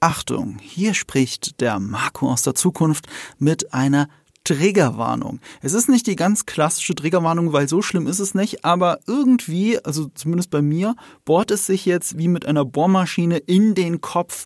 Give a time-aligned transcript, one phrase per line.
[0.00, 3.06] Achtung, hier spricht der Marco aus der Zukunft
[3.38, 4.08] mit einer
[4.44, 5.40] Triggerwarnung.
[5.60, 9.82] Es ist nicht die ganz klassische Triggerwarnung, weil so schlimm ist es nicht, aber irgendwie,
[9.84, 14.44] also zumindest bei mir, bohrt es sich jetzt wie mit einer Bohrmaschine in den Kopf.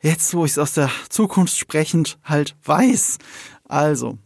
[0.00, 3.18] Jetzt, wo ich es aus der Zukunft sprechend halt weiß.
[3.64, 4.18] Also,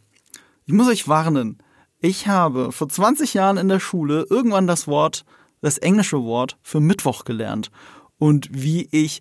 [0.65, 1.59] ich muss euch warnen.
[2.01, 5.25] Ich habe vor 20 Jahren in der Schule irgendwann das Wort,
[5.61, 7.71] das englische Wort für Mittwoch gelernt.
[8.19, 9.21] Und wie ich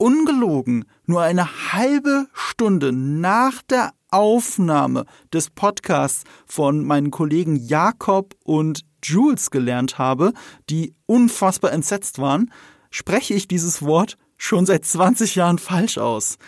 [0.00, 8.84] ungelogen nur eine halbe Stunde nach der Aufnahme des Podcasts von meinen Kollegen Jakob und
[9.02, 10.32] Jules gelernt habe,
[10.68, 12.50] die unfassbar entsetzt waren,
[12.90, 16.38] spreche ich dieses Wort schon seit 20 Jahren falsch aus.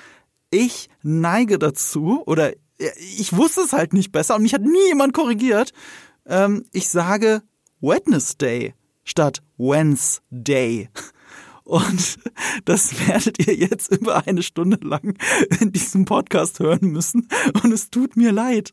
[0.51, 5.12] Ich neige dazu, oder ich wusste es halt nicht besser und mich hat nie jemand
[5.12, 5.73] korrigiert.
[6.27, 7.43] Ähm, ich sage
[7.80, 8.74] Wednesday
[9.05, 10.88] statt Wednesday.
[11.65, 12.19] Und
[12.65, 15.16] das werdet ihr jetzt über eine Stunde lang
[15.61, 17.29] in diesem Podcast hören müssen.
[17.63, 18.73] Und es tut mir leid.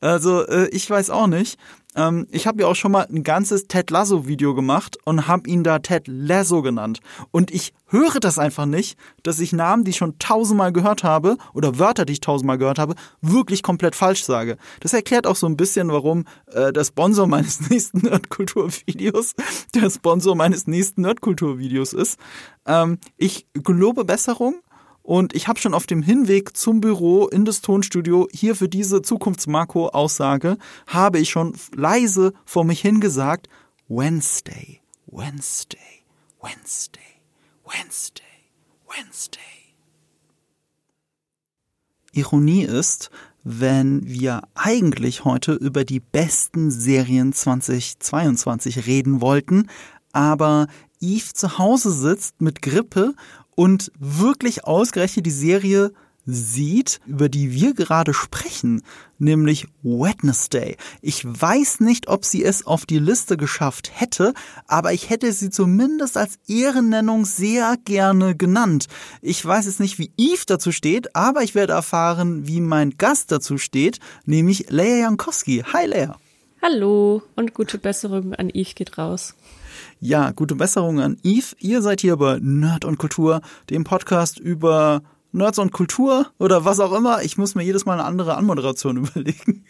[0.00, 1.58] Also äh, ich weiß auch nicht.
[1.98, 5.50] Ähm, ich habe ja auch schon mal ein ganzes Ted Lasso Video gemacht und habe
[5.50, 7.00] ihn da Ted Lasso genannt.
[7.32, 11.36] Und ich höre das einfach nicht, dass ich Namen, die ich schon tausendmal gehört habe,
[11.54, 14.58] oder Wörter, die ich tausendmal gehört habe, wirklich komplett falsch sage.
[14.80, 19.34] Das erklärt auch so ein bisschen, warum äh, der Sponsor meines nächsten Nerdkultur-Videos
[19.74, 22.18] der Sponsor meines nächsten Nerdkultur-Videos ist.
[22.64, 24.60] Ähm, ich gelobe Besserung
[25.08, 29.00] und ich habe schon auf dem Hinweg zum Büro in das Tonstudio hier für diese
[29.00, 33.48] Zukunftsmarco-Aussage, habe ich schon leise vor mich hingesagt,
[33.88, 36.04] Wednesday, Wednesday,
[36.42, 37.00] Wednesday,
[37.64, 38.22] Wednesday,
[38.86, 39.40] Wednesday.
[42.12, 43.10] Ironie ist,
[43.42, 49.68] wenn wir eigentlich heute über die besten Serien 2022 reden wollten,
[50.12, 50.66] aber
[51.00, 53.14] Eve zu Hause sitzt mit Grippe
[53.58, 55.90] und wirklich ausgerechnet die Serie
[56.24, 58.84] sieht, über die wir gerade sprechen,
[59.18, 60.76] nämlich Wednesday.
[61.02, 64.32] Ich weiß nicht, ob sie es auf die Liste geschafft hätte,
[64.68, 68.86] aber ich hätte sie zumindest als Ehrennennung sehr gerne genannt.
[69.22, 73.32] Ich weiß jetzt nicht, wie Eve dazu steht, aber ich werde erfahren, wie mein Gast
[73.32, 75.64] dazu steht, nämlich Leia Jankowski.
[75.72, 76.16] Hi Leia.
[76.62, 79.34] Hallo und gute Besserung an Eve geht raus.
[80.00, 81.56] Ja, gute Besserung an Eve.
[81.58, 85.02] Ihr seid hier bei Nerd und Kultur, dem Podcast über
[85.32, 87.22] Nerds und Kultur oder was auch immer.
[87.22, 89.64] Ich muss mir jedes Mal eine andere Anmoderation überlegen.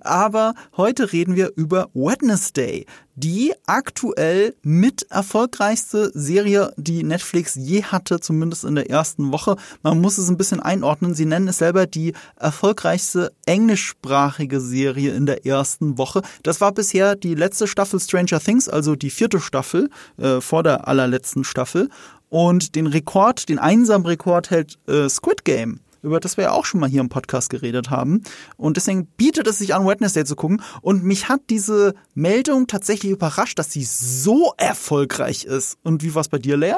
[0.00, 8.20] Aber heute reden wir über Wednesday, die aktuell mit erfolgreichste Serie, die Netflix je hatte,
[8.20, 9.56] zumindest in der ersten Woche.
[9.82, 11.14] Man muss es ein bisschen einordnen.
[11.14, 16.22] Sie nennen es selber die erfolgreichste englischsprachige Serie in der ersten Woche.
[16.42, 20.88] Das war bisher die letzte Staffel Stranger Things, also die vierte Staffel äh, vor der
[20.88, 21.88] allerletzten Staffel.
[22.28, 26.64] Und den Rekord, den einsamen Rekord hält äh, Squid Game über das wir ja auch
[26.64, 28.22] schon mal hier im Podcast geredet haben.
[28.56, 30.62] Und deswegen bietet es sich an, Wednesday zu gucken.
[30.80, 35.78] Und mich hat diese Meldung tatsächlich überrascht, dass sie so erfolgreich ist.
[35.82, 36.76] Und wie war es bei dir, Lea?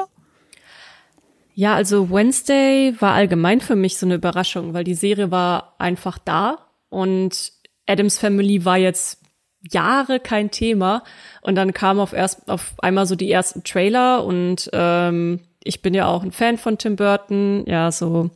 [1.53, 6.17] Ja, also Wednesday war allgemein für mich so eine Überraschung, weil die Serie war einfach
[6.17, 6.57] da
[6.89, 7.51] und
[7.85, 9.19] Adams Family war jetzt
[9.61, 11.03] Jahre kein Thema.
[11.41, 15.93] Und dann kam auf erst auf einmal so die ersten Trailer und ähm, ich bin
[15.93, 17.63] ja auch ein Fan von Tim Burton.
[17.67, 18.29] Ja, so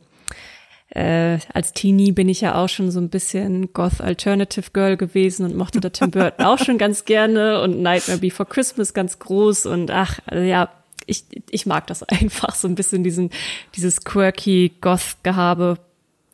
[0.90, 5.44] äh, als Teenie bin ich ja auch schon so ein bisschen Goth Alternative Girl gewesen
[5.44, 9.66] und mochte da Tim Burton auch schon ganz gerne und Nightmare Before Christmas ganz groß
[9.66, 10.70] und ach, also ja,
[11.06, 13.30] ich, ich mag das einfach so ein bisschen diesen,
[13.74, 15.78] dieses quirky Goth-Gehabe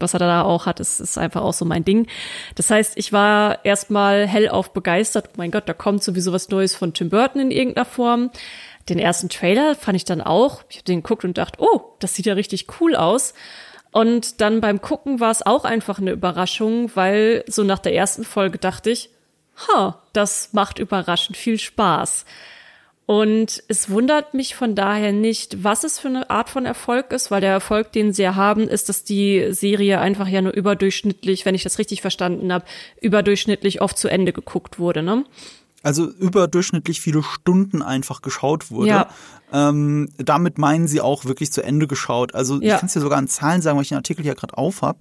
[0.01, 2.07] was er da auch hat, ist, ist einfach auch so mein Ding.
[2.55, 5.29] Das heißt, ich war erstmal hellauf begeistert.
[5.29, 8.31] Oh mein Gott, da kommt sowieso was Neues von Tim Burton in irgendeiner Form.
[8.89, 10.63] Den ersten Trailer fand ich dann auch.
[10.69, 13.35] Ich habe den geguckt und dachte, oh, das sieht ja richtig cool aus.
[13.93, 18.25] Und dann beim Gucken war es auch einfach eine Überraschung, weil so nach der ersten
[18.25, 19.11] Folge dachte ich,
[19.69, 22.25] ha, das macht überraschend viel Spaß.
[23.11, 27.33] Und es wundert mich von daher nicht, was es für eine Art von Erfolg ist,
[27.33, 31.45] weil der Erfolg, den sie ja haben, ist, dass die Serie einfach ja nur überdurchschnittlich,
[31.45, 32.65] wenn ich das richtig verstanden habe,
[33.01, 35.25] überdurchschnittlich oft zu Ende geguckt wurde, ne?
[35.83, 38.91] Also überdurchschnittlich viele Stunden einfach geschaut wurde.
[38.91, 39.09] Ja.
[39.53, 42.37] Ähm, damit meinen sie auch wirklich zu Ende geschaut.
[42.37, 42.75] Also ja.
[42.75, 44.83] ich kann es dir sogar an Zahlen sagen, weil ich den Artikel ja gerade auf
[44.83, 44.99] habe.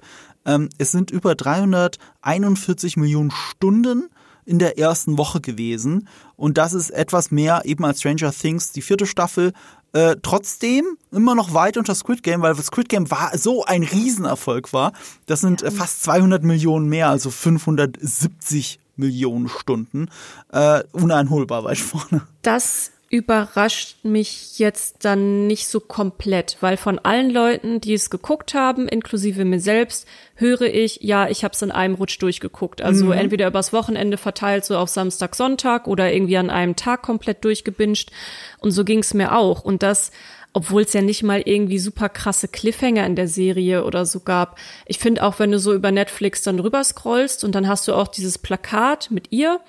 [0.48, 4.10] Ähm, es sind über 341 Millionen Stunden
[4.50, 6.08] in der ersten Woche gewesen.
[6.36, 9.54] Und das ist etwas mehr eben als Stranger Things, die vierte Staffel.
[9.94, 14.74] Äh, trotzdem immer noch weit unter Squid Game, weil Squid Game war so ein Riesenerfolg
[14.74, 14.94] war.
[15.28, 20.10] Das sind äh, fast 200 Millionen mehr, also 570 Millionen Stunden.
[20.52, 22.24] Äh, uneinholbar weit vorne.
[22.42, 28.54] Das überrascht mich jetzt dann nicht so komplett, weil von allen Leuten, die es geguckt
[28.54, 32.84] haben, inklusive mir selbst, höre ich, ja, ich habe es in einem Rutsch durchgeguckt.
[32.84, 33.14] Also mhm.
[33.14, 38.12] entweder übers Wochenende verteilt, so auf Samstag, Sonntag oder irgendwie an einem Tag komplett durchgebinged.
[38.60, 39.64] Und so ging es mir auch.
[39.64, 40.12] Und das,
[40.54, 44.60] obwohl es ja nicht mal irgendwie super krasse Cliffhanger in der Serie oder so gab.
[44.86, 47.96] Ich finde auch, wenn du so über Netflix dann rüber scrollst und dann hast du
[47.96, 49.60] auch dieses Plakat mit ihr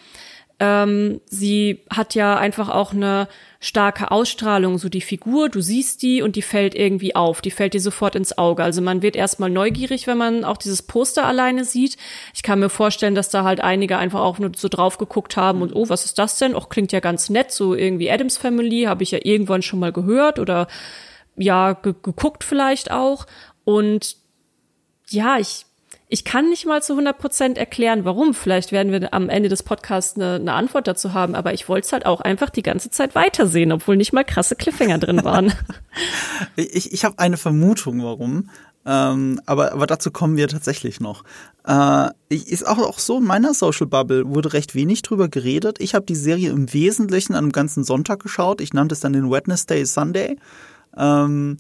[0.60, 3.28] ähm, sie hat ja einfach auch eine
[3.60, 7.72] starke Ausstrahlung, so die Figur, du siehst die und die fällt irgendwie auf, die fällt
[7.72, 8.62] dir sofort ins Auge.
[8.62, 11.96] Also man wird erstmal neugierig, wenn man auch dieses Poster alleine sieht.
[12.34, 15.62] Ich kann mir vorstellen, dass da halt einige einfach auch nur so drauf geguckt haben
[15.62, 16.54] und oh, was ist das denn?
[16.54, 19.92] Auch klingt ja ganz nett, so irgendwie Adams Family, habe ich ja irgendwann schon mal
[19.92, 20.68] gehört oder
[21.36, 23.26] ja, ge geguckt vielleicht auch.
[23.64, 24.16] Und
[25.08, 25.64] ja, ich
[26.12, 28.34] ich kann nicht mal zu 100 Prozent erklären, warum.
[28.34, 31.86] Vielleicht werden wir am Ende des Podcasts eine, eine Antwort dazu haben, aber ich wollte
[31.86, 35.52] es halt auch einfach die ganze Zeit weitersehen, obwohl nicht mal krasse Cliffhanger drin waren.
[36.56, 38.50] ich ich habe eine Vermutung, warum.
[38.84, 41.22] Ähm, aber, aber dazu kommen wir tatsächlich noch.
[41.64, 45.76] Äh, ist auch, auch so, in meiner Social Bubble wurde recht wenig drüber geredet.
[45.80, 48.60] Ich habe die Serie im Wesentlichen an einem ganzen Sonntag geschaut.
[48.60, 50.38] Ich nannte es dann den Wednesday Sunday.
[50.96, 51.58] Ähm,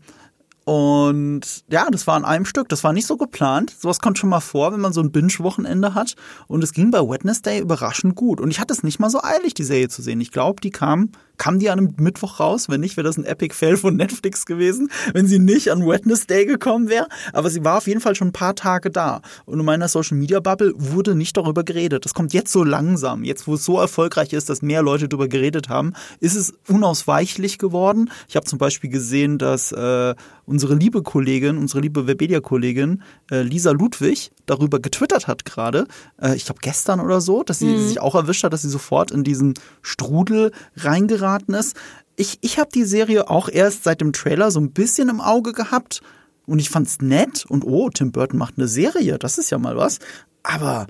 [0.64, 2.68] und ja, das war an einem Stück.
[2.68, 3.74] Das war nicht so geplant.
[3.78, 6.14] Sowas kommt schon mal vor, wenn man so ein Binge-Wochenende hat.
[6.46, 8.40] Und es ging bei Wednesday überraschend gut.
[8.40, 10.20] Und ich hatte es nicht mal so eilig, die Serie zu sehen.
[10.20, 11.10] Ich glaube, die kam
[11.40, 12.68] Kam die an einem Mittwoch raus?
[12.68, 16.44] Wenn nicht, wäre das ein Epic Fail von Netflix gewesen, wenn sie nicht an Wednesday
[16.44, 17.08] gekommen wäre.
[17.32, 19.22] Aber sie war auf jeden Fall schon ein paar Tage da.
[19.46, 22.04] Und in meiner Social Media Bubble wurde nicht darüber geredet.
[22.04, 23.24] Das kommt jetzt so langsam.
[23.24, 27.56] Jetzt, wo es so erfolgreich ist, dass mehr Leute darüber geredet haben, ist es unausweichlich
[27.56, 28.10] geworden.
[28.28, 30.14] Ich habe zum Beispiel gesehen, dass äh,
[30.50, 35.86] unsere liebe Kollegin, unsere liebe Webedia-Kollegin äh, Lisa Ludwig darüber getwittert hat gerade,
[36.20, 37.88] äh, ich glaube gestern oder so, dass sie mhm.
[37.88, 41.76] sich auch erwischt hat, dass sie sofort in diesen Strudel reingeraten geraten ist.
[42.16, 45.52] Ich, ich habe die Serie auch erst seit dem Trailer so ein bisschen im Auge
[45.52, 46.00] gehabt
[46.46, 49.76] und ich fand's nett und oh, Tim Burton macht eine Serie, das ist ja mal
[49.76, 49.98] was.
[50.42, 50.86] Aber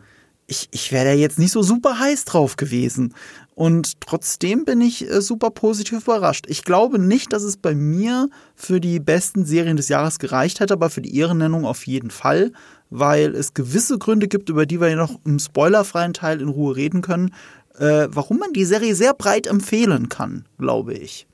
[0.47, 3.15] ich, ich wäre da jetzt nicht so super heiß drauf gewesen.
[3.61, 6.47] Und trotzdem bin ich äh, super positiv überrascht.
[6.49, 10.73] Ich glaube nicht, dass es bei mir für die besten Serien des Jahres gereicht hätte,
[10.73, 12.53] aber für die Ehrennennung auf jeden Fall,
[12.89, 16.75] weil es gewisse Gründe gibt, über die wir ja noch im spoilerfreien Teil in Ruhe
[16.75, 17.35] reden können,
[17.77, 21.27] äh, warum man die Serie sehr breit empfehlen kann, glaube ich.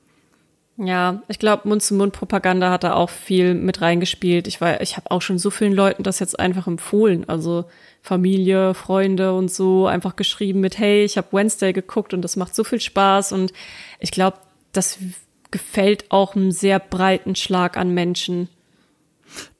[0.79, 4.47] Ja, ich glaube, Mund-zu-Mund-Propaganda hat da auch viel mit reingespielt.
[4.47, 7.27] Ich war, ich habe auch schon so vielen Leuten das jetzt einfach empfohlen.
[7.27, 7.65] Also
[8.03, 12.53] Familie, Freunde und so einfach geschrieben mit, hey, ich habe Wednesday geguckt und das macht
[12.53, 13.31] so viel Spaß.
[13.31, 13.53] Und
[13.99, 14.37] ich glaube,
[14.71, 14.99] das
[15.49, 18.47] gefällt auch einem sehr breiten Schlag an Menschen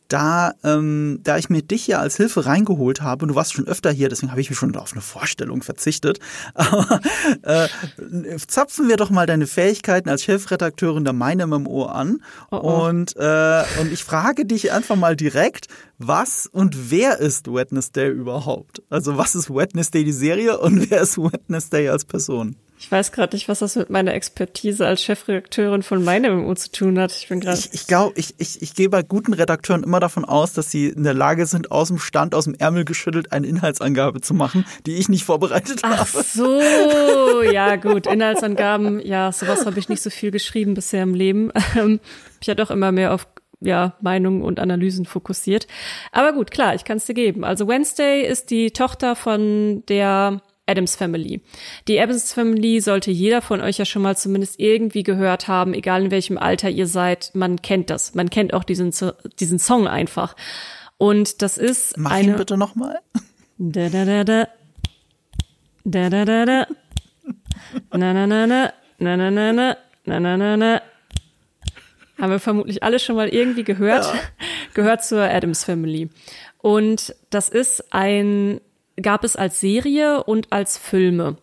[0.07, 3.67] da, ähm, da ich mir dich ja als Hilfe reingeholt habe, und du warst schon
[3.67, 6.19] öfter hier, deswegen habe ich mich schon auf eine Vorstellung verzichtet,
[6.53, 7.01] aber
[7.43, 7.67] äh,
[8.47, 12.21] zapfen wir doch mal deine Fähigkeiten als Chefredakteurin der Meine MMO an
[12.51, 12.87] oh oh.
[12.87, 15.67] und äh, und ich frage dich einfach mal direkt,
[15.97, 18.81] was und wer ist Wednesday überhaupt?
[18.89, 22.55] Also was ist Wednesday die Serie und wer ist Wednesday als Person?
[22.79, 26.71] Ich weiß gerade nicht, was das mit meiner Expertise als Chefredakteurin von meinem MMO zu
[26.71, 27.11] tun hat.
[27.11, 27.57] Ich bin gerade.
[27.57, 30.89] Ich, ich glaube, ich, ich, ich gehe bei guten Redakteuren immer davon aus, dass sie
[30.89, 34.63] in der Lage sind, aus dem Stand, aus dem Ärmel geschüttelt, eine Inhaltsangabe zu machen,
[34.85, 36.09] die ich nicht vorbereitet Ach habe.
[36.19, 38.05] Ach so, ja gut.
[38.05, 41.51] Inhaltsangaben, ja, sowas habe ich nicht so viel geschrieben bisher im Leben.
[41.75, 41.99] Ähm,
[42.39, 43.27] ich ja doch immer mehr auf
[43.59, 45.67] ja, Meinungen und Analysen fokussiert.
[46.11, 47.43] Aber gut, klar, ich kann es dir geben.
[47.43, 51.41] Also Wednesday ist die Tochter von der Adams Family.
[51.87, 56.05] Die Adams Family sollte jeder von euch ja schon mal zumindest irgendwie gehört haben, egal
[56.05, 57.31] in welchem Alter ihr seid.
[57.33, 58.13] Man kennt das.
[58.13, 58.93] Man kennt auch diesen,
[59.39, 60.35] diesen Song einfach.
[60.97, 62.31] Und das ist Mach eine.
[62.31, 62.99] Ihn bitte nochmal.
[63.57, 64.47] Da da da da.
[65.83, 66.67] Da da da da.
[67.93, 68.73] Na na na na.
[68.99, 69.77] Na na na na.
[70.05, 70.81] Na na na na.
[72.19, 74.05] Haben wir vermutlich alle schon mal irgendwie gehört.
[74.05, 74.19] Ja.
[74.73, 76.09] Gehört zur Adams Family.
[76.57, 78.59] Und das ist ein
[79.01, 81.37] gab es als Serie und als Filme.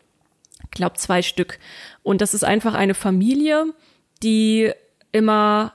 [0.65, 1.59] Ich glaube zwei Stück.
[2.03, 3.67] Und das ist einfach eine Familie,
[4.23, 4.73] die
[5.13, 5.75] immer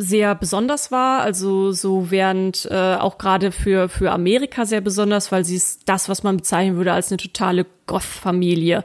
[0.00, 5.44] sehr besonders war, also so während äh, auch gerade für für Amerika sehr besonders, weil
[5.44, 8.82] sie ist das, was man bezeichnen würde als eine totale Goth-Familie.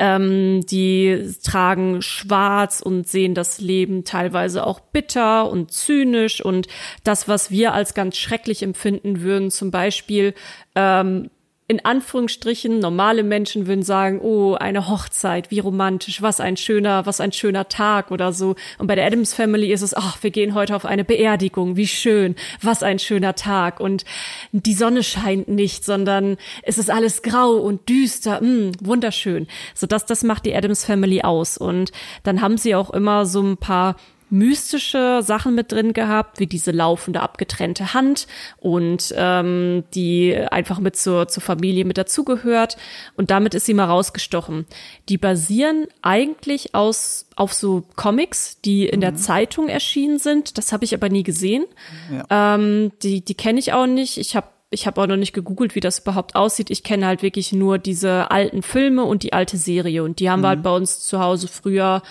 [0.00, 6.68] Ähm, die tragen schwarz und sehen das Leben teilweise auch bitter und zynisch und
[7.04, 10.32] das, was wir als ganz schrecklich empfinden würden, zum Beispiel
[10.74, 11.30] ähm,
[11.68, 17.20] in Anführungsstrichen normale Menschen würden sagen, oh, eine Hochzeit, wie romantisch, was ein schöner, was
[17.20, 18.54] ein schöner Tag oder so.
[18.78, 21.88] Und bei der Adams Family ist es, ach, wir gehen heute auf eine Beerdigung, wie
[21.88, 23.80] schön, was ein schöner Tag.
[23.80, 24.04] Und
[24.52, 29.48] die Sonne scheint nicht, sondern es ist alles grau und düster, mh, hm, wunderschön.
[29.74, 31.58] So dass das macht die Adams Family aus.
[31.58, 31.90] Und
[32.22, 33.96] dann haben sie auch immer so ein paar
[34.28, 38.26] mystische Sachen mit drin gehabt, wie diese laufende abgetrennte Hand
[38.58, 42.76] und ähm, die einfach mit zur, zur Familie mit dazugehört.
[43.16, 44.66] Und damit ist sie mal rausgestochen.
[45.08, 49.02] Die basieren eigentlich aus auf so Comics, die in mhm.
[49.02, 50.58] der Zeitung erschienen sind.
[50.58, 51.64] Das habe ich aber nie gesehen.
[52.10, 52.54] Ja.
[52.54, 54.18] Ähm, die die kenne ich auch nicht.
[54.18, 56.70] Ich habe ich habe auch noch nicht gegoogelt, wie das überhaupt aussieht.
[56.70, 60.02] Ich kenne halt wirklich nur diese alten Filme und die alte Serie.
[60.02, 60.44] Und die haben mhm.
[60.44, 62.02] wir halt bei uns zu Hause früher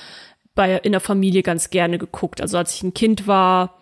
[0.55, 2.41] bei, in der Familie ganz gerne geguckt.
[2.41, 3.77] Also als ich ein Kind war,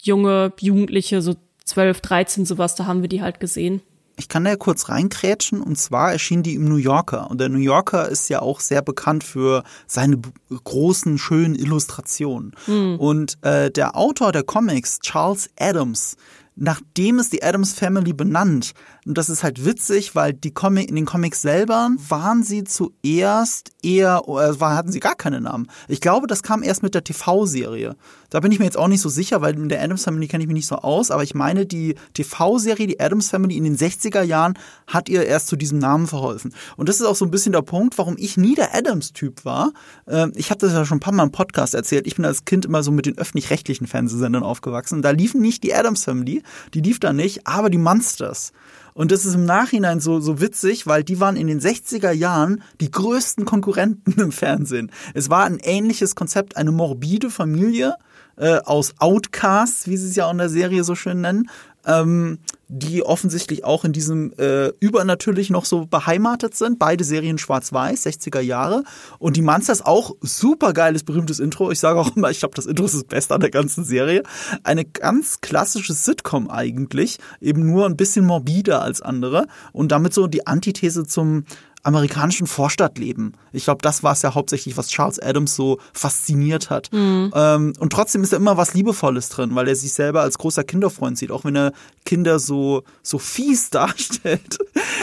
[0.00, 3.82] junge, Jugendliche, so 12, 13, sowas, da haben wir die halt gesehen.
[4.16, 7.30] Ich kann da ja kurz reinkrätschen und zwar erschien die im New Yorker.
[7.30, 12.52] Und der New Yorker ist ja auch sehr bekannt für seine großen, schönen Illustrationen.
[12.66, 12.96] Mhm.
[12.98, 16.16] Und äh, der Autor der Comics, Charles Adams,
[16.54, 18.72] nachdem ist die Adams Family benannt.
[19.06, 23.70] Und das ist halt witzig, weil die Comic, in den Comics selber waren sie zuerst
[23.82, 25.68] eher, äh, hatten sie gar keine Namen.
[25.88, 27.96] Ich glaube, das kam erst mit der TV-Serie.
[28.30, 30.42] Da bin ich mir jetzt auch nicht so sicher, weil in der Adams Family kenne
[30.42, 33.76] ich mich nicht so aus, aber ich meine, die TV-Serie, die Adams Family in den
[33.76, 34.54] 60er Jahren,
[34.86, 36.54] hat ihr erst zu diesem Namen verholfen.
[36.76, 39.72] Und das ist auch so ein bisschen der Punkt, warum ich nie der Adams-Typ war.
[40.08, 42.06] Ähm, ich habe das ja schon ein paar Mal im Podcast erzählt.
[42.06, 45.02] Ich bin als Kind immer so mit den öffentlich-rechtlichen Fernsehsendern aufgewachsen.
[45.02, 46.42] Da liefen nicht die Adams Family,
[46.72, 48.52] die lief da nicht, aber die Monsters.
[48.94, 52.62] Und das ist im Nachhinein so, so witzig, weil die waren in den 60er Jahren
[52.80, 54.90] die größten Konkurrenten im Fernsehen.
[55.12, 57.96] Es war ein ähnliches Konzept, eine morbide Familie
[58.36, 61.50] äh, aus Outcasts, wie sie es ja auch in der Serie so schön nennen,
[61.86, 62.38] ähm,
[62.68, 66.78] die offensichtlich auch in diesem äh, übernatürlich noch so beheimatet sind.
[66.78, 68.84] Beide Serien schwarz-weiß, 60er Jahre.
[69.18, 71.70] Und die Monsters auch super geiles, berühmtes Intro.
[71.70, 74.22] Ich sage auch immer, ich glaube, das Intro ist das Beste an der ganzen Serie.
[74.62, 80.26] Eine ganz klassische Sitcom eigentlich, eben nur ein bisschen morbider als andere und damit so
[80.26, 81.44] die Antithese zum
[81.84, 83.36] amerikanischen Vorstadtleben.
[83.52, 86.90] Ich glaube, das war es ja hauptsächlich, was Charles Adams so fasziniert hat.
[86.92, 87.30] Mhm.
[87.34, 90.64] Ähm, und trotzdem ist da immer was Liebevolles drin, weil er sich selber als großer
[90.64, 91.72] Kinderfreund sieht, auch wenn er
[92.06, 94.58] Kinder so, so fies darstellt.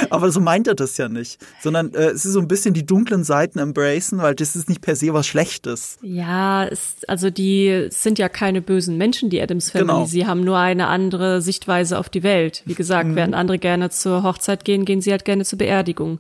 [0.10, 1.40] Aber so meint er das ja nicht.
[1.62, 4.82] Sondern äh, es ist so ein bisschen die dunklen Seiten embracen, weil das ist nicht
[4.82, 6.00] per se was Schlechtes.
[6.02, 9.88] Ja, es, also die sind ja keine bösen Menschen, die Adams Family.
[9.88, 10.06] Genau.
[10.06, 12.64] Sie haben nur eine andere Sichtweise auf die Welt.
[12.66, 13.16] Wie gesagt, mhm.
[13.16, 16.20] während andere gerne zur Hochzeit gehen, gehen sie halt gerne zur Beerdigung.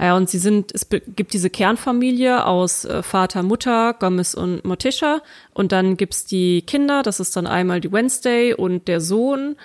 [0.00, 5.20] Ja, und sie sind, es gibt diese Kernfamilie aus äh, Vater, Mutter, Gomez und Morticia.
[5.52, 9.56] Und dann gibt's die Kinder, das ist dann einmal die Wednesday und der Sohn.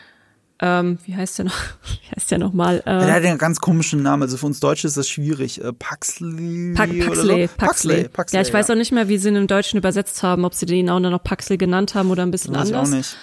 [0.60, 1.54] Ähm, wie heißt der noch?
[1.84, 2.80] Wie heißt der nochmal?
[2.80, 4.24] Äh, der hat einen ganz komischen Namen.
[4.24, 5.62] Also für uns Deutsche ist das schwierig.
[5.62, 6.74] Äh, Paxley.
[6.74, 7.54] Pa Paxley, so?
[7.58, 7.58] Paxley.
[7.58, 8.08] Paxley.
[8.10, 8.38] Paxley.
[8.38, 8.54] Ja, ich ja.
[8.54, 11.00] weiß auch nicht mehr, wie sie ihn im Deutschen übersetzt haben, ob sie den auch
[11.00, 12.90] noch Paxley genannt haben oder ein bisschen weiß anders.
[12.90, 13.18] Ich auch nicht.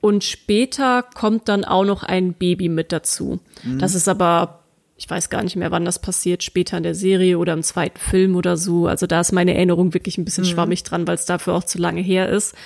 [0.00, 3.40] Und später kommt dann auch noch ein Baby mit dazu.
[3.64, 3.78] Mhm.
[3.78, 4.60] Das ist aber
[4.98, 8.00] ich weiß gar nicht mehr, wann das passiert, später in der Serie oder im zweiten
[8.00, 8.88] Film oder so.
[8.88, 10.48] Also da ist meine Erinnerung wirklich ein bisschen mhm.
[10.48, 12.56] schwammig dran, weil es dafür auch zu lange her ist.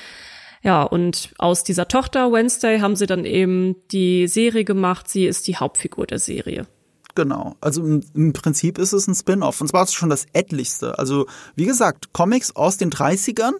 [0.62, 5.10] Ja, und aus dieser Tochter Wednesday haben sie dann eben die Serie gemacht.
[5.10, 6.66] Sie ist die Hauptfigur der Serie.
[7.14, 7.56] Genau.
[7.60, 9.60] Also im, im Prinzip ist es ein Spin-off.
[9.60, 10.98] Und zwar ist es schon das etlichste.
[10.98, 13.52] Also, wie gesagt, Comics aus den 30ern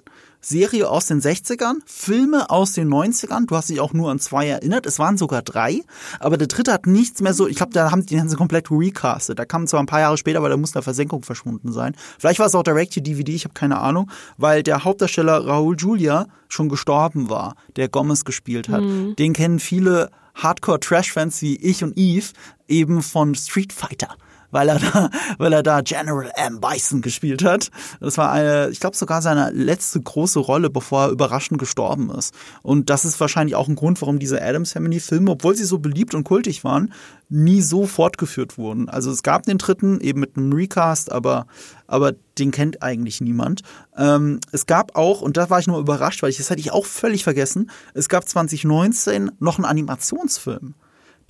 [0.44, 3.46] Serie aus den 60ern, Filme aus den 90ern.
[3.46, 4.86] Du hast dich auch nur an zwei erinnert.
[4.86, 5.80] Es waren sogar drei.
[6.18, 7.46] Aber der dritte hat nichts mehr so.
[7.46, 9.38] Ich glaube, da haben die ganze komplett recastet.
[9.38, 11.94] Da kam zwar ein paar Jahre später, aber da muss eine Versenkung verschwunden sein.
[12.18, 15.76] Vielleicht war es auch Direct to DVD, ich habe keine Ahnung, weil der Hauptdarsteller Raul
[15.78, 18.82] Julia schon gestorben war, der Gomez gespielt hat.
[18.82, 19.14] Mhm.
[19.16, 22.26] Den kennen viele Hardcore-Trash-Fans wie ich und Eve
[22.68, 24.16] eben von Street Fighter
[24.52, 26.60] weil er da, weil er da General M.
[26.60, 27.70] Bison gespielt hat.
[27.98, 32.32] Das war eine, ich glaube sogar seine letzte große Rolle, bevor er überraschend gestorben ist.
[32.62, 35.80] Und das ist wahrscheinlich auch ein Grund, warum diese Adams Family Filme, obwohl sie so
[35.80, 36.92] beliebt und kultig waren,
[37.28, 38.88] nie so fortgeführt wurden.
[38.88, 41.46] Also es gab den dritten eben mit einem Recast, aber
[41.86, 43.60] aber den kennt eigentlich niemand.
[43.98, 46.72] Ähm, es gab auch, und da war ich nur überrascht, weil ich das hatte ich
[46.72, 50.74] auch völlig vergessen, es gab 2019 noch einen Animationsfilm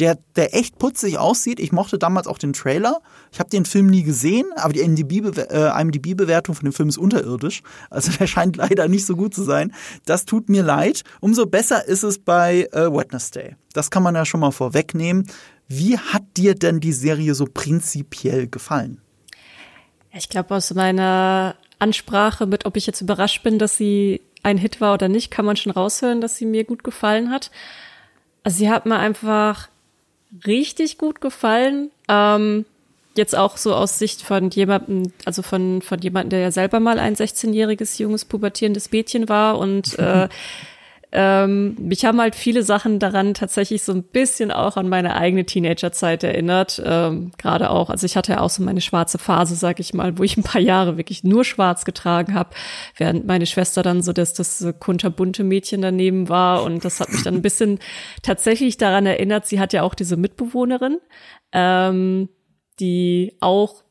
[0.03, 1.61] der, der echt putzig aussieht.
[1.61, 3.01] Ich mochte damals auch den Trailer.
[3.31, 7.63] Ich habe den Film nie gesehen, aber die IMDb-Bewertung von dem Film ist unterirdisch.
[7.89, 9.73] Also der scheint leider nicht so gut zu sein.
[10.05, 11.05] Das tut mir leid.
[11.21, 13.55] Umso besser ist es bei äh, Wednesday.
[13.75, 15.29] Das kann man ja schon mal vorwegnehmen.
[15.69, 19.01] Wie hat dir denn die Serie so prinzipiell gefallen?
[20.13, 24.81] Ich glaube, aus meiner Ansprache mit, ob ich jetzt überrascht bin, dass sie ein Hit
[24.81, 27.53] war oder nicht, kann man schon raushören, dass sie mir gut gefallen hat.
[28.43, 29.69] Also sie hat mir einfach
[30.47, 31.91] richtig gut gefallen.
[32.09, 32.65] Ähm,
[33.17, 36.99] jetzt auch so aus Sicht von jemandem, also von, von jemandem, der ja selber mal
[36.99, 40.29] ein 16-jähriges, junges, pubertierendes Mädchen war und äh,
[41.15, 45.45] ähm, mich haben halt viele Sachen daran tatsächlich so ein bisschen auch an meine eigene
[45.45, 46.83] Teenagerzeit erinnert.
[46.85, 50.17] Ähm, Gerade auch, also ich hatte ja auch so meine schwarze Phase, sag ich mal,
[50.17, 52.51] wo ich ein paar Jahre wirklich nur schwarz getragen habe,
[52.97, 56.63] während meine Schwester dann so das, das kunterbunte Mädchen daneben war.
[56.63, 57.79] Und das hat mich dann ein bisschen
[58.23, 60.99] tatsächlich daran erinnert, sie hat ja auch diese Mitbewohnerin,
[61.53, 62.31] ähm,
[62.81, 63.83] die auch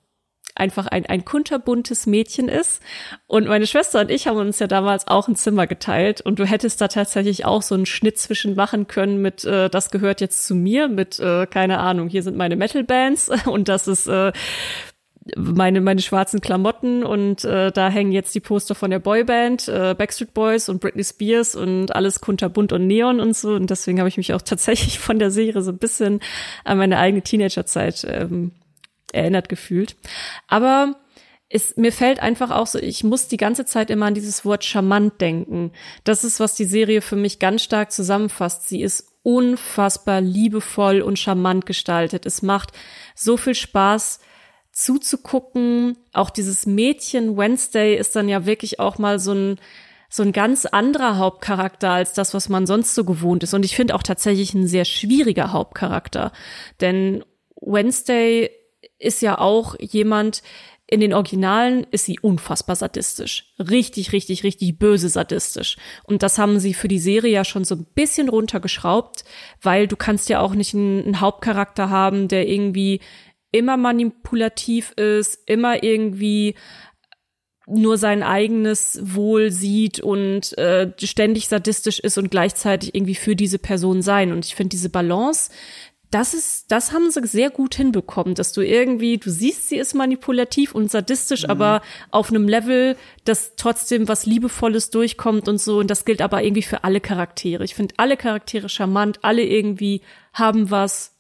[0.62, 2.82] einfach ein, ein kunterbuntes Mädchen ist.
[3.28, 6.46] Und meine Schwester und ich haben uns ja damals auch ein Zimmer geteilt und du
[6.46, 10.46] hättest da tatsächlich auch so einen Schnitt zwischen machen können mit, äh, das gehört jetzt
[10.46, 14.32] zu mir, mit, äh, keine Ahnung, hier sind meine Metal-Bands und das ist äh,
[15.36, 19.96] meine, meine schwarzen Klamotten und äh, da hängen jetzt die Poster von der Boyband, äh,
[19.96, 23.54] Backstreet Boys und Britney Spears und alles kunterbunt und Neon und so.
[23.54, 26.22] Und deswegen habe ich mich auch tatsächlich von der Serie so ein bisschen
[26.64, 28.52] an meine eigene Teenagerzeit ähm,
[29.14, 29.96] erinnert gefühlt.
[30.48, 30.96] Aber
[31.54, 34.64] es, mir fällt einfach auch so, ich muss die ganze Zeit immer an dieses Wort
[34.64, 35.72] charmant denken.
[36.04, 38.70] Das ist, was die Serie für mich ganz stark zusammenfasst.
[38.70, 42.26] Sie ist unfassbar liebevoll und charmant gestaltet.
[42.26, 42.72] Es macht
[43.16, 44.20] so viel Spaß
[44.72, 45.98] zuzugucken.
[46.14, 49.60] Auch dieses Mädchen Wednesday ist dann ja wirklich auch mal so ein,
[50.10, 53.54] so ein ganz anderer Hauptcharakter als das, was man sonst so gewohnt ist.
[53.54, 56.32] Und ich finde auch tatsächlich ein sehr schwieriger Hauptcharakter.
[56.80, 57.26] Denn
[57.60, 58.50] Wednesday
[58.98, 60.44] ist ja auch jemand,
[60.92, 63.54] in den Originalen ist sie unfassbar sadistisch.
[63.58, 65.78] Richtig, richtig, richtig böse sadistisch.
[66.04, 69.24] Und das haben sie für die Serie ja schon so ein bisschen runtergeschraubt,
[69.62, 73.00] weil du kannst ja auch nicht einen, einen Hauptcharakter haben, der irgendwie
[73.54, 76.56] immer manipulativ ist, immer irgendwie
[77.68, 83.60] nur sein eigenes Wohl sieht und äh, ständig sadistisch ist und gleichzeitig irgendwie für diese
[83.60, 84.34] Person sein.
[84.34, 85.52] Und ich finde diese Balance,
[86.12, 89.96] das ist, das haben sie sehr gut hinbekommen, dass du irgendwie, du siehst, sie ist
[89.96, 91.52] manipulativ und sadistisch, mhm.
[91.52, 95.80] aber auf einem Level, dass trotzdem was Liebevolles durchkommt und so.
[95.80, 97.64] Und das gilt aber irgendwie für alle Charaktere.
[97.64, 100.02] Ich finde alle Charaktere charmant, alle irgendwie
[100.34, 101.16] haben was,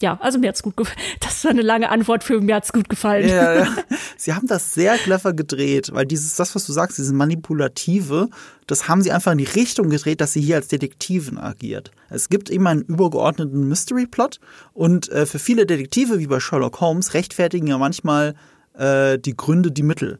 [0.00, 0.98] ja, also mir hat's gut gefallen.
[1.20, 3.28] Das war eine lange Antwort für mir hat's gut gefallen.
[3.28, 3.76] Ja, ja.
[4.16, 8.28] Sie haben das sehr clever gedreht, weil dieses, das, was du sagst, dieses Manipulative,
[8.66, 11.90] das haben sie einfach in die Richtung gedreht, dass sie hier als Detektivin agiert.
[12.10, 14.40] Es gibt immer einen übergeordneten Mystery-Plot
[14.72, 18.34] und äh, für viele Detektive, wie bei Sherlock Holmes, rechtfertigen ja manchmal
[18.74, 20.18] äh, die Gründe die Mittel.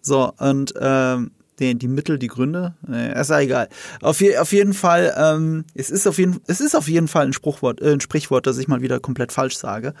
[0.00, 3.68] So, und ähm, die, die Mittel, die Gründe, nee, ist ja egal.
[4.00, 7.26] Auf, je, auf jeden Fall, ähm, es ist auf jeden, es ist auf jeden Fall
[7.26, 9.94] ein Spruchwort, äh, ein Sprichwort, das ich mal wieder komplett falsch sage.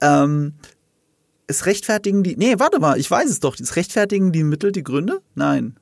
[0.00, 0.54] Ähm,
[1.46, 3.58] es rechtfertigen die, nee, warte mal, ich weiß es doch.
[3.58, 5.20] Es rechtfertigen die Mittel die Gründe?
[5.34, 5.76] Nein.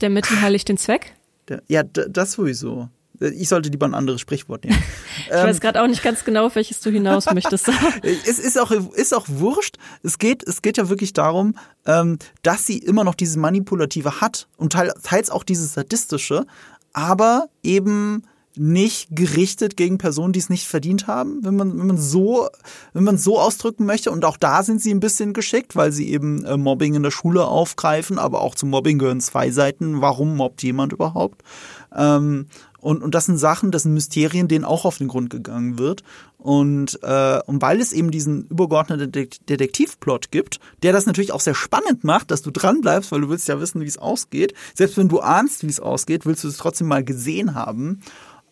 [0.00, 1.14] Der Mittel heiligt den Zweck?
[1.48, 2.88] Der, ja, das sowieso.
[3.20, 4.82] Ich sollte lieber ein anderes Sprichwort nehmen.
[5.26, 7.70] ich ähm, weiß gerade auch nicht ganz genau, auf welches du hinaus möchtest.
[8.02, 9.76] es ist auch, ist auch wurscht.
[10.02, 14.48] Es geht, es geht ja wirklich darum, ähm, dass sie immer noch dieses Manipulative hat
[14.56, 16.46] und teils auch dieses Sadistische,
[16.92, 18.22] aber eben
[18.56, 22.48] nicht gerichtet gegen Personen, die es nicht verdient haben, wenn man, wenn man so,
[22.94, 24.10] wenn man so ausdrücken möchte.
[24.10, 27.10] Und auch da sind sie ein bisschen geschickt, weil sie eben äh, Mobbing in der
[27.10, 30.00] Schule aufgreifen, aber auch zum Mobbing gehören zwei Seiten.
[30.00, 31.42] Warum mobbt jemand überhaupt?
[31.94, 32.46] Ähm,
[32.86, 36.04] und, und das sind Sachen, das sind Mysterien, denen auch auf den Grund gegangen wird.
[36.38, 41.56] Und, äh, und weil es eben diesen übergeordneten Detektivplot gibt, der das natürlich auch sehr
[41.56, 44.54] spannend macht, dass du dran bleibst, weil du willst ja wissen, wie es ausgeht.
[44.72, 48.02] Selbst wenn du ahnst, wie es ausgeht, willst du es trotzdem mal gesehen haben.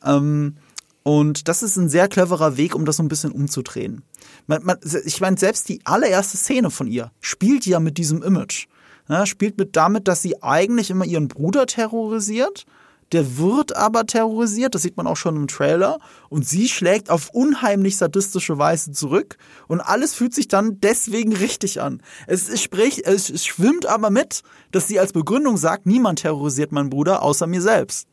[0.05, 0.57] Ähm,
[1.05, 4.03] und das ist ein sehr cleverer Weg, um das so ein bisschen umzudrehen.
[4.49, 8.67] Man, man, ich meine, selbst die allererste Szene von ihr spielt ja mit diesem Image.
[9.09, 12.67] Ja, spielt mit damit, dass sie eigentlich immer ihren Bruder terrorisiert
[13.13, 15.99] der wird aber terrorisiert, das sieht man auch schon im Trailer.
[16.29, 19.37] Und sie schlägt auf unheimlich sadistische Weise zurück.
[19.69, 22.03] Und alles fühlt sich dann deswegen richtig an.
[22.27, 26.91] Es, es, spricht, es schwimmt aber mit, dass sie als Begründung sagt, niemand terrorisiert meinen
[26.91, 28.09] Bruder außer mir selbst.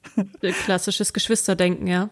[0.64, 2.10] Klassisches Geschwisterdenken, ja.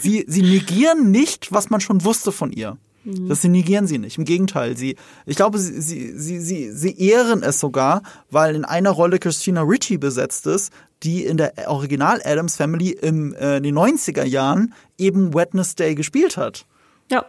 [0.00, 2.78] sie, sie negieren nicht, was man schon wusste von ihr.
[3.04, 3.28] Mhm.
[3.28, 4.18] Das negieren sie nicht.
[4.18, 8.64] Im Gegenteil, sie, ich glaube, sie, sie, sie, sie, sie ehren es sogar, weil in
[8.64, 13.62] einer Rolle Christina Ritchie besetzt ist, die in der Original Adams Family im, äh, in
[13.62, 16.66] den 90er Jahren eben Wednesday gespielt hat.
[17.10, 17.24] Ja.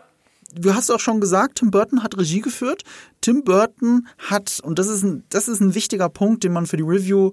[0.53, 2.83] Du hast auch schon gesagt, Tim Burton hat Regie geführt.
[3.19, 6.77] Tim Burton hat, und das ist ein, das ist ein wichtiger Punkt, den man für
[6.77, 7.31] die Review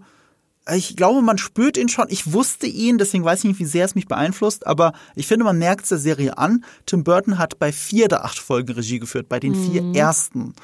[0.71, 2.07] ich glaube, man spürt ihn schon.
[2.09, 5.45] Ich wusste ihn, deswegen weiß ich nicht, wie sehr es mich beeinflusst, aber ich finde,
[5.45, 6.65] man merkt es der Serie an.
[6.87, 9.71] Tim Burton hat bei vier der acht Folgen Regie geführt, bei den mhm.
[9.71, 10.55] vier ersten.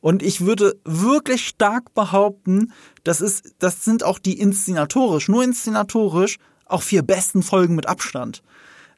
[0.00, 6.38] Und ich würde wirklich stark behaupten, das ist, das sind auch die inszenatorisch, nur inszenatorisch,
[6.66, 8.42] auch vier besten Folgen mit Abstand.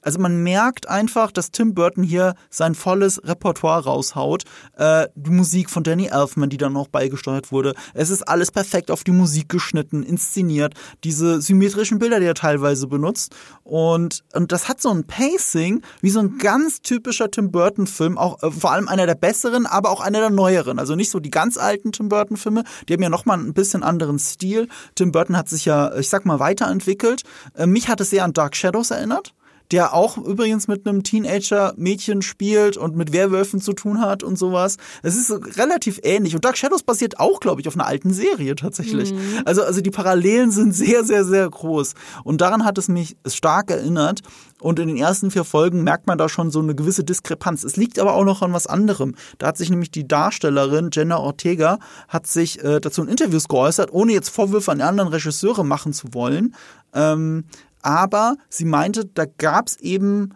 [0.03, 4.45] Also man merkt einfach, dass Tim Burton hier sein volles Repertoire raushaut.
[4.77, 7.75] Äh, die Musik von Danny Elfman, die dann noch beigesteuert wurde.
[7.95, 10.75] Es ist alles perfekt auf die Musik geschnitten, inszeniert.
[11.05, 13.35] Diese symmetrischen Bilder, die er teilweise benutzt.
[13.65, 18.19] Und, und das hat so ein Pacing, wie so ein ganz typischer Tim Burton-Film.
[18.19, 20.79] Auch äh, vor allem einer der besseren, aber auch einer der neueren.
[20.79, 22.65] Also nicht so die ganz alten Tim Burton-Filme.
[22.89, 24.69] Die haben ja nochmal ein bisschen anderen Stil.
[24.95, 27.23] Tim Burton hat sich ja, ich sag mal, weiterentwickelt.
[27.55, 29.35] Äh, mich hat es sehr an Dark Shadows erinnert
[29.71, 34.77] der auch übrigens mit einem Teenager-Mädchen spielt und mit Werwölfen zu tun hat und sowas.
[35.03, 36.35] Es ist relativ ähnlich.
[36.35, 39.13] Und Dark Shadows basiert auch, glaube ich, auf einer alten Serie tatsächlich.
[39.13, 39.43] Mhm.
[39.45, 41.95] Also, also die Parallelen sind sehr, sehr, sehr groß.
[42.25, 44.21] Und daran hat es mich stark erinnert.
[44.61, 47.63] Und in den ersten vier Folgen merkt man da schon so eine gewisse Diskrepanz.
[47.63, 49.15] Es liegt aber auch noch an was anderem.
[49.39, 51.79] Da hat sich nämlich die Darstellerin Jenna Ortega
[52.09, 55.93] hat sich äh, dazu in Interviews geäußert, ohne jetzt Vorwürfe an die anderen Regisseure machen
[55.93, 56.55] zu wollen.
[56.93, 57.45] Ähm,
[57.83, 60.35] aber sie meinte, da gab es eben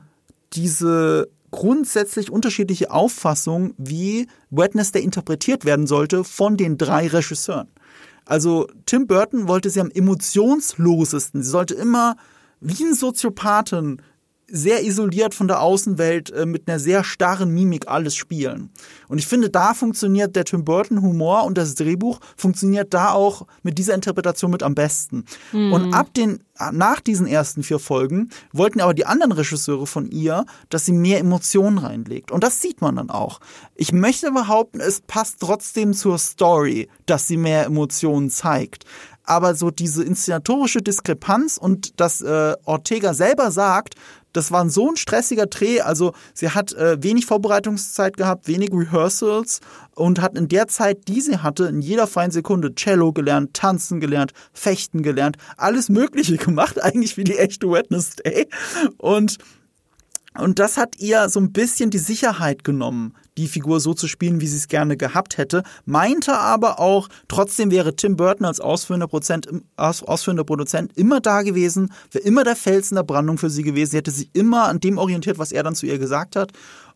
[0.53, 7.69] diese grundsätzlich unterschiedliche Auffassung, wie Wednesday interpretiert werden sollte von den drei Regisseuren.
[8.25, 11.43] Also Tim Burton wollte sie am emotionslosesten.
[11.43, 12.17] Sie sollte immer
[12.61, 14.01] wie ein Soziopathen
[14.55, 18.71] sehr isoliert von der Außenwelt äh, mit einer sehr starren Mimik alles spielen.
[19.09, 23.47] Und ich finde, da funktioniert der Tim Burton Humor und das Drehbuch funktioniert da auch
[23.63, 25.25] mit dieser Interpretation mit am besten.
[25.53, 25.73] Mhm.
[25.73, 30.45] Und ab den nach diesen ersten vier Folgen wollten aber die anderen Regisseure von ihr,
[30.69, 32.31] dass sie mehr Emotionen reinlegt.
[32.31, 33.41] Und das sieht man dann auch.
[33.75, 38.85] Ich möchte behaupten, es passt trotzdem zur Story, dass sie mehr Emotionen zeigt
[39.25, 43.95] aber so diese inszenatorische Diskrepanz und dass äh, Ortega selber sagt,
[44.33, 45.81] das war so ein stressiger Dreh.
[45.81, 49.61] Also sie hat äh, wenig Vorbereitungszeit gehabt, wenig Rehearsals
[49.95, 54.01] und hat in der Zeit, die sie hatte, in jeder freien Sekunde Cello gelernt, tanzen
[54.01, 58.49] gelernt, fechten gelernt, alles Mögliche gemacht, eigentlich wie die echte Wednesday.
[58.99, 59.39] Und
[60.39, 64.41] und das hat ihr so ein bisschen die Sicherheit genommen, die Figur so zu spielen,
[64.41, 65.63] wie sie es gerne gehabt hätte.
[65.85, 71.93] Meinte aber auch, trotzdem wäre Tim Burton als ausführender, Prozent, ausführender Produzent immer da gewesen,
[72.11, 73.93] wäre immer der Felsen der Brandung für sie gewesen.
[73.93, 76.53] Sie hätte sich immer an dem orientiert, was er dann zu ihr gesagt hat.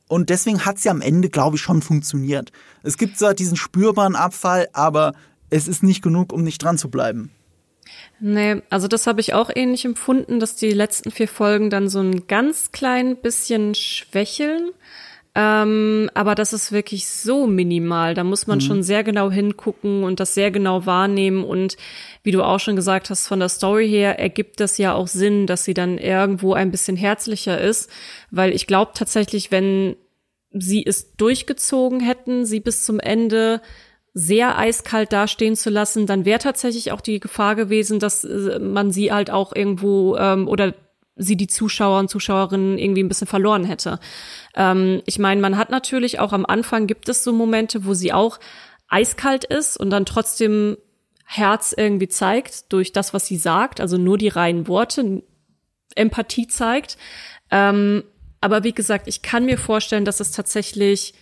[0.08, 2.52] Und deswegen hat sie am Ende, glaube ich, schon funktioniert.
[2.82, 5.14] Es gibt zwar diesen spürbaren Abfall, aber
[5.50, 7.32] es ist nicht genug, um nicht dran zu bleiben.
[8.18, 12.00] Nee, also das habe ich auch ähnlich empfunden, dass die letzten vier Folgen dann so
[12.00, 14.70] ein ganz klein bisschen schwächeln.
[15.38, 18.14] Ähm, aber das ist wirklich so minimal.
[18.14, 18.62] Da muss man mhm.
[18.62, 21.44] schon sehr genau hingucken und das sehr genau wahrnehmen.
[21.44, 21.76] Und
[22.22, 25.46] wie du auch schon gesagt hast, von der Story her ergibt das ja auch Sinn,
[25.46, 27.90] dass sie dann irgendwo ein bisschen herzlicher ist.
[28.30, 29.96] Weil ich glaube tatsächlich, wenn
[30.52, 33.60] sie es durchgezogen hätten, sie bis zum Ende
[34.14, 38.90] sehr eiskalt dastehen zu lassen, dann wäre tatsächlich auch die Gefahr gewesen, dass äh, man
[38.90, 40.72] sie halt auch irgendwo ähm, oder
[41.16, 43.98] sie die Zuschauer und Zuschauerinnen irgendwie ein bisschen verloren hätte.
[44.54, 48.12] Ähm, ich meine, man hat natürlich auch am Anfang gibt es so Momente, wo sie
[48.12, 48.38] auch
[48.88, 50.76] eiskalt ist und dann trotzdem
[51.24, 55.22] Herz irgendwie zeigt durch das, was sie sagt, also nur die reinen Worte,
[55.96, 56.96] Empathie zeigt.
[57.50, 58.04] Ähm,
[58.40, 61.14] aber wie gesagt, ich kann mir vorstellen, dass es tatsächlich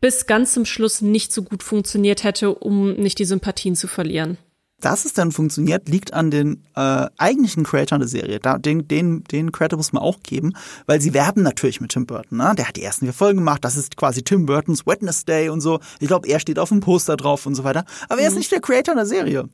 [0.00, 4.38] bis ganz zum Schluss nicht so gut funktioniert hätte, um nicht die Sympathien zu verlieren.
[4.80, 8.38] Dass es dann funktioniert, liegt an den äh, eigentlichen Creatoren der Serie.
[8.38, 10.52] Da, den, den, den Creator muss man auch geben,
[10.86, 12.38] weil sie werben natürlich mit Tim Burton.
[12.38, 12.54] Ne?
[12.56, 13.64] Der hat die ersten vier Folgen gemacht.
[13.64, 15.80] Das ist quasi Tim Burtons Wednesday und so.
[15.98, 17.84] Ich glaube, er steht auf dem Poster drauf und so weiter.
[18.08, 18.38] Aber er ist mhm.
[18.38, 19.48] nicht der Creator der Serie.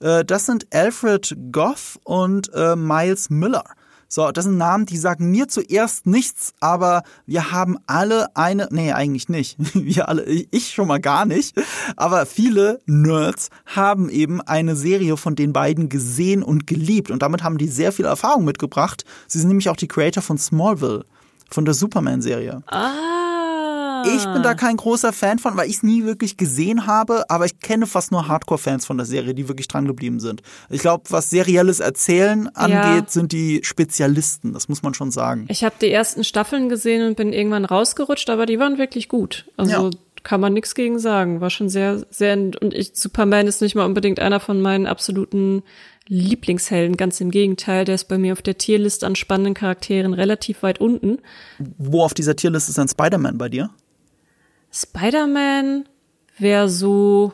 [0.00, 3.64] Äh, das sind Alfred Goff und äh, Miles Miller.
[4.12, 8.90] So, das sind Namen, die sagen mir zuerst nichts, aber wir haben alle eine, nee,
[8.90, 9.56] eigentlich nicht.
[9.74, 11.54] Wir alle, ich schon mal gar nicht.
[11.96, 17.12] Aber viele Nerds haben eben eine Serie von den beiden gesehen und geliebt.
[17.12, 19.04] Und damit haben die sehr viel Erfahrung mitgebracht.
[19.28, 21.04] Sie sind nämlich auch die Creator von Smallville,
[21.48, 22.62] von der Superman-Serie.
[22.66, 23.39] Ah.
[24.06, 27.46] Ich bin da kein großer Fan von, weil ich es nie wirklich gesehen habe, aber
[27.46, 30.42] ich kenne fast nur Hardcore-Fans von der Serie, die wirklich dran geblieben sind.
[30.68, 33.04] Ich glaube, was serielles Erzählen angeht, ja.
[33.08, 35.46] sind die Spezialisten, das muss man schon sagen.
[35.48, 39.46] Ich habe die ersten Staffeln gesehen und bin irgendwann rausgerutscht, aber die waren wirklich gut.
[39.56, 39.90] Also ja.
[40.22, 41.40] kann man nichts gegen sagen.
[41.40, 45.62] War schon sehr, sehr, und ich, Superman ist nicht mal unbedingt einer von meinen absoluten
[46.10, 46.96] Lieblingshelden.
[46.96, 50.80] Ganz im Gegenteil, der ist bei mir auf der Tierliste an spannenden Charakteren relativ weit
[50.80, 51.18] unten.
[51.78, 53.70] Wo auf dieser Tierliste ist dann Spider-Man bei dir?
[54.72, 55.88] Spider-Man
[56.38, 57.32] wäre so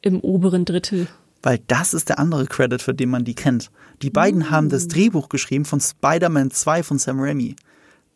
[0.00, 1.06] im oberen Drittel.
[1.42, 3.70] Weil das ist der andere Credit, für den man die kennt.
[4.02, 4.50] Die beiden mm.
[4.50, 7.56] haben das Drehbuch geschrieben von Spider-Man 2 von Sam Raimi,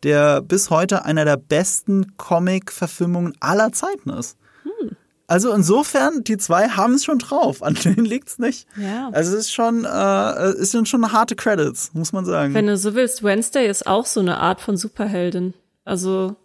[0.03, 4.37] der bis heute einer der besten Comic-Verfilmungen aller Zeiten ist.
[4.63, 4.95] Hm.
[5.27, 7.63] Also insofern, die zwei haben es schon drauf.
[7.63, 8.67] An denen liegt's nicht.
[8.75, 9.09] Ja.
[9.13, 12.53] Also es ist schon, äh, es sind schon harte Credits, muss man sagen.
[12.53, 15.53] Wenn du so willst, Wednesday ist auch so eine Art von Superheldin.
[15.85, 16.35] Also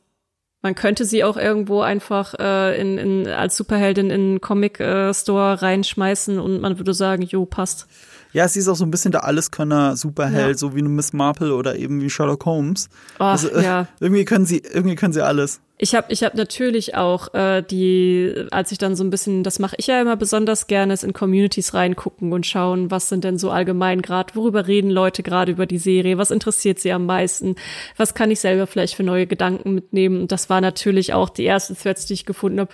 [0.66, 6.40] man könnte sie auch irgendwo einfach äh, in, in, als Superheldin in einen Comic-Store reinschmeißen
[6.40, 7.86] und man würde sagen, jo, passt.
[8.32, 10.58] Ja, sie ist auch so ein bisschen der Alleskönner Superheld, Ja.
[10.58, 12.88] so wie eine Miss Marple oder eben wie Sherlock Holmes.
[13.20, 13.86] Ach, also, äh, ja.
[14.00, 15.60] irgendwie können sie, irgendwie können sie alles.
[15.78, 19.58] Ich habe ich hab natürlich auch äh, die, als ich dann so ein bisschen, das
[19.58, 23.38] mache ich ja immer besonders gerne, ist in Communities reingucken und schauen, was sind denn
[23.38, 27.56] so allgemein gerade, worüber reden Leute gerade über die Serie, was interessiert sie am meisten,
[27.96, 30.22] was kann ich selber vielleicht für neue Gedanken mitnehmen.
[30.22, 32.72] Und das war natürlich auch die erste Threads, die ich gefunden habe.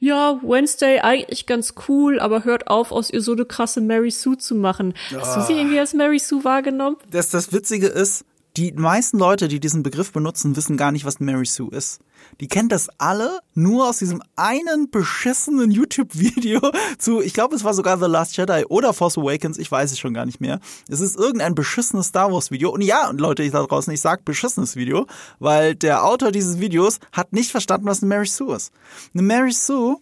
[0.00, 4.38] Ja, Wednesday eigentlich ganz cool, aber hört auf, aus ihr so eine krasse Mary Sue
[4.38, 4.94] zu machen.
[5.14, 6.96] Hast du sie irgendwie als Mary Sue wahrgenommen?
[7.10, 8.24] Das, das Witzige ist,
[8.58, 12.00] die meisten Leute, die diesen Begriff benutzen, wissen gar nicht, was Mary Sue ist.
[12.40, 16.60] Die kennen das alle nur aus diesem einen beschissenen YouTube-Video
[16.98, 20.00] zu, ich glaube, es war sogar The Last Jedi oder Force Awakens, ich weiß es
[20.00, 20.58] schon gar nicht mehr.
[20.88, 22.70] Es ist irgendein beschissenes Star Wars-Video.
[22.70, 25.06] Und ja, Leute, ich da draußen, ich sag beschissenes Video,
[25.38, 28.72] weil der Autor dieses Videos hat nicht verstanden, was eine Mary Sue ist.
[29.14, 29.98] Eine Mary Sue,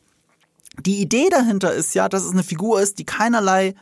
[0.81, 3.75] die Idee dahinter ist ja, dass es eine Figur ist, die keinerlei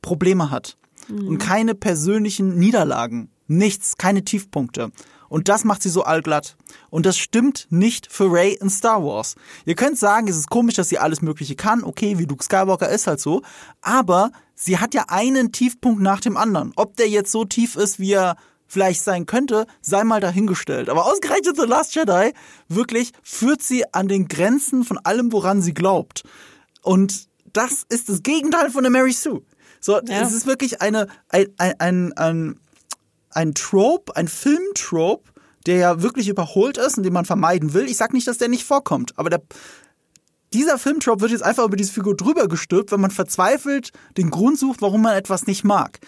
[0.00, 0.78] Probleme hat
[1.10, 3.28] und keine persönlichen Niederlagen.
[3.46, 4.90] Nichts, keine Tiefpunkte.
[5.28, 6.56] Und das macht sie so allglatt.
[6.90, 9.34] Und das stimmt nicht für Ray in Star Wars.
[9.64, 11.82] Ihr könnt sagen, es ist komisch, dass sie alles Mögliche kann.
[11.82, 13.42] Okay, wie Luke Skywalker ist halt so.
[13.80, 16.72] Aber sie hat ja einen Tiefpunkt nach dem anderen.
[16.76, 20.88] Ob der jetzt so tief ist, wie er vielleicht sein könnte, sei mal dahingestellt.
[20.88, 22.32] Aber ausgerechnet The Last Jedi,
[22.68, 26.22] wirklich führt sie an den Grenzen von allem, woran sie glaubt.
[26.82, 29.42] Und das ist das Gegenteil von der Mary Sue.
[29.80, 30.22] So, Ja.
[30.22, 32.60] es ist wirklich eine, ein, ein, ein, ein,
[33.34, 35.30] ein Trope, ein Filmtrope,
[35.66, 37.86] der ja wirklich überholt ist und den man vermeiden will.
[37.86, 39.42] Ich sag nicht, dass der nicht vorkommt, aber der,
[40.52, 44.58] dieser Filmtrope wird jetzt einfach über diese Figur drüber gestülpt, wenn man verzweifelt den Grund
[44.58, 45.98] sucht, warum man etwas nicht mag.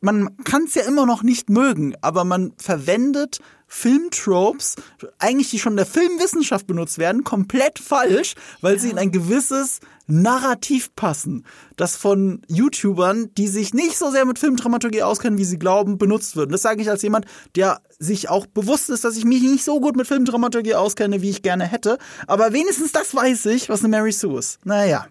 [0.00, 4.76] Man kann es ja immer noch nicht mögen, aber man verwendet Filmtropes,
[5.18, 9.80] eigentlich die schon in der Filmwissenschaft benutzt werden, komplett falsch, weil sie in ein gewisses
[10.06, 15.58] Narrativ passen, das von YouTubern, die sich nicht so sehr mit Filmdramaturgie auskennen, wie sie
[15.58, 16.48] glauben, benutzt wird.
[16.48, 17.24] Und das sage ich als jemand,
[17.56, 21.30] der sich auch bewusst ist, dass ich mich nicht so gut mit Filmdramaturgie auskenne, wie
[21.30, 21.96] ich gerne hätte.
[22.26, 24.58] Aber wenigstens das weiß ich, was eine Mary Sue ist.
[24.64, 25.06] Naja.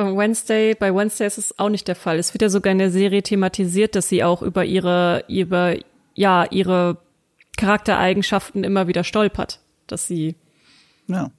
[0.00, 2.18] Aber Wednesday, bei Wednesday ist es auch nicht der Fall.
[2.18, 5.76] Es wird ja sogar in der Serie thematisiert, dass sie auch über ihre, über,
[6.14, 6.96] ja, ihre
[7.58, 9.60] Charaktereigenschaften immer wieder stolpert.
[9.86, 10.36] Dass sie
[11.06, 11.30] Ja.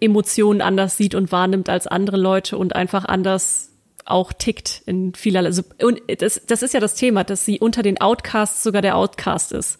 [0.00, 3.72] Emotionen anders sieht und wahrnimmt als andere Leute und einfach anders
[4.06, 5.48] auch tickt in vielerlei.
[5.48, 8.96] Also, und das, das ist ja das Thema, dass sie unter den Outcasts sogar der
[8.96, 9.78] Outcast ist.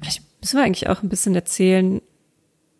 [0.00, 2.02] Vielleicht müssen wir eigentlich auch ein bisschen erzählen,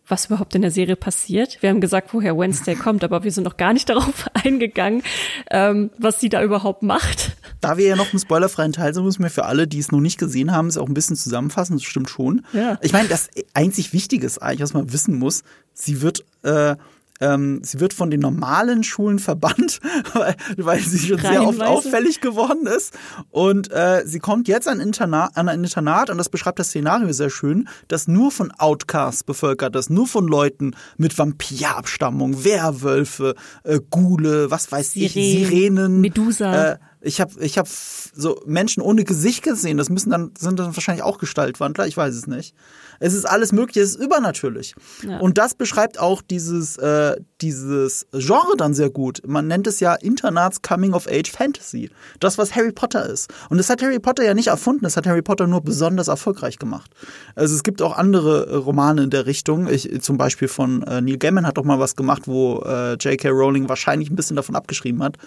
[0.07, 1.61] was überhaupt in der Serie passiert.
[1.61, 5.03] Wir haben gesagt, woher Wednesday kommt, aber wir sind noch gar nicht darauf eingegangen,
[5.51, 7.37] ähm, was sie da überhaupt macht.
[7.61, 9.99] Da wir ja noch im spoilerfreien Teil sind, müssen wir für alle, die es noch
[9.99, 11.75] nicht gesehen haben, es auch ein bisschen zusammenfassen.
[11.77, 12.45] Das stimmt schon.
[12.53, 12.77] Ja.
[12.81, 15.43] Ich meine, das einzig Wichtige ist eigentlich, was man wissen muss,
[15.73, 16.75] sie wird, äh,
[17.19, 19.79] ähm, sie wird von den normalen Schulen verbannt,
[20.13, 22.93] weil, weil sie schon sehr oft auffällig geworden ist.
[23.29, 27.11] Und äh, sie kommt jetzt an, Internat, an ein Internat und das beschreibt das Szenario
[27.13, 33.79] sehr schön, das nur von Outcasts bevölkert ist, nur von Leuten mit Vampirabstammung, Werwölfe, äh,
[33.89, 36.71] Ghule, was weiß ich, Sirenen, Sirenen, Medusa.
[36.73, 39.77] Äh, ich habe ich hab so Menschen ohne Gesicht gesehen.
[39.77, 41.87] Das müssen dann sind dann wahrscheinlich auch Gestaltwandler.
[41.87, 42.53] Ich weiß es nicht.
[42.99, 43.81] Es ist alles mögliche.
[43.81, 44.75] Es ist übernatürlich.
[45.03, 45.19] Ja.
[45.19, 49.21] Und das beschreibt auch dieses äh, dieses Genre dann sehr gut.
[49.25, 51.89] Man nennt es ja Internats Coming of Age Fantasy.
[52.19, 53.33] Das was Harry Potter ist.
[53.49, 54.83] Und das hat Harry Potter ja nicht erfunden.
[54.83, 56.91] Das hat Harry Potter nur besonders erfolgreich gemacht.
[57.35, 59.67] Also es gibt auch andere äh, Romane in der Richtung.
[59.67, 63.29] Ich, zum Beispiel von äh, Neil Gaiman hat doch mal was gemacht, wo äh, J.K.
[63.29, 65.17] Rowling wahrscheinlich ein bisschen davon abgeschrieben hat.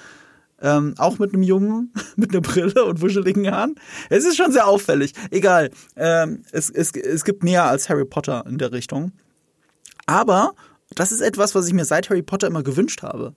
[0.62, 3.76] Ähm, auch mit einem Jungen, mit einer Brille und wuscheligen Haaren.
[4.10, 5.14] Es ist schon sehr auffällig.
[5.30, 5.70] Egal.
[5.96, 9.12] Ähm, es, es, es gibt mehr als Harry Potter in der Richtung.
[10.06, 10.54] Aber
[10.94, 13.34] das ist etwas, was ich mir seit Harry Potter immer gewünscht habe.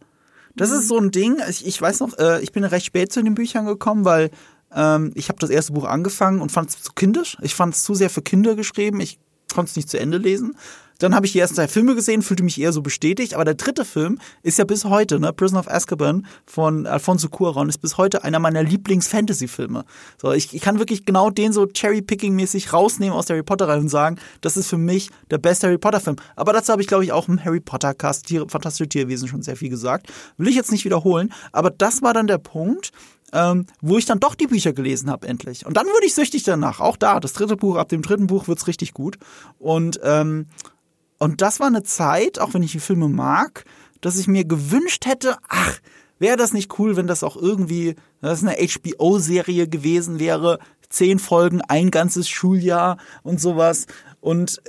[0.56, 3.24] Das ist so ein Ding, ich, ich weiß noch, äh, ich bin recht spät zu
[3.24, 4.30] den Büchern gekommen, weil
[4.76, 7.38] ähm, ich habe das erste Buch angefangen und fand es zu kindisch.
[7.42, 9.00] Ich fand es zu sehr für Kinder geschrieben.
[9.00, 9.20] Ich
[9.54, 10.56] konnte es nicht zu Ende lesen.
[11.04, 13.34] Dann habe ich die ersten zwei Filme gesehen, fühlte mich eher so bestätigt.
[13.34, 17.68] Aber der dritte Film ist ja bis heute, ne, Prison of Azkaban von Alfonso Cuarón,
[17.68, 19.84] ist bis heute einer meiner Lieblings-Fantasy-Filme.
[20.22, 23.90] So, ich, ich kann wirklich genau den so Cherry-Picking-mäßig rausnehmen aus der Harry Potter-Reihe und
[23.90, 26.16] sagen, das ist für mich der beste Harry Potter-Film.
[26.38, 29.70] Aber dazu habe ich, glaube ich, auch im Harry Potter-Cast Fantastische Tierwesen schon sehr viel
[29.70, 30.08] gesagt.
[30.38, 31.34] Will ich jetzt nicht wiederholen.
[31.52, 32.94] Aber das war dann der Punkt,
[33.34, 35.66] ähm, wo ich dann doch die Bücher gelesen habe, endlich.
[35.66, 36.80] Und dann wurde ich süchtig danach.
[36.80, 39.18] Auch da, das dritte Buch, ab dem dritten Buch wird's richtig gut.
[39.60, 40.48] Und, ähm,
[41.24, 43.64] und das war eine Zeit, auch wenn ich die Filme mag,
[44.02, 45.80] dass ich mir gewünscht hätte, ach,
[46.20, 50.60] wäre das nicht cool, wenn das auch irgendwie, das eine HBO-Serie gewesen wäre,
[50.90, 53.88] zehn Folgen, ein ganzes Schuljahr und sowas.
[54.20, 54.62] Und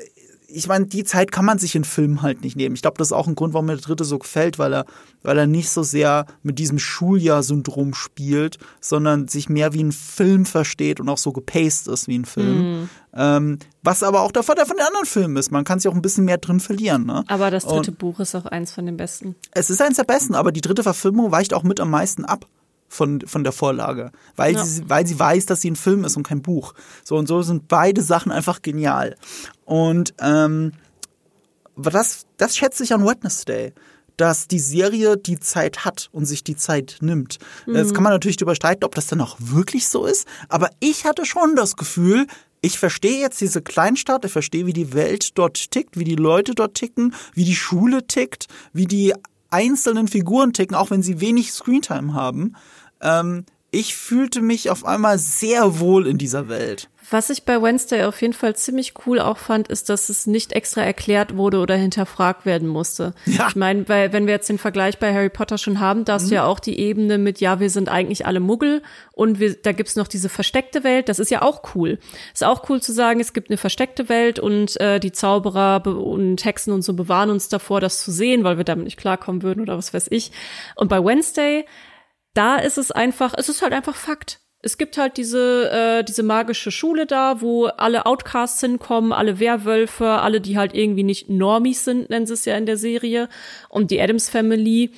[0.54, 2.74] ich meine, die Zeit kann man sich in Filmen halt nicht nehmen.
[2.74, 4.86] Ich glaube, das ist auch ein Grund, warum mir der dritte so gefällt, weil er,
[5.22, 10.46] weil er nicht so sehr mit diesem Schuljahr-Syndrom spielt, sondern sich mehr wie ein Film
[10.46, 12.82] versteht und auch so gepaced ist wie ein Film.
[12.82, 12.90] Mm.
[13.16, 15.50] Ähm, was aber auch der Vorteil von den anderen Filmen ist.
[15.50, 17.04] Man kann sich auch ein bisschen mehr drin verlieren.
[17.06, 17.24] Ne?
[17.28, 19.34] Aber das dritte und Buch ist auch eins von den besten.
[19.50, 22.46] Es ist eins der besten, aber die dritte Verfilmung weicht auch mit am meisten ab
[22.94, 24.64] von, von der Vorlage, weil, ja.
[24.64, 26.74] sie, weil sie weiß, dass sie ein Film ist und kein Buch.
[27.02, 29.16] So und so sind beide Sachen einfach genial.
[29.64, 30.72] Und ähm,
[31.76, 33.72] das, das schätze ich an Wednesday
[34.16, 37.40] dass die Serie die Zeit hat und sich die Zeit nimmt.
[37.66, 37.74] Mhm.
[37.74, 41.04] Jetzt kann man natürlich darüber streiten, ob das dann auch wirklich so ist, aber ich
[41.04, 42.28] hatte schon das Gefühl,
[42.60, 46.54] ich verstehe jetzt diese Kleinstadt, ich verstehe, wie die Welt dort tickt, wie die Leute
[46.54, 49.12] dort ticken, wie die Schule tickt, wie die
[49.54, 52.56] einzelnen Figuren ticken, auch wenn sie wenig Screentime haben.
[53.04, 56.88] Ähm, ich fühlte mich auf einmal sehr wohl in dieser Welt.
[57.10, 60.52] Was ich bei Wednesday auf jeden Fall ziemlich cool auch fand, ist, dass es nicht
[60.52, 63.14] extra erklärt wurde oder hinterfragt werden musste.
[63.26, 63.48] Ja.
[63.48, 66.28] Ich meine, wenn wir jetzt den Vergleich bei Harry Potter schon haben, da hast mhm.
[66.28, 69.72] du ja auch die Ebene mit, ja, wir sind eigentlich alle Muggel und wir, da
[69.72, 71.10] gibt's noch diese versteckte Welt.
[71.10, 71.98] Das ist ja auch cool.
[72.32, 76.42] Ist auch cool zu sagen, es gibt eine versteckte Welt und äh, die Zauberer und
[76.44, 79.60] Hexen und so bewahren uns davor, das zu sehen, weil wir damit nicht klarkommen würden
[79.60, 80.32] oder was weiß ich.
[80.74, 81.66] Und bei Wednesday
[82.34, 84.40] da ist es einfach, es ist halt einfach Fakt.
[84.60, 90.08] Es gibt halt diese, äh, diese magische Schule da, wo alle Outcasts hinkommen, alle Werwölfe,
[90.08, 93.28] alle, die halt irgendwie nicht Normies sind, nennen sie es ja in der Serie.
[93.68, 94.92] Und die Adams Family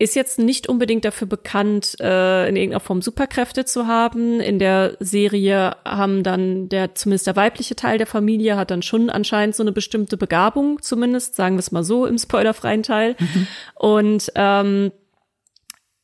[0.00, 4.40] ist jetzt nicht unbedingt dafür bekannt, äh, in irgendeiner Form Superkräfte zu haben.
[4.40, 9.10] In der Serie haben dann der, zumindest der weibliche Teil der Familie hat dann schon
[9.10, 13.16] anscheinend so eine bestimmte Begabung, zumindest, sagen wir es mal so, im spoilerfreien Teil.
[13.18, 13.46] Mhm.
[13.74, 14.92] Und ähm,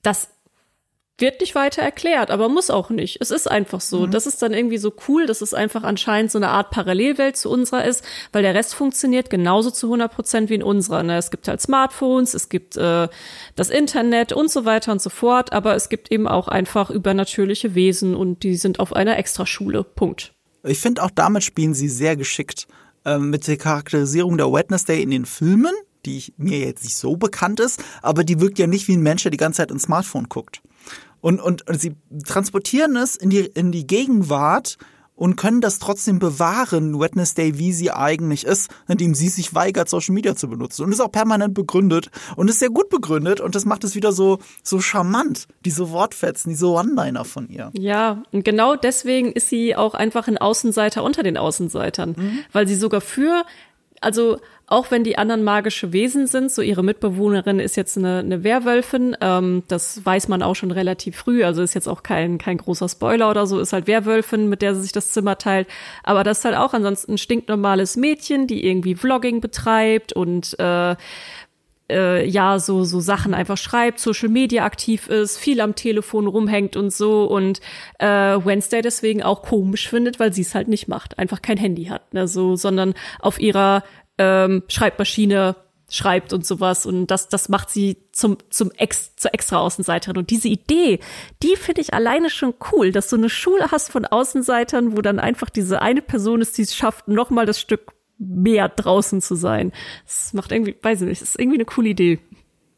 [0.02, 0.33] das
[1.18, 3.18] wird nicht weiter erklärt, aber muss auch nicht.
[3.20, 4.06] Es ist einfach so.
[4.06, 4.10] Mhm.
[4.10, 7.50] Das ist dann irgendwie so cool, dass es einfach anscheinend so eine Art Parallelwelt zu
[7.50, 11.04] unserer ist, weil der Rest funktioniert genauso zu 100 Prozent wie in unserer.
[11.04, 11.16] Ne?
[11.16, 13.08] Es gibt halt Smartphones, es gibt äh,
[13.54, 17.76] das Internet und so weiter und so fort, aber es gibt eben auch einfach übernatürliche
[17.76, 19.84] Wesen und die sind auf einer Extraschule.
[19.84, 20.34] Punkt.
[20.64, 22.66] Ich finde auch damit spielen sie sehr geschickt
[23.04, 25.74] ähm, mit der Charakterisierung der Wednesday in den Filmen
[26.06, 29.22] die mir jetzt nicht so bekannt ist, aber die wirkt ja nicht wie ein Mensch,
[29.22, 30.60] der die ganze Zeit ins Smartphone guckt.
[31.24, 34.76] Und, und, und sie transportieren es in die, in die Gegenwart
[35.14, 40.12] und können das trotzdem bewahren, Wednesday, wie sie eigentlich ist, indem sie sich weigert, Social
[40.12, 40.84] Media zu benutzen.
[40.84, 44.12] Und ist auch permanent begründet und ist sehr gut begründet und das macht es wieder
[44.12, 47.70] so, so charmant, diese Wortfetzen, diese One-Liner von ihr.
[47.72, 52.38] Ja, und genau deswegen ist sie auch einfach ein Außenseiter unter den Außenseitern, mhm.
[52.52, 53.46] weil sie sogar für
[54.02, 58.44] also auch wenn die anderen magische Wesen sind, so ihre Mitbewohnerin ist jetzt eine, eine
[58.44, 62.56] Werwölfin, ähm, das weiß man auch schon relativ früh, also ist jetzt auch kein, kein
[62.56, 65.68] großer Spoiler oder so, ist halt Werwölfin, mit der sie sich das Zimmer teilt,
[66.02, 70.96] aber das ist halt auch ansonsten ein stinknormales Mädchen, die irgendwie Vlogging betreibt und äh,
[71.90, 76.76] äh, ja so so Sachen einfach schreibt, Social Media aktiv ist, viel am Telefon rumhängt
[76.76, 77.60] und so und
[77.98, 81.84] äh, Wednesday deswegen auch komisch findet, weil sie es halt nicht macht, einfach kein Handy
[81.84, 83.82] hat, ne, so, sondern auf ihrer
[84.18, 85.56] ähm, Schreibmaschine
[85.90, 90.30] schreibt und sowas und das das macht sie zum zum Ex zur extra Außenseiterin und
[90.30, 90.98] diese Idee,
[91.42, 95.20] die finde ich alleine schon cool, dass du eine Schule hast von Außenseitern, wo dann
[95.20, 99.34] einfach diese eine Person ist, die es schafft, noch mal das Stück mehr draußen zu
[99.34, 99.72] sein.
[100.06, 102.20] Das macht irgendwie, weiß ich nicht, das ist irgendwie eine coole Idee.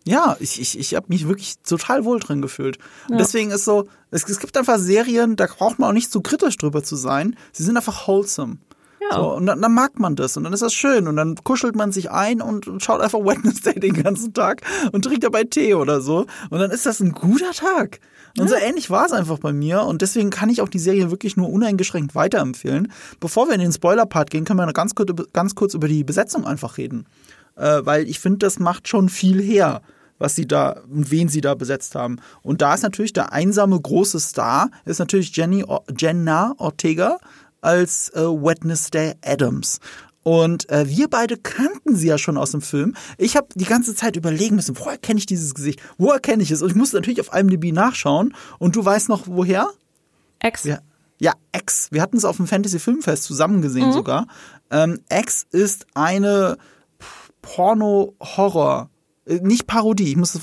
[0.04, 2.78] Ja, ich, ich, ich habe mich wirklich total wohl drin gefühlt.
[3.08, 3.18] Und ja.
[3.18, 6.56] deswegen ist so, es, es gibt einfach Serien, da braucht man auch nicht zu kritisch
[6.56, 7.36] drüber zu sein.
[7.52, 8.58] Sie sind einfach wholesome.
[9.00, 9.16] Ja.
[9.16, 11.76] So, und dann, dann, mag man das und dann ist das schön und dann kuschelt
[11.76, 16.00] man sich ein und, schaut einfach Wednesday den ganzen Tag und trinkt dabei Tee oder
[16.00, 18.00] so und dann ist das ein guter Tag.
[18.38, 21.10] Und so ähnlich war es einfach bei mir und deswegen kann ich auch die Serie
[21.10, 22.92] wirklich nur uneingeschränkt weiterempfehlen.
[23.18, 26.04] Bevor wir in den Spoiler-Part gehen, können wir noch ganz kurz, ganz kurz über die
[26.04, 27.06] Besetzung einfach reden.
[27.56, 29.80] Äh, weil ich finde, das macht schon viel her
[30.18, 32.20] was sie da und wen sie da besetzt haben.
[32.42, 35.64] Und da ist natürlich der einsame große Star, ist natürlich Jenny
[35.98, 37.18] Jenna Ortega
[37.60, 39.80] als äh, Wednesday Adams.
[40.26, 42.96] Und äh, wir beide kannten sie ja schon aus dem Film.
[43.16, 45.80] Ich habe die ganze Zeit überlegen müssen, woher kenne ich dieses Gesicht?
[45.98, 46.62] Woher kenne ich es?
[46.62, 48.34] Und ich musste natürlich auf IMDb nachschauen.
[48.58, 49.70] Und du weißt noch, woher?
[50.42, 50.64] X.
[50.64, 50.80] Ja,
[51.20, 51.92] ja X.
[51.92, 53.92] Wir hatten es auf dem Fantasy Filmfest zusammen gesehen mhm.
[53.92, 54.26] sogar.
[54.72, 56.58] Ähm, X ist eine
[57.42, 58.90] Porno-Horror.
[59.26, 60.10] Äh, nicht Parodie.
[60.10, 60.42] Ich muss ich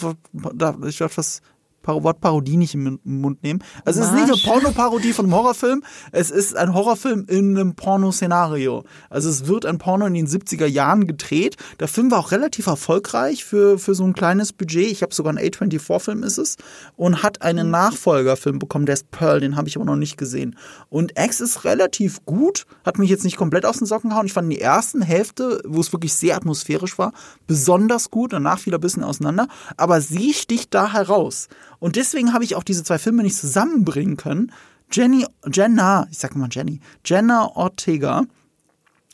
[0.98, 1.42] dachte was
[1.86, 3.64] Wort Parodie nicht im Mund nehmen.
[3.86, 7.76] Also es ist nicht eine Pornoparodie von einem Horrorfilm, es ist ein Horrorfilm in einem
[7.76, 8.84] Pornoszenario.
[9.10, 11.58] Also es wird ein Porno in den 70er Jahren gedreht.
[11.80, 14.92] Der Film war auch relativ erfolgreich für, für so ein kleines Budget.
[14.92, 16.58] Ich habe sogar einen A24-Film ist es
[16.96, 20.56] und hat einen Nachfolgerfilm bekommen, der ist Pearl, den habe ich aber noch nicht gesehen.
[20.90, 24.26] Und X ist relativ gut, hat mich jetzt nicht komplett aus den Socken gehauen.
[24.26, 27.14] Ich fand die ersten Hälfte, wo es wirklich sehr atmosphärisch war,
[27.48, 28.34] besonders gut.
[28.34, 29.48] Danach fiel er ein bisschen auseinander.
[29.78, 31.48] Aber sie sticht da heraus.
[31.84, 34.54] Und deswegen habe ich auch diese zwei Filme nicht zusammenbringen können.
[34.90, 38.24] Jenny, Jenna, ich sag mal Jenny, Jenna Ortega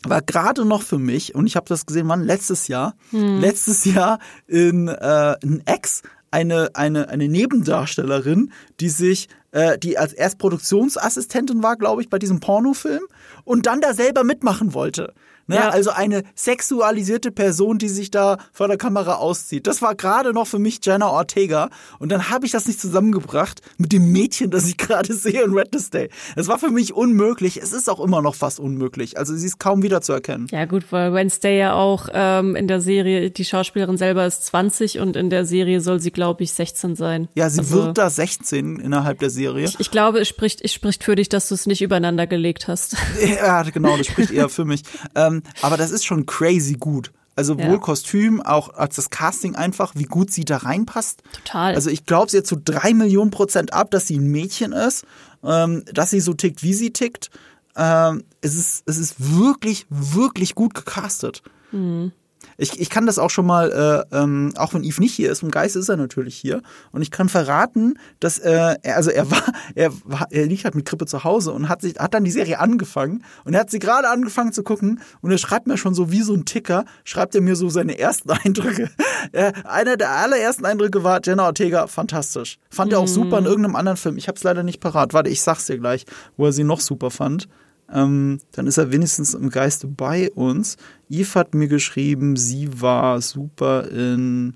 [0.03, 2.23] war gerade noch für mich, und ich habe das gesehen, wann?
[2.23, 2.93] Letztes Jahr.
[3.09, 3.39] Hm.
[3.39, 10.13] Letztes Jahr in, äh, in Ex eine, eine, eine Nebendarstellerin, die sich, äh, die als
[10.13, 13.01] erst Produktionsassistentin war, glaube ich, bei diesem Pornofilm
[13.45, 15.15] und dann da selber mitmachen wollte.
[15.49, 15.55] Ne?
[15.55, 15.69] Ja.
[15.69, 19.65] Also eine sexualisierte Person, die sich da vor der Kamera auszieht.
[19.65, 21.71] Das war gerade noch für mich Jenna Ortega.
[21.97, 25.55] Und dann habe ich das nicht zusammengebracht mit dem Mädchen, das ich gerade sehe in
[25.55, 26.09] Wednesday.
[26.35, 27.57] Das war für mich unmöglich.
[27.57, 29.17] Es ist auch immer noch fast unmöglich.
[29.17, 30.47] Also sie ist kaum wiederzuerkennen.
[30.51, 34.99] Ja gut, weil Wednesday ja auch ähm, in der Serie, die Schauspielerin selber ist 20
[34.99, 37.27] und in der Serie soll sie, glaube ich, 16 sein.
[37.33, 39.65] Ja, sie also, wird da 16 innerhalb der Serie.
[39.65, 42.67] Ich, ich glaube, es spricht, es spricht für dich, dass du es nicht übereinander gelegt
[42.67, 42.97] hast.
[43.39, 44.83] Ja, genau, das spricht eher für mich.
[45.15, 47.11] Ähm, aber das ist schon crazy gut.
[47.35, 47.69] Also ja.
[47.69, 51.23] wohl Kostüm, auch als das Casting einfach, wie gut sie da reinpasst.
[51.31, 51.73] Total.
[51.73, 55.05] Also ich glaube, sie hat so drei Millionen Prozent ab, dass sie ein Mädchen ist,
[55.43, 57.29] ähm, dass sie so tickt, wie sie tickt.
[57.77, 61.41] Ähm, es, ist, es ist wirklich, wirklich gut gecastet.
[61.71, 62.11] Mhm.
[62.59, 65.43] Ich, ich kann das auch schon mal, äh, ähm, auch wenn Yves nicht hier ist,
[65.43, 66.61] im Geist ist er natürlich hier.
[66.91, 69.43] Und ich kann verraten, dass äh, er, also er war,
[69.75, 72.31] er war, er liegt halt mit Krippe zu Hause und hat sich, hat dann die
[72.31, 75.93] Serie angefangen und er hat sie gerade angefangen zu gucken und er schreibt mir schon
[75.93, 78.89] so wie so ein Ticker, schreibt er mir so seine ersten Eindrücke.
[79.31, 82.57] äh, einer der allerersten Eindrücke war Jenna Ortega, fantastisch.
[82.69, 83.49] Fand er auch super in mhm.
[83.49, 84.17] irgendeinem anderen Film.
[84.17, 85.13] Ich hab's leider nicht parat.
[85.13, 86.05] Warte, ich sag's dir gleich,
[86.35, 87.47] wo er sie noch super fand
[87.93, 90.77] ähm, dann ist er wenigstens im Geiste bei uns.
[91.09, 94.55] Eve hat mir geschrieben, sie war super in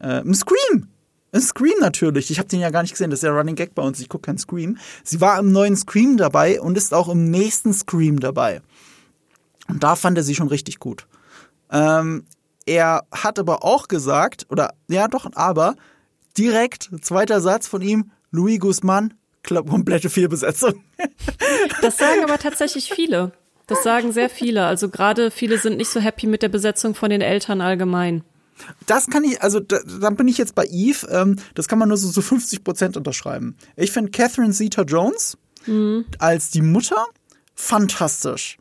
[0.00, 0.88] äh, im Scream.
[1.32, 2.30] In Scream natürlich.
[2.30, 3.10] Ich habe den ja gar nicht gesehen.
[3.10, 4.00] Das ist ja Running Gag bei uns.
[4.00, 4.78] Ich gucke keinen Scream.
[5.02, 8.60] Sie war im neuen Scream dabei und ist auch im nächsten Scream dabei.
[9.68, 11.06] Und da fand er sie schon richtig gut.
[11.70, 12.24] Ähm,
[12.66, 15.74] er hat aber auch gesagt, oder ja doch, aber
[16.38, 19.14] direkt, zweiter Satz von ihm, Louis Guzman,
[19.44, 20.82] komplette Fehlbesetzung.
[21.82, 23.32] Das sagen aber tatsächlich viele.
[23.66, 24.64] Das sagen sehr viele.
[24.64, 28.22] Also gerade viele sind nicht so happy mit der Besetzung von den Eltern allgemein.
[28.86, 31.88] Das kann ich, also da, da bin ich jetzt bei Eve, ähm, das kann man
[31.88, 33.56] nur so zu so 50 Prozent unterschreiben.
[33.76, 35.36] Ich finde Catherine Zeta-Jones
[35.66, 36.04] mhm.
[36.18, 37.04] als die Mutter
[37.54, 38.58] fantastisch.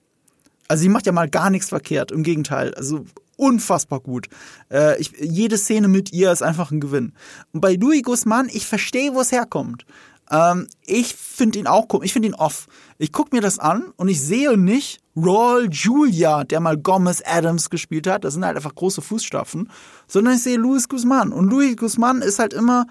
[0.67, 2.73] Also sie macht ja mal gar nichts verkehrt, im Gegenteil.
[2.73, 3.05] Also
[3.37, 4.29] unfassbar gut.
[4.71, 7.13] Äh, ich, jede Szene mit ihr ist einfach ein Gewinn.
[7.51, 9.85] Und bei Louis Guzman, ich verstehe, wo es herkommt.
[10.33, 12.07] Ähm, ich finde ihn auch komisch.
[12.07, 12.67] Ich finde ihn off.
[12.97, 17.69] Ich gucke mir das an und ich sehe nicht Raul Julia, der mal Gomez Adams
[17.69, 18.23] gespielt hat.
[18.23, 19.69] Das sind halt einfach große Fußstapfen.
[20.07, 21.31] Sondern ich sehe Luis Guzman.
[21.31, 22.87] Und Luis Guzman ist halt immer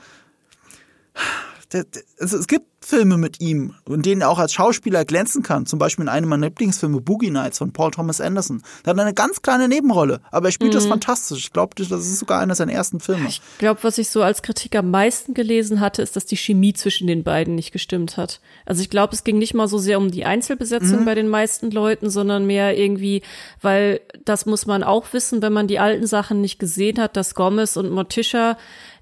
[1.75, 5.67] es gibt Filme mit ihm, in denen er auch als Schauspieler glänzen kann.
[5.67, 8.63] Zum Beispiel in einem meiner Lieblingsfilme, Boogie Nights von Paul Thomas Anderson.
[8.83, 10.77] Da hat er eine ganz kleine Nebenrolle, aber er spielt mhm.
[10.77, 11.45] das fantastisch.
[11.45, 13.29] Ich glaube, das ist sogar einer seiner ersten Filme.
[13.29, 16.73] Ich glaube, was ich so als Kritik am meisten gelesen hatte, ist, dass die Chemie
[16.73, 18.41] zwischen den beiden nicht gestimmt hat.
[18.67, 21.05] Also ich glaube, es ging nicht mal so sehr um die Einzelbesetzung mhm.
[21.05, 23.23] bei den meisten Leuten, sondern mehr irgendwie,
[23.61, 27.35] weil das muss man auch wissen, wenn man die alten Sachen nicht gesehen hat, dass
[27.35, 28.57] Gomez und Morticia,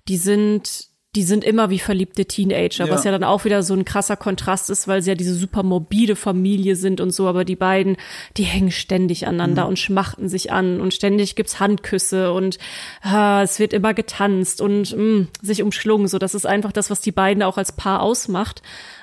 [0.09, 2.91] die sind die sind immer wie verliebte Teenager, ja.
[2.91, 5.65] was ja dann auch wieder so ein krasser Kontrast ist, weil sie ja diese super
[5.65, 7.97] morbide Familie sind und so, aber die beiden,
[8.37, 9.71] die hängen ständig aneinander mhm.
[9.71, 12.59] und schmachten sich an und ständig gibt's Handküsse und
[13.03, 16.91] ah, es wird immer getanzt und mh, mm, sich umschlungen, so das ist einfach das,
[16.91, 18.63] was die beiden auch als Paar ausmacht.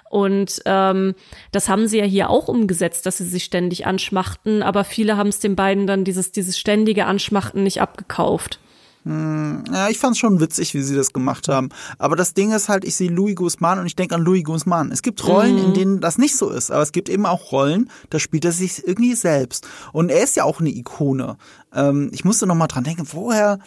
[0.10, 1.16] Und ähm,
[1.52, 5.28] das haben sie ja hier auch umgesetzt, dass sie sich ständig anschmachten, aber viele haben
[5.28, 8.62] es den beiden dann dieses, dieses ständige Anschmachten nicht abgekauft.
[9.08, 11.70] Hm, ja, ich fand's schon witzig, wie sie das gemacht haben.
[11.98, 14.92] Aber das Ding ist halt, ich sehe Louis Guzman und ich denke an Louis Guzman.
[14.92, 15.64] Es gibt Rollen, mhm.
[15.64, 18.52] in denen das nicht so ist, aber es gibt eben auch Rollen, da spielt er
[18.52, 19.66] sich irgendwie selbst.
[19.94, 21.38] Und er ist ja auch eine Ikone.
[21.74, 23.60] Ähm, ich musste noch mal dran denken, woher,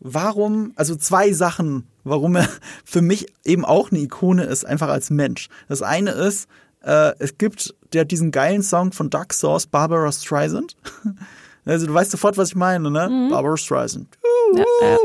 [0.00, 2.48] warum, also zwei Sachen, warum er
[2.86, 5.50] für mich eben auch eine Ikone ist, einfach als Mensch.
[5.68, 6.48] Das eine ist,
[6.80, 10.76] äh, es gibt der diesen geilen Song von Duck Sauce, Barbara Streisand.
[11.64, 13.08] Also du weißt sofort, was ich meine, ne?
[13.08, 13.30] Mhm.
[13.30, 14.18] Barbara Streisand.
[14.54, 14.98] Ja, ja.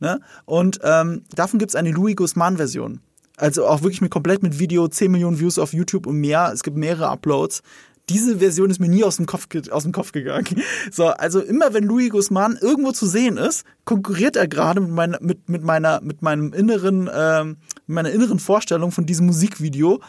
[0.00, 0.20] Ne?
[0.44, 3.00] Und ähm, davon gibt es eine Louis Guzman-Version.
[3.36, 6.50] Also auch wirklich mit komplett mit Video, 10 Millionen Views auf YouTube und mehr.
[6.52, 7.62] Es gibt mehrere Uploads.
[8.08, 10.62] Diese Version ist mir nie aus dem Kopf, aus dem Kopf gegangen.
[10.92, 15.18] So, also immer wenn Louis Guzman irgendwo zu sehen ist, konkurriert er gerade mit, meiner,
[15.20, 17.08] mit, mit, meiner, mit meinem inneren
[17.88, 20.00] in meiner inneren Vorstellung von diesem Musikvideo,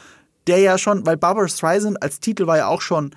[0.48, 3.12] der ja schon, weil Barbara Streisand als Titel war ja auch schon,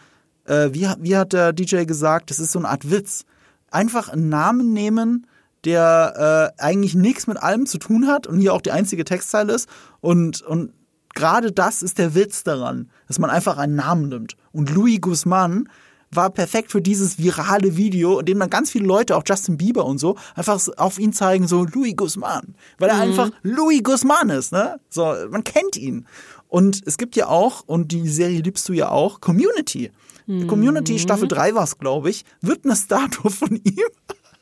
[0.50, 3.24] äh, wie, wie hat der DJ gesagt, das ist so eine Art Witz.
[3.70, 5.26] Einfach einen Namen nehmen,
[5.64, 9.52] der äh, eigentlich nichts mit allem zu tun hat und hier auch die einzige Textzeile
[9.52, 9.68] ist
[10.00, 10.72] und, und
[11.14, 14.36] gerade das ist der Witz daran, dass man einfach einen Namen nimmt.
[14.52, 15.68] Und Louis Guzman
[16.10, 19.84] war perfekt für dieses virale Video, in dem dann ganz viele Leute, auch Justin Bieber
[19.84, 22.54] und so, einfach auf ihn zeigen, so Louis Guzman.
[22.78, 23.02] Weil er mhm.
[23.02, 24.80] einfach Louis Guzman ist, ne?
[24.88, 26.06] So, man kennt ihn.
[26.48, 29.92] Und es gibt ja auch, und die Serie liebst du ja auch, Community.
[30.30, 30.46] Mhm.
[30.46, 33.90] Community Staffel 3 war es, glaube ich, wird eine Statue von ihm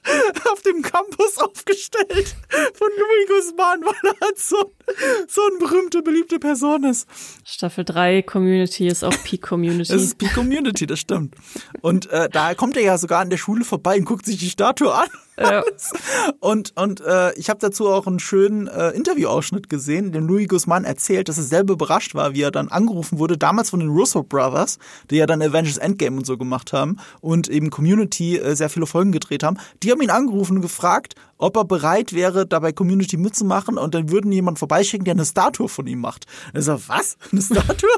[0.52, 2.36] auf dem Campus aufgestellt
[2.74, 4.74] von Louis Guzman, weil er halt so,
[5.26, 7.08] so eine berühmte, beliebte Person ist.
[7.42, 9.94] Staffel 3 Community ist auch Peak Community.
[9.94, 11.34] Es ist Peak Community, das stimmt.
[11.80, 14.50] Und äh, da kommt er ja sogar an der Schule vorbei und guckt sich die
[14.50, 15.08] Statue an.
[15.38, 15.62] Ja.
[16.40, 20.48] Und, und äh, ich habe dazu auch einen schönen äh, Interviewausschnitt gesehen, in dem Louis
[20.48, 23.88] Guzman erzählt, dass er selber überrascht war, wie er dann angerufen wurde, damals von den
[23.88, 24.78] Russo Brothers,
[25.10, 28.86] die ja dann Avengers Endgame und so gemacht haben und eben Community äh, sehr viele
[28.86, 29.58] Folgen gedreht haben.
[29.82, 34.10] Die haben ihn angerufen und gefragt, ob er bereit wäre, dabei Community mitzumachen und dann
[34.10, 36.26] würden jemand vorbeischicken, der eine Statue von ihm macht.
[36.52, 37.16] Er so, was?
[37.32, 37.88] Eine Statue?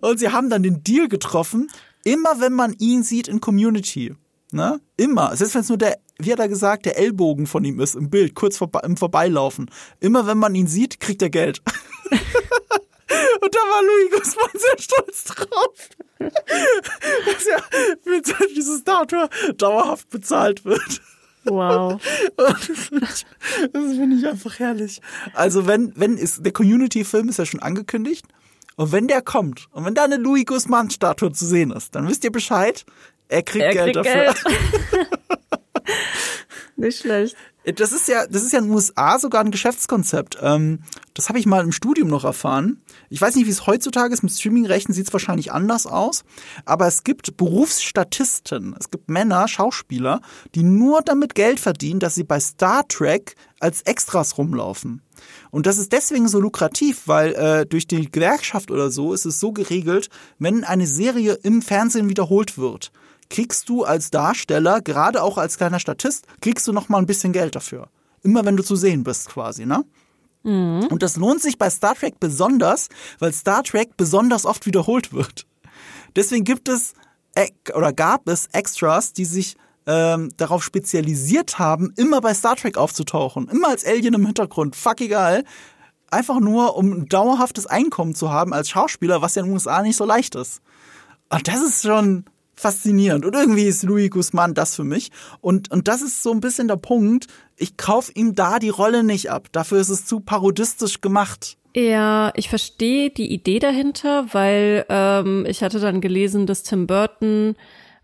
[0.00, 1.68] und sie haben dann den Deal getroffen,
[2.04, 4.14] immer wenn man ihn sieht in Community,
[4.52, 4.80] ne?
[4.96, 5.36] Immer.
[5.36, 8.10] Selbst wenn es nur der wie hat er gesagt, der Ellbogen von ihm ist im
[8.10, 9.70] Bild, kurz vor, im Vorbeilaufen.
[10.00, 11.62] Immer wenn man ihn sieht, kriegt er Geld.
[13.40, 15.88] Und da war Louis Guzman sehr stolz drauf,
[16.18, 17.62] dass er
[18.04, 21.00] mit dieses Statue dauerhaft bezahlt wird.
[21.44, 22.00] Wow.
[22.36, 23.24] Das
[23.72, 25.00] finde ich einfach herrlich.
[25.32, 28.26] Also wenn, wenn ist, der Community-Film ist ja schon angekündigt.
[28.76, 32.24] Und wenn der kommt und wenn da eine Louis Guzman-Statue zu sehen ist, dann wisst
[32.24, 32.84] ihr Bescheid.
[33.28, 34.34] Er kriegt er Geld kriegt dafür.
[34.34, 35.08] Geld.
[36.76, 37.36] Nicht schlecht.
[37.74, 40.38] Das ist ja, das ist ja in den USA sogar ein Geschäftskonzept.
[40.40, 40.80] Ähm,
[41.12, 42.80] das habe ich mal im Studium noch erfahren.
[43.10, 44.22] Ich weiß nicht, wie es heutzutage ist.
[44.22, 46.24] Mit Streamingrechten sieht es wahrscheinlich anders aus.
[46.64, 48.74] Aber es gibt Berufsstatisten.
[48.78, 50.20] Es gibt Männer, Schauspieler,
[50.54, 55.02] die nur damit Geld verdienen, dass sie bei Star Trek als Extras rumlaufen.
[55.50, 59.40] Und das ist deswegen so lukrativ, weil äh, durch die Gewerkschaft oder so ist es
[59.40, 60.08] so geregelt,
[60.38, 62.92] wenn eine Serie im Fernsehen wiederholt wird,
[63.30, 67.32] kriegst du als Darsteller, gerade auch als kleiner Statist, kriegst du noch mal ein bisschen
[67.32, 67.88] Geld dafür.
[68.22, 69.84] Immer wenn du zu sehen bist quasi, ne?
[70.42, 70.86] Mhm.
[70.90, 75.46] Und das lohnt sich bei Star Trek besonders, weil Star Trek besonders oft wiederholt wird.
[76.16, 76.94] Deswegen gibt es
[77.74, 79.56] oder gab es Extras, die sich
[79.86, 83.48] ähm, darauf spezialisiert haben, immer bei Star Trek aufzutauchen.
[83.48, 84.76] Immer als Alien im Hintergrund.
[84.76, 85.44] Fuck egal.
[86.10, 89.82] Einfach nur, um ein dauerhaftes Einkommen zu haben als Schauspieler, was ja in den USA
[89.82, 90.60] nicht so leicht ist.
[91.30, 92.24] Und das ist schon,
[92.58, 93.24] faszinierend.
[93.24, 95.10] Und irgendwie ist Louis Guzman das für mich.
[95.40, 97.26] Und, und das ist so ein bisschen der Punkt.
[97.56, 99.48] Ich kaufe ihm da die Rolle nicht ab.
[99.52, 101.56] Dafür ist es zu parodistisch gemacht.
[101.74, 107.56] Ja, ich verstehe die Idee dahinter, weil ähm, ich hatte dann gelesen, dass Tim Burton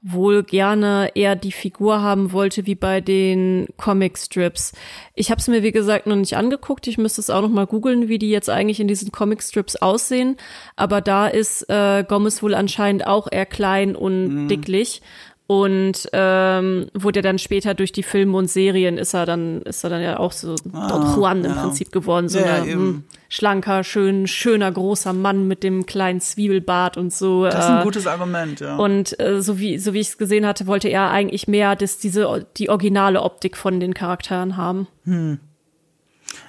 [0.07, 4.74] wohl gerne eher die Figur haben wollte wie bei den Comic-Strips.
[5.14, 6.86] Ich habe es mir, wie gesagt, noch nicht angeguckt.
[6.86, 10.36] Ich müsste es auch noch mal googeln, wie die jetzt eigentlich in diesen Comic-Strips aussehen.
[10.76, 14.48] Aber da ist äh, Gomez wohl anscheinend auch eher klein und mhm.
[14.48, 15.00] dicklich
[15.47, 19.90] und ähm, wurde dann später durch die Filme und Serien ist er dann ist er
[19.90, 21.62] dann ja auch so ah, Don Juan im ja.
[21.62, 22.30] Prinzip geworden.
[22.30, 27.45] So ja, ein hm, schlanker schön schöner großer Mann mit dem kleinen Zwiebelbart und so
[27.45, 28.76] das ist ein äh, gutes Argument ja.
[28.76, 31.99] und äh, so wie so wie ich es gesehen hatte wollte er eigentlich mehr dass
[31.99, 34.86] diese die originale Optik von den Charakteren haben.
[35.05, 35.40] Hm.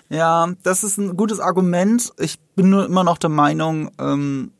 [0.08, 2.14] ja das ist ein gutes Argument.
[2.18, 4.52] Ich bin nur immer noch der Meinung ähm,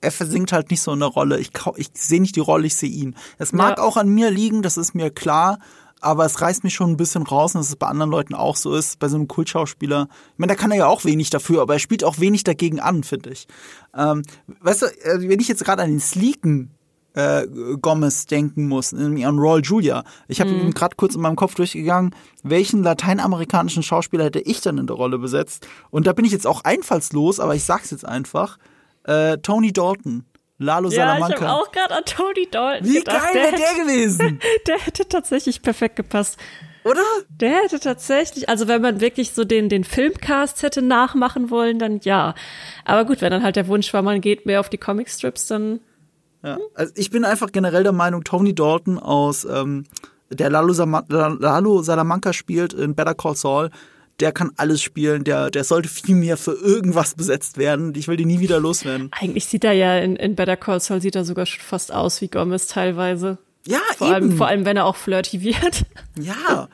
[0.00, 1.38] er versinkt halt nicht so in der Rolle.
[1.38, 3.16] Ich, ich sehe nicht die Rolle, ich sehe ihn.
[3.38, 3.84] Es mag ja.
[3.84, 5.58] auch an mir liegen, das ist mir klar,
[6.00, 8.56] aber es reißt mich schon ein bisschen raus und dass es bei anderen Leuten auch
[8.56, 10.08] so ist, bei so einem Kultschauspieler.
[10.32, 12.80] Ich meine, da kann er ja auch wenig dafür, aber er spielt auch wenig dagegen
[12.80, 13.46] an, finde ich.
[13.94, 14.22] Ähm,
[14.60, 16.70] weißt du, äh, wenn ich jetzt gerade an den sleeken
[17.14, 17.46] äh,
[17.80, 20.04] Gomez denken muss, an Roy Julia.
[20.28, 20.74] Ich habe mhm.
[20.74, 25.18] gerade kurz in meinem Kopf durchgegangen, welchen lateinamerikanischen Schauspieler hätte ich dann in der Rolle
[25.18, 25.66] besetzt?
[25.90, 28.58] Und da bin ich jetzt auch einfallslos, aber ich sag's jetzt einfach.
[29.06, 30.24] Äh, Tony Dalton.
[30.58, 31.28] Lalo Salamanca.
[31.28, 33.22] Ja, ich habe auch gerade an Tony Dalton Wie gedacht.
[33.22, 34.40] geil wäre der gewesen?
[34.66, 36.38] der hätte tatsächlich perfekt gepasst.
[36.86, 37.02] Oder?
[37.28, 42.00] Der hätte tatsächlich, also wenn man wirklich so den, den Filmcast hätte nachmachen wollen, dann
[42.04, 42.34] ja.
[42.84, 45.80] Aber gut, wenn dann halt der Wunsch war, man geht mehr auf die Comicstrips, dann.
[46.44, 49.84] Ja, also ich bin einfach generell der Meinung, Tony Dalton aus, ähm,
[50.30, 50.72] der Lalo,
[51.08, 53.70] Lalo Salamanca spielt in Better Call Saul,
[54.20, 57.94] der kann alles spielen, der, der sollte viel mehr für irgendwas besetzt werden.
[57.96, 59.10] Ich will die nie wieder loswerden.
[59.12, 62.20] Eigentlich sieht er ja in, in Better Call Saul sieht er sogar schon fast aus
[62.20, 63.38] wie Gomez teilweise.
[63.66, 64.14] Ja, vor eben.
[64.14, 65.84] Allem, vor allem, wenn er auch flirty wird.
[66.18, 66.68] Ja,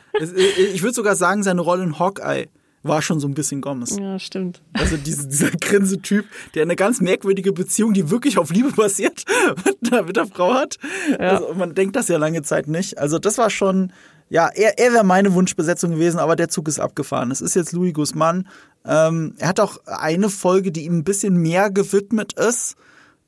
[0.73, 2.49] ich würde sogar sagen, seine Rolle in Hawkeye
[2.83, 3.97] war schon so ein bisschen Gomez.
[3.97, 4.63] Ja, stimmt.
[4.73, 9.25] Also diese, dieser Grinse-Typ, der eine ganz merkwürdige Beziehung, die wirklich auf Liebe basiert,
[9.65, 10.79] mit der, mit der Frau hat.
[11.11, 11.17] Ja.
[11.17, 12.99] Also man denkt das ja lange Zeit nicht.
[12.99, 13.93] Also das war schon,
[14.29, 17.31] ja, er, er wäre meine Wunschbesetzung gewesen, aber der Zug ist abgefahren.
[17.31, 18.49] Es ist jetzt Louis Guzman.
[18.85, 22.77] Ähm, er hat auch eine Folge, die ihm ein bisschen mehr gewidmet ist.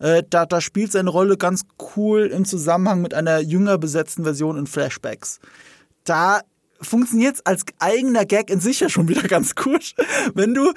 [0.01, 1.63] Äh, da, da spielt seine Rolle ganz
[1.97, 5.39] cool im Zusammenhang mit einer jünger besetzten Version in Flashbacks.
[6.03, 6.41] Da
[6.81, 9.95] funktioniert als eigener Gag in sich ja schon wieder ganz gut.
[10.35, 10.73] Wenn du,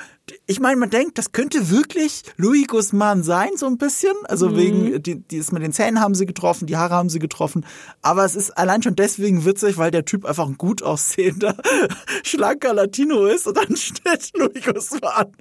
[0.46, 4.14] ich meine, man denkt, das könnte wirklich Louis Guzman sein, so ein bisschen.
[4.26, 4.56] Also mhm.
[4.56, 7.66] wegen, die, die ist mit den Zähnen haben sie getroffen, die Haare haben sie getroffen.
[8.02, 11.56] Aber es ist allein schon deswegen witzig, weil der Typ einfach ein gut aussehender,
[12.24, 15.32] schlanker Latino ist und dann steht Louis Guzman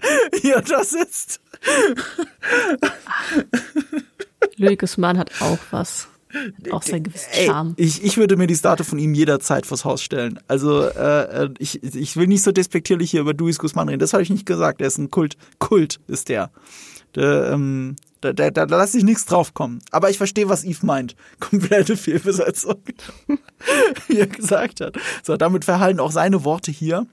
[0.41, 1.41] hier das ist.
[4.57, 6.09] Louis Guzman hat auch was.
[6.71, 7.75] Auch sein gewisser Charme.
[7.77, 10.41] ich, ich würde mir die Statue von ihm jederzeit vors Haus stellen.
[10.49, 14.01] Also äh, äh, ich, ich will nicht so despektierlich hier über Luis Guzman reden.
[14.01, 14.81] Das habe ich nicht gesagt.
[14.81, 15.37] Er ist ein Kult.
[15.59, 16.51] Kult ist der.
[17.15, 19.81] der ähm, da, da, da, da lasse ich nichts drauf kommen.
[19.91, 21.17] Aber ich verstehe, was Eve meint.
[21.41, 22.77] Komplette Fehlbesetzung.
[24.09, 24.97] Wie er gesagt hat.
[25.23, 27.07] So, damit verhallen auch seine Worte hier.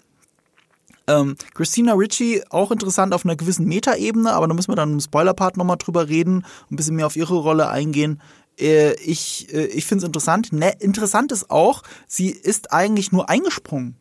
[1.05, 4.99] Ähm, Christina Ritchie, auch interessant auf einer gewissen Metaebene, aber da müssen wir dann im
[5.01, 8.21] Spoiler-Part nochmal drüber reden, ein bisschen mehr auf ihre Rolle eingehen.
[8.59, 10.53] Äh, ich, äh, ich finde es interessant.
[10.53, 13.97] Ne, interessant ist auch, sie ist eigentlich nur eingesprungen.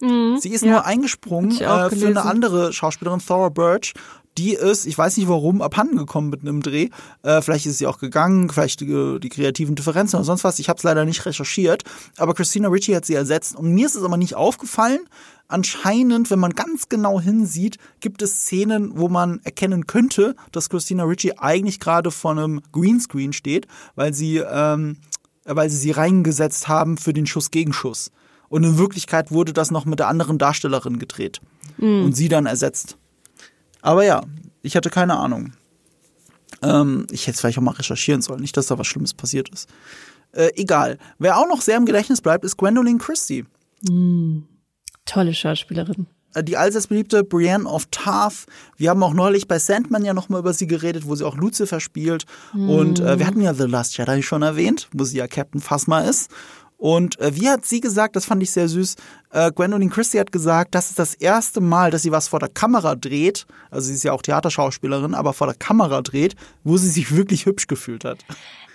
[0.00, 0.70] Mhm, sie ist ja.
[0.70, 3.94] nur eingesprungen äh, für eine andere Schauspielerin, Thora Birch.
[4.38, 6.88] Die ist, ich weiß nicht warum, abhanden gekommen mit einem Dreh.
[7.22, 10.58] Äh, vielleicht ist sie auch gegangen, vielleicht die, die kreativen Differenzen oder sonst was.
[10.58, 11.82] Ich habe es leider nicht recherchiert.
[12.16, 13.56] Aber Christina Ritchie hat sie ersetzt.
[13.56, 15.00] Und mir ist es aber nicht aufgefallen,
[15.48, 21.04] anscheinend, wenn man ganz genau hinsieht, gibt es Szenen, wo man erkennen könnte, dass Christina
[21.04, 23.66] Ritchie eigentlich gerade vor einem Greenscreen steht,
[23.96, 24.98] weil sie, ähm,
[25.44, 28.10] weil sie sie reingesetzt haben für den Schuss-Gegenschuss.
[28.48, 31.40] Und in Wirklichkeit wurde das noch mit der anderen Darstellerin gedreht
[31.78, 32.04] mhm.
[32.04, 32.96] und sie dann ersetzt.
[33.82, 34.22] Aber ja,
[34.62, 35.52] ich hatte keine Ahnung.
[36.62, 39.48] Ähm, ich hätte es vielleicht auch mal recherchieren sollen, nicht, dass da was Schlimmes passiert
[39.50, 39.68] ist.
[40.32, 40.98] Äh, egal.
[41.18, 43.44] Wer auch noch sehr im Gedächtnis bleibt, ist Gwendolyn Christie.
[43.88, 44.46] Mhm.
[45.06, 46.06] Tolle Schauspielerin.
[46.34, 48.46] Äh, die allseits beliebte Brienne of Tarth.
[48.76, 51.80] Wir haben auch neulich bei Sandman ja nochmal über sie geredet, wo sie auch Lucifer
[51.80, 52.26] spielt.
[52.52, 52.70] Mm.
[52.70, 56.00] Und äh, wir hatten ja The Last Jedi schon erwähnt, wo sie ja Captain Phasma
[56.00, 56.30] ist.
[56.80, 58.96] Und äh, wie hat sie gesagt, das fand ich sehr süß,
[59.32, 62.48] äh, Gwendolyn Christie hat gesagt, das ist das erste Mal, dass sie was vor der
[62.48, 66.88] Kamera dreht, also sie ist ja auch Theaterschauspielerin, aber vor der Kamera dreht, wo sie
[66.88, 68.20] sich wirklich hübsch gefühlt hat.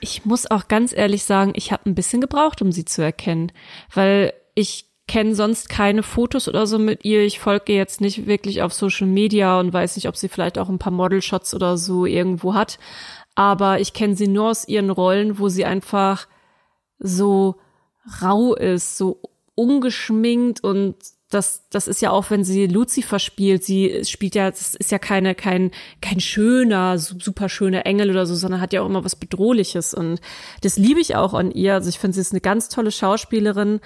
[0.01, 3.51] Ich muss auch ganz ehrlich sagen, ich habe ein bisschen gebraucht, um sie zu erkennen,
[3.91, 7.23] weil ich kenne sonst keine Fotos oder so mit ihr.
[7.23, 10.69] Ich folge jetzt nicht wirklich auf Social Media und weiß nicht, ob sie vielleicht auch
[10.69, 12.77] ein paar Model-Shots oder so irgendwo hat.
[13.33, 16.27] Aber ich kenne sie nur aus ihren Rollen, wo sie einfach
[16.99, 17.55] so
[18.21, 19.19] rau ist, so
[19.55, 20.95] ungeschminkt und
[21.29, 24.99] das, das ist ja auch, wenn sie Lucifer spielt, sie spielt ja, das ist ja
[24.99, 29.15] keine, kein, kein schöner, super schöner Engel oder so, sondern hat ja auch immer was
[29.15, 30.21] Bedrohliches und
[30.61, 31.73] das liebe ich auch an ihr.
[31.73, 33.79] Also ich finde, sie ist eine ganz tolle Schauspielerin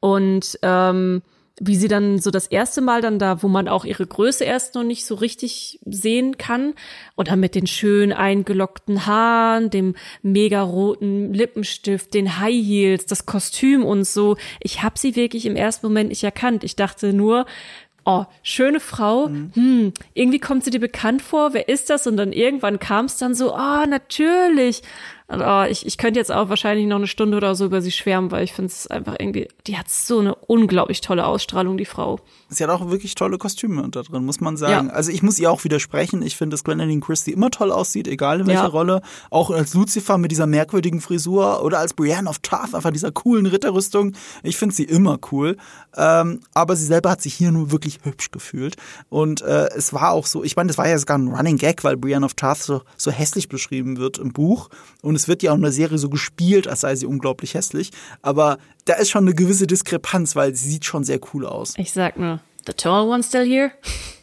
[0.00, 1.22] und ähm,
[1.60, 4.74] wie sie dann so das erste Mal dann da, wo man auch ihre Größe erst
[4.74, 6.74] noch nicht so richtig sehen kann,
[7.14, 13.26] und dann mit den schön eingelockten Haaren, dem mega roten Lippenstift, den High Heels, das
[13.26, 14.36] Kostüm und so.
[14.60, 16.64] Ich habe sie wirklich im ersten Moment nicht erkannt.
[16.64, 17.46] Ich dachte nur,
[18.04, 19.50] oh, schöne Frau, mhm.
[19.54, 22.06] hm, irgendwie kommt sie dir bekannt vor, wer ist das?
[22.06, 24.82] Und dann irgendwann kam es dann so, oh, natürlich.
[25.28, 27.92] Und, oh, ich, ich könnte jetzt auch wahrscheinlich noch eine Stunde oder so über sie
[27.92, 31.84] schwärmen, weil ich finde es einfach irgendwie, die hat so eine unglaublich tolle Ausstrahlung, die
[31.84, 32.20] Frau.
[32.52, 34.88] Sie hat auch wirklich tolle Kostüme da drin, muss man sagen.
[34.88, 34.92] Ja.
[34.92, 36.22] Also ich muss ihr auch widersprechen.
[36.22, 38.68] Ich finde, dass Gwendolyn Christie immer toll aussieht, egal in welcher ja.
[38.68, 39.02] Rolle.
[39.30, 43.46] Auch als Lucifer mit dieser merkwürdigen Frisur oder als Brienne of Tarth, einfach dieser coolen
[43.46, 44.12] Ritterrüstung.
[44.42, 45.56] Ich finde sie immer cool.
[45.96, 48.76] Ähm, aber sie selber hat sich hier nur wirklich hübsch gefühlt.
[49.08, 51.84] Und äh, es war auch so, ich meine, das war ja sogar ein Running Gag,
[51.84, 54.68] weil Brienne of Tarth so, so hässlich beschrieben wird im Buch.
[55.02, 57.90] Und es wird ja auch in der Serie so gespielt, als sei sie unglaublich hässlich.
[58.22, 61.74] Aber da ist schon eine gewisse Diskrepanz, weil sie sieht schon sehr cool aus.
[61.76, 63.72] Ich sag nur, the tall one still here?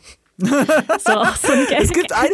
[0.37, 1.81] so, so ein Gag.
[1.81, 2.29] Es gibt ein,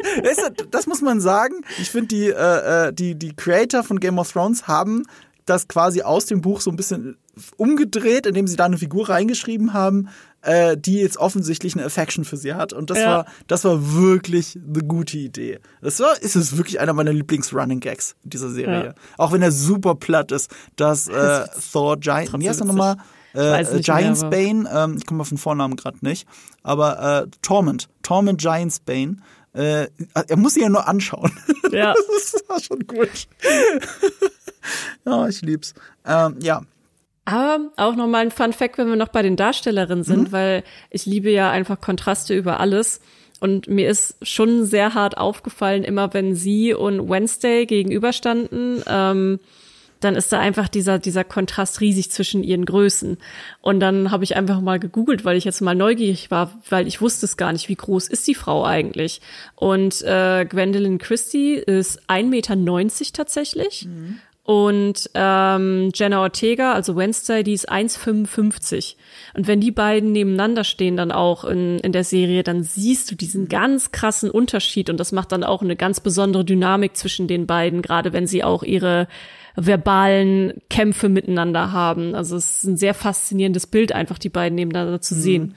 [0.69, 1.55] das muss man sagen.
[1.79, 5.03] Ich finde die, äh, äh, die, die Creator von Game of Thrones haben
[5.45, 7.17] das quasi aus dem Buch so ein bisschen
[7.57, 10.09] umgedreht, indem sie da eine Figur reingeschrieben haben,
[10.41, 12.73] äh, die jetzt offensichtlich eine Affection für sie hat.
[12.73, 13.05] Und das ja.
[13.07, 15.59] war, das war wirklich eine gute Idee.
[15.81, 18.85] Das war, ist es wirklich einer meiner Lieblings-Running Gags in dieser Serie.
[18.85, 18.93] Ja.
[19.17, 22.97] Auch wenn er super platt ist, dass äh, Thor Giant, wie heißt er nochmal?
[23.35, 26.27] Äh, Giants Bane, ähm, ich komme auf den Vornamen gerade nicht,
[26.63, 29.17] aber äh, Torment, Torment Giants Bane.
[29.53, 31.31] Äh, er muss sie ja nur anschauen.
[31.71, 31.93] Ja.
[31.93, 33.27] das war schon gut.
[35.05, 35.73] ja, ich lieb's.
[36.05, 36.61] Ähm, ja,
[37.25, 40.31] Aber auch nochmal ein Fun Fact, wenn wir noch bei den Darstellerinnen sind, mhm.
[40.31, 43.01] weil ich liebe ja einfach Kontraste über alles.
[43.41, 49.39] Und mir ist schon sehr hart aufgefallen, immer wenn sie und Wednesday gegenüberstanden, ähm,
[49.99, 53.17] dann ist da einfach dieser, dieser Kontrast riesig zwischen ihren Größen.
[53.61, 57.01] Und dann habe ich einfach mal gegoogelt, weil ich jetzt mal neugierig war, weil ich
[57.01, 59.21] wusste es gar nicht, wie groß ist die Frau eigentlich.
[59.55, 63.85] Und äh, Gwendolyn Christie ist 1,90 Meter tatsächlich.
[63.85, 64.19] Mhm.
[64.45, 68.95] Und ähm, Jenna Ortega, also Wednesday, die ist 1,55.
[69.33, 73.15] Und wenn die beiden nebeneinander stehen, dann auch in, in der Serie, dann siehst du
[73.15, 74.91] diesen ganz krassen Unterschied.
[74.91, 78.43] Und das macht dann auch eine ganz besondere Dynamik zwischen den beiden, gerade wenn sie
[78.43, 79.07] auch ihre
[79.55, 82.15] verbalen Kämpfe miteinander haben.
[82.15, 85.43] Also es ist ein sehr faszinierendes Bild, einfach die beiden nebeneinander zu sehen.
[85.43, 85.55] Mhm.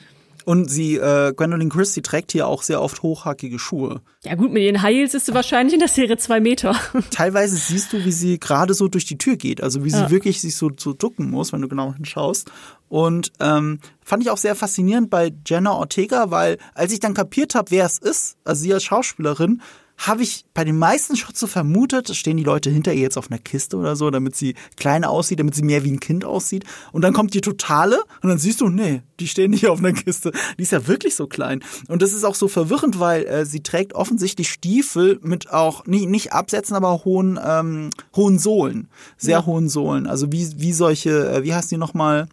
[0.48, 4.00] Und sie, äh, Gwendolyn Christie trägt hier auch sehr oft hochhackige Schuhe.
[4.24, 6.74] Ja gut, mit ihren Heils ist sie wahrscheinlich in der Serie zwei Meter.
[7.10, 9.62] Teilweise siehst du, wie sie gerade so durch die Tür geht.
[9.62, 10.10] Also wie sie ja.
[10.10, 12.50] wirklich sich so, so ducken muss, wenn du genau hinschaust.
[12.88, 17.54] Und ähm, fand ich auch sehr faszinierend bei Jenna Ortega, weil als ich dann kapiert
[17.54, 19.60] habe, wer es ist, also sie als Schauspielerin,
[19.98, 23.30] habe ich bei den meisten Shots so vermutet, stehen die Leute hinter ihr jetzt auf
[23.30, 26.64] einer Kiste oder so, damit sie kleiner aussieht, damit sie mehr wie ein Kind aussieht.
[26.92, 29.92] Und dann kommt die totale und dann siehst du, nee, die stehen nicht auf einer
[29.92, 30.30] Kiste.
[30.56, 31.64] Die ist ja wirklich so klein.
[31.88, 36.08] Und das ist auch so verwirrend, weil äh, sie trägt offensichtlich Stiefel mit auch, nicht,
[36.08, 38.88] nicht Absätzen, aber hohen, ähm, hohen Sohlen.
[39.16, 39.46] Sehr ja.
[39.46, 40.06] hohen Sohlen.
[40.06, 42.28] Also wie, wie solche, äh, wie heißt die nochmal?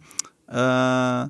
[0.48, 1.28] Äh,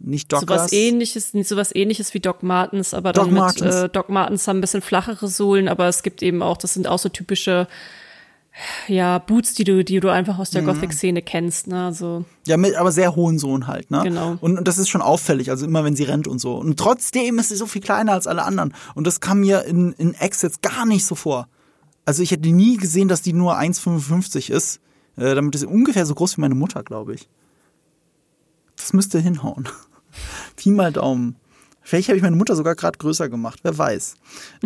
[0.00, 0.48] nicht Dockers.
[0.48, 3.74] Sowas ähnliches, sowas ähnliches wie Doc Martens, aber dann Doc mit Martens.
[3.74, 6.86] Äh, Doc Martens haben ein bisschen flachere Sohlen, aber es gibt eben auch, das sind
[6.86, 7.66] auch so typische
[8.88, 10.66] ja, Boots, die du, die du einfach aus der mhm.
[10.66, 12.24] Gothic-Szene kennst, ne, also.
[12.46, 14.00] Ja, mit, aber sehr hohen Sohn halt, ne?
[14.02, 14.36] Genau.
[14.40, 16.56] Und, und das ist schon auffällig, also immer wenn sie rennt und so.
[16.56, 18.74] Und trotzdem ist sie so viel kleiner als alle anderen.
[18.94, 21.48] Und das kam mir in, in Exits gar nicht so vor.
[22.04, 24.80] Also ich hätte nie gesehen, dass die nur 1,55 ist.
[25.16, 27.28] Äh, damit ist sie ungefähr so groß wie meine Mutter, glaube ich.
[28.76, 29.68] Das müsste hinhauen.
[30.58, 31.36] Pi mal Daumen.
[31.80, 34.16] Vielleicht habe ich meine Mutter sogar gerade größer gemacht, wer weiß.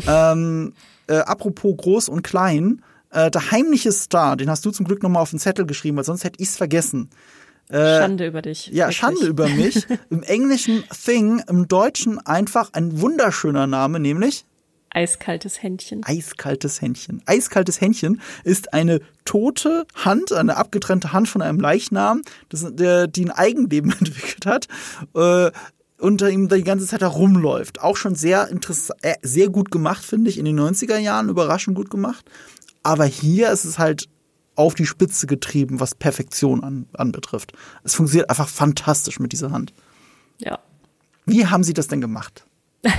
[0.08, 0.72] ähm,
[1.06, 5.22] äh, apropos groß und klein, äh, der heimliche Star, den hast du zum Glück nochmal
[5.22, 7.10] auf den Zettel geschrieben, weil sonst hätte ich es vergessen.
[7.68, 8.66] Äh, Schande über dich.
[8.68, 8.96] Ja, wirklich.
[8.96, 9.86] Schande über mich.
[10.10, 14.44] Im Englischen Thing, im Deutschen einfach ein wunderschöner Name, nämlich
[14.94, 16.02] Eiskaltes Händchen.
[16.04, 17.22] Eiskaltes Händchen.
[17.24, 23.24] Eiskaltes Händchen ist eine tote Hand, eine abgetrennte Hand von einem Leichnam, das, der, die
[23.24, 24.68] ein Eigenleben entwickelt hat.
[25.14, 25.50] Äh,
[26.02, 27.80] unter ihm die ganze Zeit herumläuft.
[27.80, 31.76] Auch schon sehr interessant, äh, sehr gut gemacht, finde ich, in den 90er Jahren, überraschend
[31.76, 32.24] gut gemacht.
[32.82, 34.08] Aber hier ist es halt
[34.54, 37.52] auf die Spitze getrieben, was Perfektion an, anbetrifft.
[37.84, 39.72] Es funktioniert einfach fantastisch mit dieser Hand.
[40.38, 40.58] Ja.
[41.24, 42.44] Wie haben Sie das denn gemacht?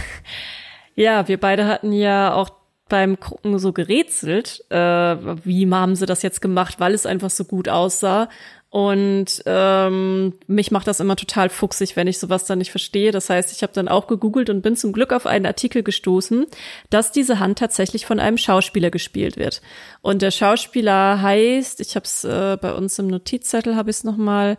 [0.96, 2.52] Ja, wir beide hatten ja auch
[2.90, 7.46] beim Gucken so gerätselt, äh, wie haben sie das jetzt gemacht, weil es einfach so
[7.46, 8.30] gut aussah.
[8.74, 13.12] Und ähm, mich macht das immer total fuchsig, wenn ich sowas dann nicht verstehe.
[13.12, 16.48] Das heißt, ich habe dann auch gegoogelt und bin zum Glück auf einen Artikel gestoßen,
[16.90, 19.62] dass diese Hand tatsächlich von einem Schauspieler gespielt wird.
[20.02, 24.04] Und der Schauspieler heißt, ich habe es äh, bei uns im Notizzettel, habe ich es
[24.06, 24.58] nochmal,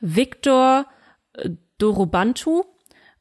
[0.00, 0.86] Victor
[1.78, 2.62] Dorobantu.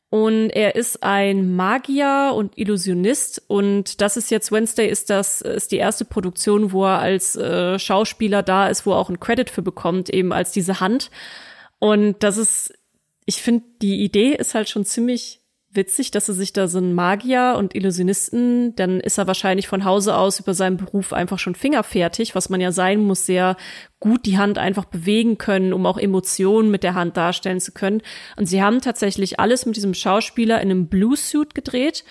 [0.09, 3.43] Und er ist ein Magier und Illusionist.
[3.47, 7.79] Und das ist jetzt Wednesday, ist das, ist die erste Produktion, wo er als äh,
[7.79, 11.11] Schauspieler da ist, wo er auch einen Credit für bekommt, eben als diese Hand.
[11.79, 12.73] Und das ist,
[13.25, 15.41] ich finde, die Idee ist halt schon ziemlich
[15.75, 19.85] witzig, dass er sich da so ein Magier und Illusionisten, dann ist er wahrscheinlich von
[19.85, 23.57] Hause aus über seinen Beruf einfach schon fingerfertig, was man ja sein muss, sehr
[23.99, 28.01] gut die Hand einfach bewegen können, um auch Emotionen mit der Hand darstellen zu können.
[28.35, 32.03] Und sie haben tatsächlich alles mit diesem Schauspieler in einem Blue Suit gedreht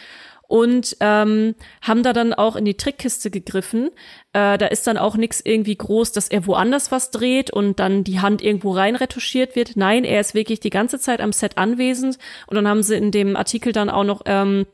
[0.48, 3.90] und ähm, haben da dann auch in die Trickkiste gegriffen.
[4.32, 8.04] Äh, da ist dann auch nichts irgendwie groß, dass er woanders was dreht und dann
[8.04, 9.76] die Hand irgendwo rein retuschiert wird.
[9.76, 12.18] Nein, er ist wirklich die ganze Zeit am Set anwesend.
[12.46, 14.66] Und dann haben sie in dem Artikel dann auch noch ähm,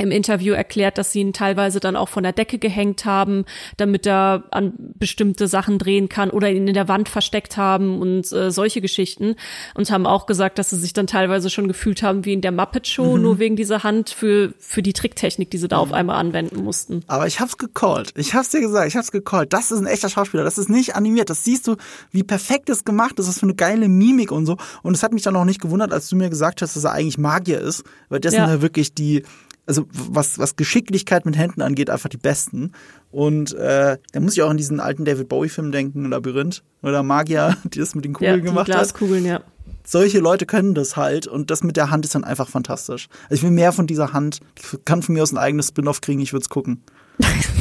[0.00, 3.44] im Interview erklärt, dass sie ihn teilweise dann auch von der Decke gehängt haben,
[3.76, 8.32] damit er an bestimmte Sachen drehen kann oder ihn in der Wand versteckt haben und
[8.32, 9.36] äh, solche Geschichten.
[9.74, 12.52] Und haben auch gesagt, dass sie sich dann teilweise schon gefühlt haben wie in der
[12.52, 13.22] Muppet Show, mhm.
[13.22, 15.82] nur wegen dieser Hand für, für die Tricktechnik, die sie da mhm.
[15.82, 17.02] auf einmal anwenden mussten.
[17.06, 18.12] Aber ich hab's gecallt.
[18.16, 19.52] Ich hab's dir gesagt, ich hab's gecallt.
[19.52, 20.44] Das ist ein echter Schauspieler.
[20.44, 21.30] Das ist nicht animiert.
[21.30, 21.76] Das siehst du,
[22.10, 23.26] wie perfekt es gemacht ist.
[23.26, 24.56] Das ist für eine geile Mimik und so.
[24.82, 26.92] Und es hat mich dann auch nicht gewundert, als du mir gesagt hast, dass er
[26.92, 28.46] eigentlich Magier ist, weil das ja.
[28.46, 29.24] sind ja wirklich die,
[29.66, 32.72] also was, was Geschicklichkeit mit Händen angeht, einfach die besten.
[33.10, 37.56] Und äh, da muss ich auch an diesen alten David Bowie-Film denken, Labyrinth oder Magier,
[37.64, 39.42] die das mit den Kugeln ja, gemacht Glaskugeln, hat.
[39.42, 39.46] ja.
[39.86, 43.08] Solche Leute können das halt und das mit der Hand ist dann einfach fantastisch.
[43.24, 44.40] Also ich will mehr von dieser Hand.
[44.56, 46.82] Ich kann von mir aus ein eigenes Spin-off kriegen, ich würde es gucken.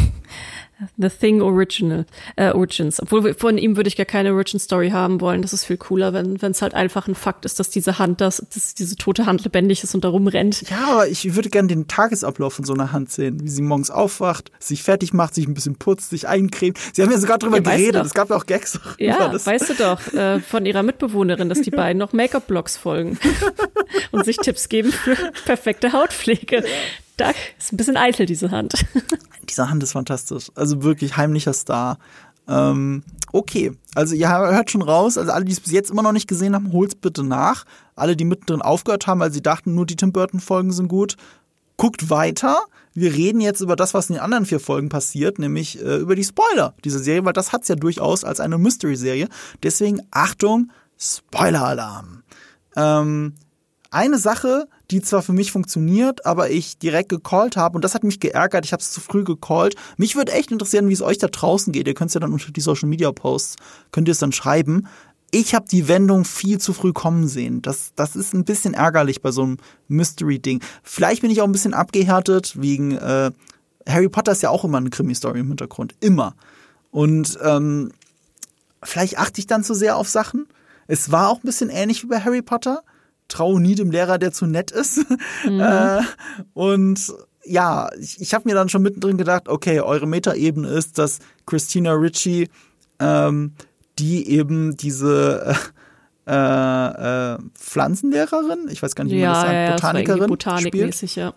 [0.97, 2.05] The Thing Original,
[2.35, 3.01] äh, Origins.
[3.01, 5.41] Obwohl von ihm würde ich gar keine Origin Story haben wollen.
[5.41, 8.37] Das ist viel cooler, wenn es halt einfach ein Fakt ist, dass diese Hand, dass,
[8.53, 10.69] dass diese tote Hand lebendig ist und darum rennt.
[10.69, 13.91] Ja, aber ich würde gerne den Tagesablauf von so einer Hand sehen, wie sie morgens
[13.91, 16.77] aufwacht, sich fertig macht, sich ein bisschen putzt, sich eincremt.
[16.93, 18.05] Sie haben ja sogar drüber ja, geredet.
[18.05, 18.79] Es gab ja auch Gags.
[18.97, 23.19] Ja, weißt du doch, äh, von ihrer Mitbewohnerin, dass die beiden noch Make-up-Blogs folgen
[24.11, 25.15] und sich Tipps geben für
[25.45, 26.63] perfekte Hautpflege.
[27.19, 28.73] Da ist ein bisschen eitel, diese Hand.
[29.49, 30.51] Diese Hand ist fantastisch.
[30.55, 31.97] Also wirklich heimlicher Star.
[32.47, 33.03] Ähm,
[33.33, 36.27] okay, also ihr hört schon raus, also alle, die es bis jetzt immer noch nicht
[36.27, 37.65] gesehen haben, holt's bitte nach.
[37.95, 41.17] Alle, die mittendrin aufgehört haben, weil sie dachten, nur die Tim Burton-Folgen sind gut,
[41.77, 42.59] guckt weiter.
[42.93, 46.15] Wir reden jetzt über das, was in den anderen vier Folgen passiert, nämlich äh, über
[46.15, 49.27] die Spoiler dieser Serie, weil das hat's ja durchaus als eine Mystery-Serie.
[49.61, 52.23] Deswegen Achtung, Spoiler-Alarm.
[52.75, 53.33] Ähm,
[53.91, 58.03] eine Sache, die zwar für mich funktioniert, aber ich direkt gecallt habe und das hat
[58.03, 59.75] mich geärgert, ich habe es zu früh gecallt.
[59.97, 61.87] Mich würde echt interessieren, wie es euch da draußen geht.
[61.87, 63.55] Ihr könnt es ja dann unter die Social Media Posts,
[63.91, 64.87] könnt ihr es dann schreiben.
[65.31, 67.61] Ich habe die Wendung viel zu früh kommen sehen.
[67.61, 70.61] Das, das ist ein bisschen ärgerlich bei so einem Mystery-Ding.
[70.81, 73.31] Vielleicht bin ich auch ein bisschen abgehärtet, wegen äh,
[73.87, 75.95] Harry Potter ist ja auch immer eine Krimi-Story im Hintergrund.
[75.99, 76.35] Immer.
[76.89, 77.91] Und ähm,
[78.81, 80.47] vielleicht achte ich dann zu sehr auf Sachen.
[80.87, 82.81] Es war auch ein bisschen ähnlich wie bei Harry Potter
[83.29, 85.05] traue nie dem Lehrer, der zu nett ist.
[85.45, 85.59] Mhm.
[85.61, 86.01] Äh,
[86.53, 87.13] und
[87.45, 91.93] ja, ich, ich habe mir dann schon mittendrin gedacht, okay, eure Metaebene ist, dass Christina
[91.93, 92.49] Ritchie,
[92.99, 93.53] ähm,
[93.97, 95.55] die eben diese
[96.25, 101.15] äh, äh, Pflanzenlehrerin, ich weiß gar nicht, wie ja, man das sagt, ja, Botanikerin, Botanikmäßig,
[101.15, 101.33] ja.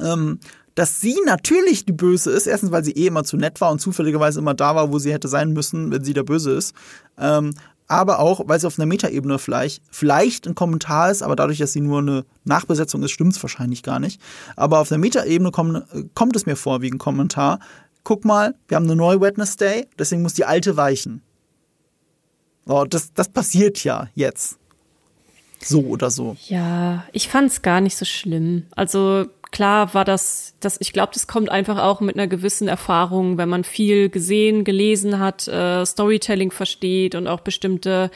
[0.00, 0.38] Ähm,
[0.74, 3.80] dass sie natürlich die Böse ist, erstens, weil sie eh immer zu nett war und
[3.80, 6.74] zufälligerweise immer da war, wo sie hätte sein müssen, wenn sie der Böse ist.
[7.18, 7.52] Ähm,
[7.92, 11.72] aber auch, weil es auf einer Metaebene vielleicht, vielleicht ein Kommentar ist, aber dadurch, dass
[11.72, 14.20] sie nur eine Nachbesetzung ist, stimmt es wahrscheinlich gar nicht.
[14.56, 15.84] Aber auf einer Metaebene kommt,
[16.14, 17.60] kommt es mir vor wie ein Kommentar.
[18.02, 21.22] Guck mal, wir haben eine neue Wednesday, deswegen muss die alte weichen.
[22.66, 24.58] Oh, das, das passiert ja jetzt.
[25.60, 26.36] So oder so.
[26.48, 28.64] Ja, ich fand es gar nicht so schlimm.
[28.74, 33.38] Also klar war das, das ich glaube, das kommt einfach auch mit einer gewissen Erfahrung,
[33.38, 38.10] wenn man viel gesehen, gelesen hat, äh, Storytelling versteht und auch bestimmte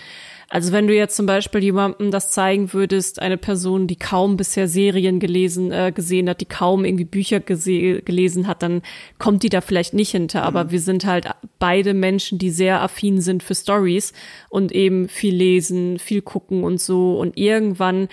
[0.48, 4.68] also wenn du jetzt zum Beispiel jemandem das zeigen würdest, eine Person, die kaum bisher
[4.68, 8.82] Serien gelesen, äh, gesehen hat, die kaum irgendwie Bücher gelesen hat, dann
[9.18, 10.42] kommt die da vielleicht nicht hinter.
[10.42, 10.46] Mhm.
[10.46, 11.28] Aber wir sind halt
[11.58, 14.12] beide Menschen, die sehr affin sind für Stories
[14.48, 17.18] und eben viel lesen, viel gucken und so.
[17.18, 18.08] Und irgendwann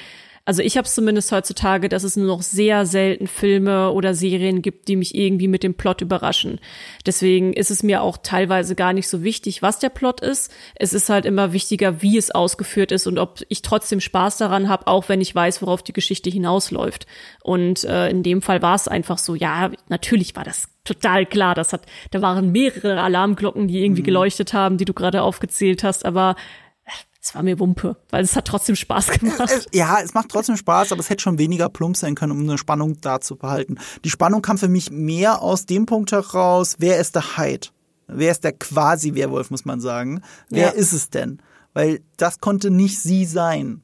[0.46, 4.62] also ich habe es zumindest heutzutage, dass es nur noch sehr selten Filme oder Serien
[4.62, 6.60] gibt, die mich irgendwie mit dem Plot überraschen.
[7.06, 10.52] Deswegen ist es mir auch teilweise gar nicht so wichtig, was der Plot ist.
[10.76, 14.68] Es ist halt immer wichtiger, wie es ausgeführt ist und ob ich trotzdem Spaß daran
[14.68, 17.08] habe, auch wenn ich weiß, worauf die Geschichte hinausläuft.
[17.42, 21.56] Und äh, in dem Fall war es einfach so, ja, natürlich war das total klar.
[21.56, 24.08] Das hat, da waren mehrere Alarmglocken, die irgendwie mhm.
[24.08, 26.36] geleuchtet haben, die du gerade aufgezählt hast, aber
[27.24, 29.70] es war mir Wumpe, weil es hat trotzdem Spaß gemacht.
[29.72, 32.58] Ja, es macht trotzdem Spaß, aber es hätte schon weniger plump sein können, um eine
[32.58, 33.78] Spannung da zu behalten.
[34.04, 37.70] Die Spannung kam für mich mehr aus dem Punkt heraus, wer ist der Hyde?
[38.08, 40.22] Wer ist der quasi Werwolf, muss man sagen?
[40.50, 40.70] Wer ja.
[40.72, 41.42] ist es denn?
[41.74, 43.82] Weil das konnte nicht sie sein.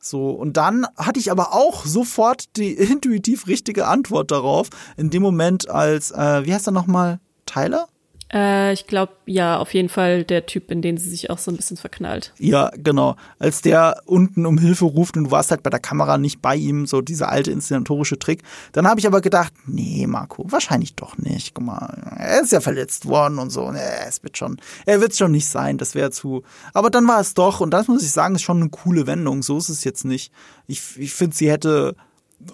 [0.00, 5.22] So, und dann hatte ich aber auch sofort die intuitiv richtige Antwort darauf, in dem
[5.22, 7.20] Moment als, äh, wie heißt er nochmal?
[7.44, 7.86] Tyler?
[8.32, 11.50] Äh, ich glaube, ja, auf jeden Fall der Typ, in den sie sich auch so
[11.50, 12.34] ein bisschen verknallt.
[12.38, 13.16] Ja, genau.
[13.38, 16.54] Als der unten um Hilfe ruft und du warst halt bei der Kamera nicht bei
[16.54, 18.42] ihm, so dieser alte inszenatorische Trick.
[18.72, 21.54] Dann habe ich aber gedacht, nee, Marco, wahrscheinlich doch nicht.
[21.54, 23.70] Guck mal, er ist ja verletzt worden und so.
[23.70, 26.42] Nee, es wird schon, er wird schon nicht sein, das wäre zu.
[26.74, 29.42] Aber dann war es doch, und das muss ich sagen, ist schon eine coole Wendung.
[29.42, 30.32] So ist es jetzt nicht.
[30.66, 31.94] Ich, ich finde, sie hätte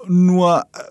[0.07, 0.85] nur äh,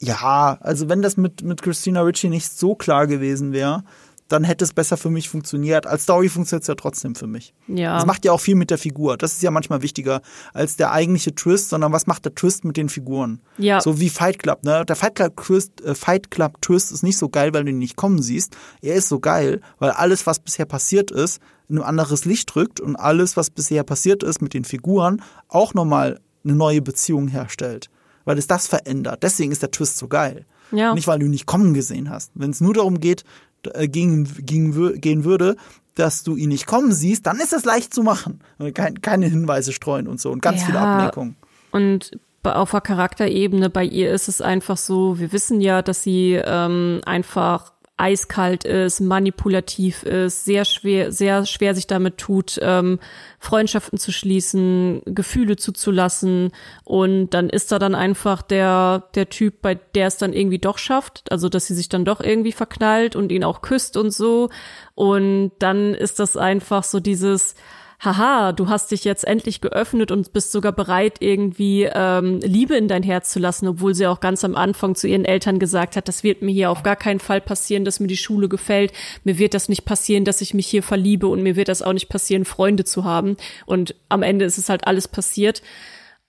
[0.00, 3.82] ja, also wenn das mit, mit Christina Ritchie nicht so klar gewesen wäre,
[4.28, 5.86] dann hätte es besser für mich funktioniert.
[5.86, 7.54] Als Story funktioniert es ja trotzdem für mich.
[7.68, 7.94] Ja.
[7.94, 9.16] Das macht ja auch viel mit der Figur.
[9.16, 10.20] Das ist ja manchmal wichtiger
[10.52, 13.40] als der eigentliche Twist, sondern was macht der Twist mit den Figuren?
[13.56, 13.80] Ja.
[13.80, 14.84] So wie Fight Club, ne?
[14.84, 17.78] Der Fight Club Twist, äh, Fight Club Twist ist nicht so geil, weil du ihn
[17.78, 18.56] nicht kommen siehst.
[18.82, 22.80] Er ist so geil, weil alles, was bisher passiert ist, in ein anderes Licht drückt
[22.80, 27.90] und alles, was bisher passiert ist mit den Figuren, auch nochmal eine neue Beziehung herstellt
[28.26, 29.22] weil es das verändert.
[29.22, 30.44] Deswegen ist der Twist so geil.
[30.72, 30.92] Ja.
[30.92, 32.32] Nicht, weil du ihn nicht kommen gesehen hast.
[32.34, 33.24] Wenn es nur darum geht,
[33.72, 35.56] äh, gegen, gegen, gehen würde,
[35.94, 38.40] dass du ihn nicht kommen siehst, dann ist es leicht zu machen.
[38.74, 40.66] Kein, keine Hinweise streuen und so und ganz ja.
[40.66, 41.36] viele Ablenkungen.
[41.70, 42.10] Und
[42.44, 47.00] auf der Charakterebene bei ihr ist es einfach so, wir wissen ja, dass sie ähm,
[47.04, 52.98] einfach eiskalt ist, manipulativ ist, sehr schwer, sehr schwer sich damit tut, ähm,
[53.38, 56.52] Freundschaften zu schließen, Gefühle zuzulassen.
[56.84, 60.76] Und dann ist da dann einfach der, der Typ, bei der es dann irgendwie doch
[60.76, 64.50] schafft, also dass sie sich dann doch irgendwie verknallt und ihn auch küsst und so.
[64.94, 67.54] Und dann ist das einfach so dieses,
[67.98, 72.88] haha, du hast dich jetzt endlich geöffnet und bist sogar bereit, irgendwie ähm, Liebe in
[72.88, 76.08] dein Herz zu lassen, obwohl sie auch ganz am Anfang zu ihren Eltern gesagt hat,
[76.08, 78.92] das wird mir hier auf gar keinen Fall passieren, dass mir die Schule gefällt.
[79.24, 81.94] Mir wird das nicht passieren, dass ich mich hier verliebe und mir wird das auch
[81.94, 83.36] nicht passieren, Freunde zu haben.
[83.64, 85.62] Und am Ende ist es halt alles passiert.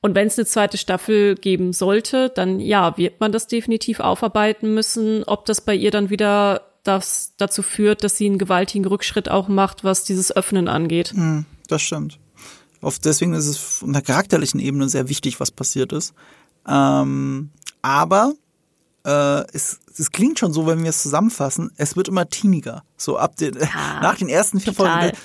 [0.01, 4.74] Und wenn es eine zweite Staffel geben sollte, dann ja, wird man das definitiv aufarbeiten
[4.74, 9.30] müssen, ob das bei ihr dann wieder das dazu führt, dass sie einen gewaltigen Rückschritt
[9.30, 11.11] auch macht, was dieses Öffnen angeht.
[11.13, 12.20] Mhm das stimmt.
[12.82, 16.13] Auf, deswegen ist es von der charakterlichen Ebene sehr wichtig, was passiert ist.
[16.68, 17.49] Ähm,
[17.82, 18.34] aber
[19.05, 22.84] äh, es, es klingt schon so, wenn wir es zusammenfassen, es wird immer teeniger.
[22.97, 25.01] So ab den, ja, nach den ersten vier total.
[25.01, 25.18] Folgen.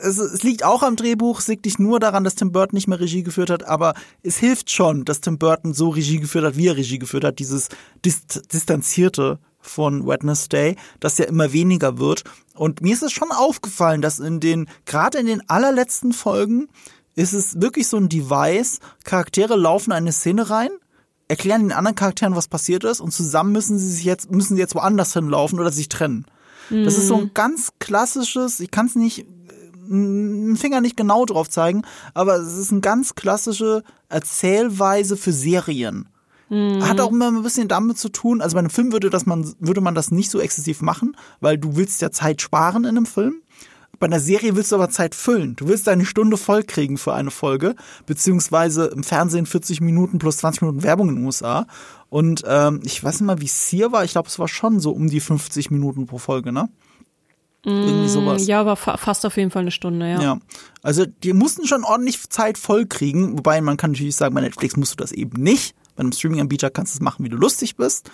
[0.00, 2.88] Es, es, liegt auch am Drehbuch, es liegt nicht nur daran, dass Tim Burton nicht
[2.88, 6.56] mehr Regie geführt hat, aber es hilft schon, dass Tim Burton so Regie geführt hat,
[6.56, 7.68] wie er Regie geführt hat, dieses
[8.02, 9.38] Dist distanzierte
[9.68, 12.24] von Wednesday, das ja immer weniger wird.
[12.54, 16.68] Und mir ist es schon aufgefallen, dass in den, gerade in den allerletzten Folgen,
[17.14, 20.70] ist es wirklich so ein Device, Charaktere laufen eine Szene rein,
[21.28, 24.60] erklären den anderen Charakteren, was passiert ist, und zusammen müssen sie sich jetzt, müssen sie
[24.60, 26.26] jetzt woanders hinlaufen oder sich trennen.
[26.70, 26.84] Mhm.
[26.84, 27.34] Das ist so ein mhm.
[27.34, 29.26] ganz klassisches, ich kann es nicht,
[29.90, 36.08] einen Finger nicht genau drauf zeigen, aber es ist eine ganz klassische Erzählweise für Serien.
[36.48, 36.86] Mhm.
[36.86, 39.52] Hat auch immer ein bisschen damit zu tun, also bei einem Film würde, das man,
[39.58, 43.06] würde man das nicht so exzessiv machen, weil du willst ja Zeit sparen in einem
[43.06, 43.42] Film.
[43.98, 45.56] Bei einer Serie willst du aber Zeit füllen.
[45.56, 47.74] Du willst eine Stunde voll kriegen für eine Folge,
[48.04, 51.66] beziehungsweise im Fernsehen 40 Minuten plus 20 Minuten Werbung in den USA.
[52.10, 54.04] Und ähm, ich weiß nicht mal, wie es hier war.
[54.04, 56.68] Ich glaube, es war schon so um die 50 Minuten pro Folge, ne?
[57.64, 58.46] Irgendwie mm, sowas.
[58.46, 60.22] Ja, aber fa fast auf jeden Fall eine Stunde, ja.
[60.22, 60.38] Ja.
[60.82, 64.76] Also die mussten schon ordentlich Zeit voll kriegen, wobei man kann natürlich sagen, bei Netflix
[64.76, 65.74] musst du das eben nicht.
[65.96, 68.10] Bei einem Streaming-Anbieter kannst du es machen, wie du lustig bist.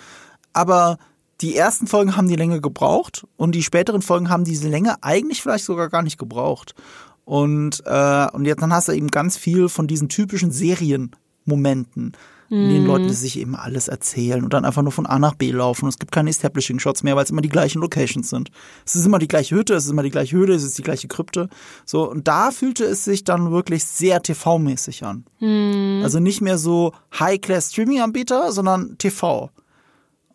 [0.53, 0.97] Aber
[1.41, 5.41] die ersten Folgen haben die Länge gebraucht und die späteren Folgen haben diese Länge eigentlich
[5.41, 6.73] vielleicht sogar gar nicht gebraucht.
[7.25, 12.13] Und, äh, und jetzt dann hast du eben ganz viel von diesen typischen Serienmomenten
[12.53, 13.09] in denen Leute mhm.
[13.09, 15.85] sich eben alles erzählen und dann einfach nur von A nach B laufen.
[15.85, 18.51] Und es gibt keine Establishing-Shots mehr, weil es immer die gleichen Locations sind.
[18.85, 20.83] Es ist immer die gleiche Hütte, es ist immer die gleiche Höhle, es ist die
[20.83, 21.49] gleiche Krypte.
[21.85, 25.25] So, und da fühlte es sich dann wirklich sehr TV-mäßig an.
[25.39, 26.01] Mhm.
[26.03, 29.49] Also nicht mehr so High-Class-Streaming-Anbieter, sondern TV.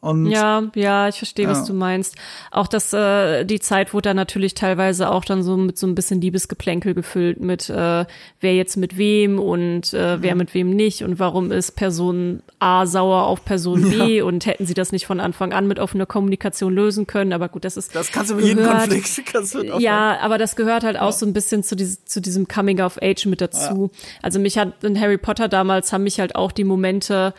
[0.01, 1.51] Und ja, ja, ich verstehe, ja.
[1.51, 2.15] was du meinst.
[2.53, 5.97] Auch dass äh, die Zeit wurde dann natürlich teilweise auch dann so mit so ein
[5.97, 8.05] bisschen Liebesgeplänkel gefüllt mit äh,
[8.39, 12.87] wer jetzt mit wem und äh, wer mit wem nicht und warum ist Person A
[12.87, 14.25] sauer auf Person B ja.
[14.25, 17.33] und hätten sie das nicht von Anfang an mit offener Kommunikation lösen können.
[17.33, 19.09] Aber gut, das ist das kannst du mit jedem Konflikt.
[19.33, 21.03] Kannst du ja, aber das gehört halt ja.
[21.03, 23.91] auch so ein bisschen zu, diesem zu diesem Coming of Age mit dazu.
[24.23, 27.35] Also mich hat in Harry Potter damals haben mich halt auch die Momente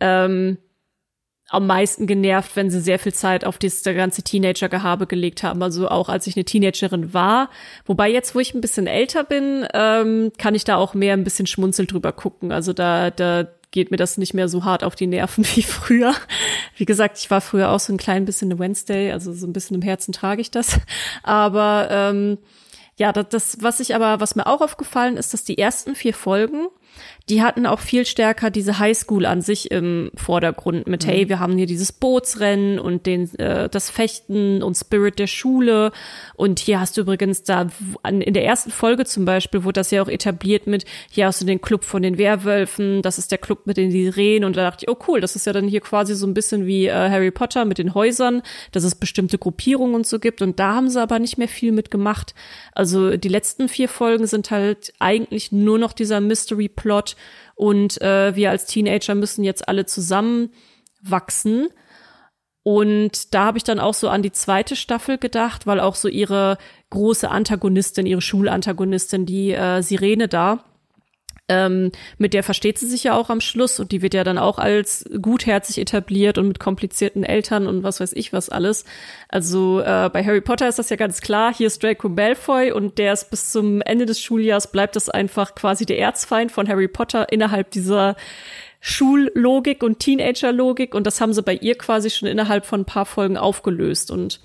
[0.00, 0.58] ähm,
[1.52, 5.62] am meisten genervt, wenn sie sehr viel Zeit auf das ganze Teenager-Gehabe gelegt haben.
[5.62, 7.50] Also auch als ich eine Teenagerin war.
[7.84, 11.24] Wobei jetzt, wo ich ein bisschen älter bin, ähm, kann ich da auch mehr ein
[11.24, 12.52] bisschen schmunzelt drüber gucken.
[12.52, 16.14] Also da, da geht mir das nicht mehr so hart auf die Nerven wie früher.
[16.78, 19.52] Wie gesagt, ich war früher auch so ein klein bisschen eine Wednesday, also so ein
[19.52, 20.80] bisschen im Herzen trage ich das.
[21.22, 22.38] Aber ähm,
[22.96, 26.14] ja, das, das, was ich aber, was mir auch aufgefallen ist, dass die ersten vier
[26.14, 26.68] Folgen
[27.28, 31.10] die hatten auch viel stärker diese Highschool an sich im Vordergrund mit, mhm.
[31.10, 35.92] hey, wir haben hier dieses Bootsrennen und den, äh, das Fechten und Spirit der Schule.
[36.34, 37.68] Und hier hast du übrigens da,
[38.08, 41.46] in der ersten Folge zum Beispiel, wurde das ja auch etabliert mit, hier hast du
[41.46, 44.44] den Club von den Werwölfen, das ist der Club mit den Sirenen.
[44.44, 46.66] Und da dachte ich, oh cool, das ist ja dann hier quasi so ein bisschen
[46.66, 48.42] wie äh, Harry Potter mit den Häusern,
[48.72, 50.42] dass es bestimmte Gruppierungen und so gibt.
[50.42, 52.34] Und da haben sie aber nicht mehr viel mit gemacht.
[52.72, 57.11] Also die letzten vier Folgen sind halt eigentlich nur noch dieser Mystery-Plot
[57.54, 60.50] und äh, wir als Teenager müssen jetzt alle zusammen
[61.02, 61.68] wachsen.
[62.64, 66.08] Und da habe ich dann auch so an die zweite Staffel gedacht, weil auch so
[66.08, 66.58] ihre
[66.90, 70.64] große Antagonistin, ihre Schulantagonistin, die äh, Sirene da,
[71.48, 74.38] ähm, mit der versteht sie sich ja auch am Schluss und die wird ja dann
[74.38, 78.84] auch als gutherzig etabliert und mit komplizierten Eltern und was weiß ich was alles.
[79.28, 82.98] Also äh, bei Harry Potter ist das ja ganz klar, hier ist Draco Malfoy und
[82.98, 86.88] der ist bis zum Ende des Schuljahres bleibt das einfach quasi der Erzfeind von Harry
[86.88, 88.16] Potter innerhalb dieser
[88.80, 93.06] Schullogik und Teenagerlogik und das haben sie bei ihr quasi schon innerhalb von ein paar
[93.06, 94.40] Folgen aufgelöst und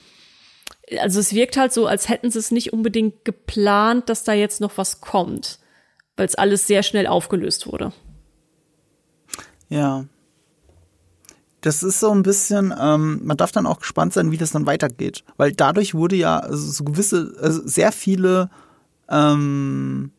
[1.00, 4.62] also es wirkt halt so, als hätten sie es nicht unbedingt geplant, dass da jetzt
[4.62, 5.60] noch was kommt
[6.18, 7.94] weil es alles sehr schnell aufgelöst wurde.
[9.70, 10.06] Ja.
[11.62, 14.66] das ist so ein bisschen, ähm, man darf dann auch gespannt sein, wie das dann
[14.66, 15.24] weitergeht.
[15.36, 18.50] Weil dadurch wurde ja also so gewisse, also sehr viele
[19.10, 20.12] ähm,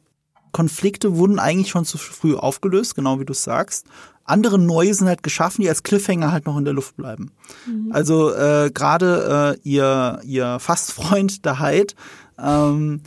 [0.52, 3.86] Konflikte wurden eigentlich schon zu früh aufgelöst, genau wie du sagst.
[4.24, 7.32] Andere neue sind halt geschaffen, die als Cliffhanger halt noch in der Luft bleiben.
[7.66, 7.92] Mhm.
[7.92, 11.94] Also äh, gerade äh, ihr, ihr Fastfreund, der Hyde,
[12.40, 13.00] ähm,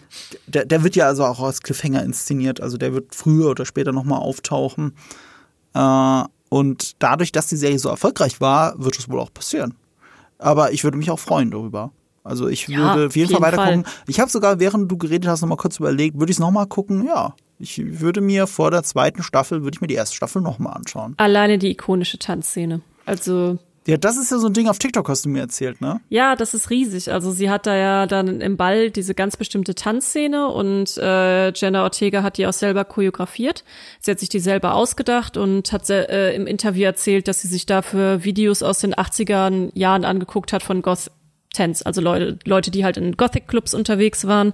[0.47, 2.61] der, der wird ja also auch als Cliffhanger inszeniert.
[2.61, 4.93] Also der wird früher oder später nochmal auftauchen.
[5.73, 9.75] Äh, und dadurch, dass die Serie so erfolgreich war, wird es wohl auch passieren.
[10.37, 11.91] Aber ich würde mich auch freuen darüber.
[12.23, 13.85] Also ich ja, würde auf jeden, jeden Fall weiter gucken.
[14.07, 17.05] Ich habe sogar, während du geredet hast, nochmal kurz überlegt, würde ich es nochmal gucken?
[17.05, 17.35] Ja.
[17.57, 21.13] Ich würde mir vor der zweiten Staffel, würde ich mir die erste Staffel nochmal anschauen.
[21.17, 22.81] Alleine die ikonische Tanzszene.
[23.05, 26.01] Also ja, das ist ja so ein Ding auf TikTok, hast du mir erzählt, ne?
[26.09, 27.11] Ja, das ist riesig.
[27.11, 31.83] Also sie hat da ja dann im Ball diese ganz bestimmte Tanzszene und äh, Jenna
[31.83, 33.63] Ortega hat die auch selber choreografiert.
[33.99, 37.65] Sie hat sich die selber ausgedacht und hat äh, im Interview erzählt, dass sie sich
[37.65, 41.09] dafür Videos aus den 80er Jahren angeguckt hat von Goth
[41.53, 44.53] Tens, also Leute, Leute, die halt in Gothic-Clubs unterwegs waren.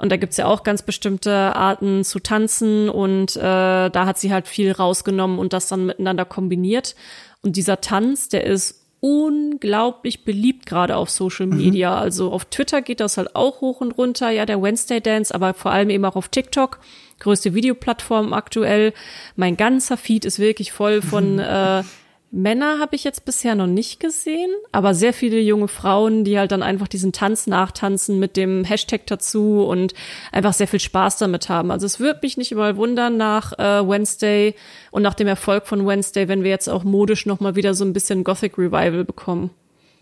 [0.00, 4.32] Und da gibt's ja auch ganz bestimmte Arten zu tanzen und äh, da hat sie
[4.32, 6.94] halt viel rausgenommen und das dann miteinander kombiniert.
[7.42, 11.56] Und dieser Tanz, der ist unglaublich beliebt gerade auf Social mhm.
[11.56, 11.90] Media.
[11.90, 12.02] Mhm.
[12.02, 15.54] Also auf Twitter geht das halt auch hoch und runter, ja, der Wednesday Dance, aber
[15.54, 16.80] vor allem eben auch auf TikTok,
[17.20, 18.92] größte Videoplattform aktuell.
[19.36, 21.38] Mein ganzer Feed ist wirklich voll von mhm.
[21.40, 21.82] äh,
[22.30, 26.52] Männer habe ich jetzt bisher noch nicht gesehen, aber sehr viele junge Frauen, die halt
[26.52, 29.94] dann einfach diesen Tanz nachtanzen mit dem Hashtag dazu und
[30.30, 31.70] einfach sehr viel Spaß damit haben.
[31.70, 34.54] Also es würde mich nicht mal wundern nach äh, Wednesday
[34.90, 37.84] und nach dem Erfolg von Wednesday, wenn wir jetzt auch modisch noch mal wieder so
[37.84, 39.50] ein bisschen Gothic Revival bekommen.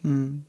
[0.02, 0.44] Hm.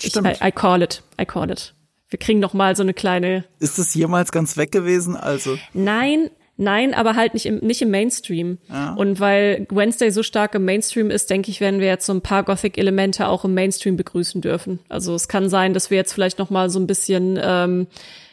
[0.00, 1.74] Ich, I, I call it, I call it.
[2.10, 3.44] Wir kriegen noch mal so eine kleine.
[3.58, 5.16] Ist das jemals ganz weg gewesen?
[5.16, 6.30] Also nein,
[6.60, 8.58] Nein, aber halt nicht im, nicht im Mainstream.
[8.68, 8.92] Ja.
[8.94, 12.20] Und weil Wednesday so stark im Mainstream ist, denke ich, werden wir jetzt so ein
[12.20, 14.80] paar Gothic-Elemente auch im Mainstream begrüßen dürfen.
[14.88, 17.86] Also es kann sein, dass wir jetzt vielleicht noch mal so ein bisschen ähm,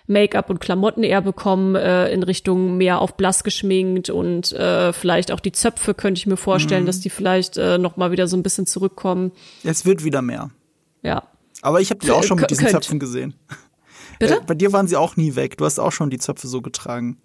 [0.07, 5.31] Make-up und Klamotten eher bekommen äh, in Richtung mehr auf blass geschminkt und äh, vielleicht
[5.31, 6.87] auch die Zöpfe könnte ich mir vorstellen, mhm.
[6.87, 9.33] dass die vielleicht äh, noch mal wieder so ein bisschen zurückkommen.
[9.63, 10.49] Es wird wieder mehr.
[11.03, 11.23] Ja.
[11.61, 13.35] Aber ich habe die auch schon mit diesen Zöpfen gesehen.
[14.19, 14.37] Bitte?
[14.37, 15.57] Äh, bei dir waren sie auch nie weg.
[15.57, 17.17] Du hast auch schon die Zöpfe so getragen.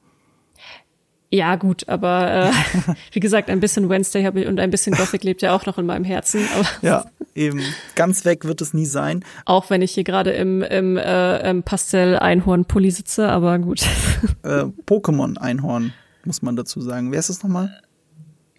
[1.32, 2.52] Ja, gut, aber äh,
[3.12, 5.78] wie gesagt, ein bisschen Wednesday habe ich und ein bisschen Gothic lebt ja auch noch
[5.78, 6.46] in meinem Herzen.
[6.54, 7.04] Aber ja,
[7.36, 7.62] eben.
[7.94, 9.24] Ganz weg wird es nie sein.
[9.44, 13.82] Auch wenn ich hier gerade im, im, äh, im Pastell-Einhorn-Pulli sitze, aber gut.
[14.42, 15.92] Äh, Pokémon-Einhorn,
[16.24, 17.12] muss man dazu sagen.
[17.12, 17.80] Wer ist es nochmal?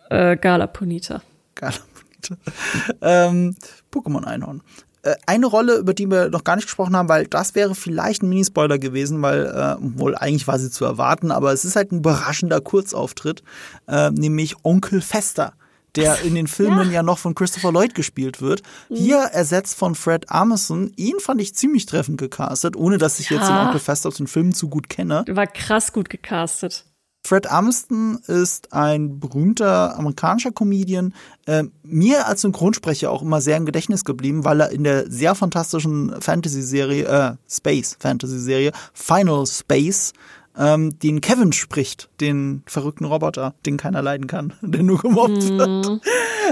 [0.09, 1.21] Äh, Gala Punita.
[1.55, 2.41] Gala Punita.
[3.01, 3.55] ähm,
[3.91, 4.61] Pokémon-Einhorn.
[5.03, 8.21] Äh, eine Rolle, über die wir noch gar nicht gesprochen haben, weil das wäre vielleicht
[8.21, 11.91] ein Minispoiler gewesen, weil äh, wohl eigentlich war sie zu erwarten, aber es ist halt
[11.91, 13.43] ein überraschender Kurzauftritt,
[13.87, 15.53] äh, nämlich Onkel Fester
[15.95, 16.95] der in den Filmen ja.
[16.95, 17.03] ja.
[17.03, 18.61] noch von Christopher Lloyd gespielt wird.
[18.89, 18.95] Mhm.
[18.95, 20.93] Hier ersetzt von Fred Armisen.
[20.95, 23.37] Ihn fand ich ziemlich treffend gecastet, ohne dass ich ja.
[23.37, 25.25] jetzt den Onkel Fester aus den Filmen zu gut kenne.
[25.27, 26.85] War krass gut gecastet.
[27.23, 31.13] Fred Armisen ist ein berühmter amerikanischer Comedian,
[31.45, 35.35] äh, mir als Synchronsprecher auch immer sehr im Gedächtnis geblieben, weil er in der sehr
[35.35, 40.13] fantastischen Fantasy-Serie, äh, Space-Fantasy-Serie Final Space
[40.61, 45.57] ähm, den Kevin spricht, den verrückten Roboter, den keiner leiden kann, der nur gemobbt mm.
[45.57, 46.01] wird.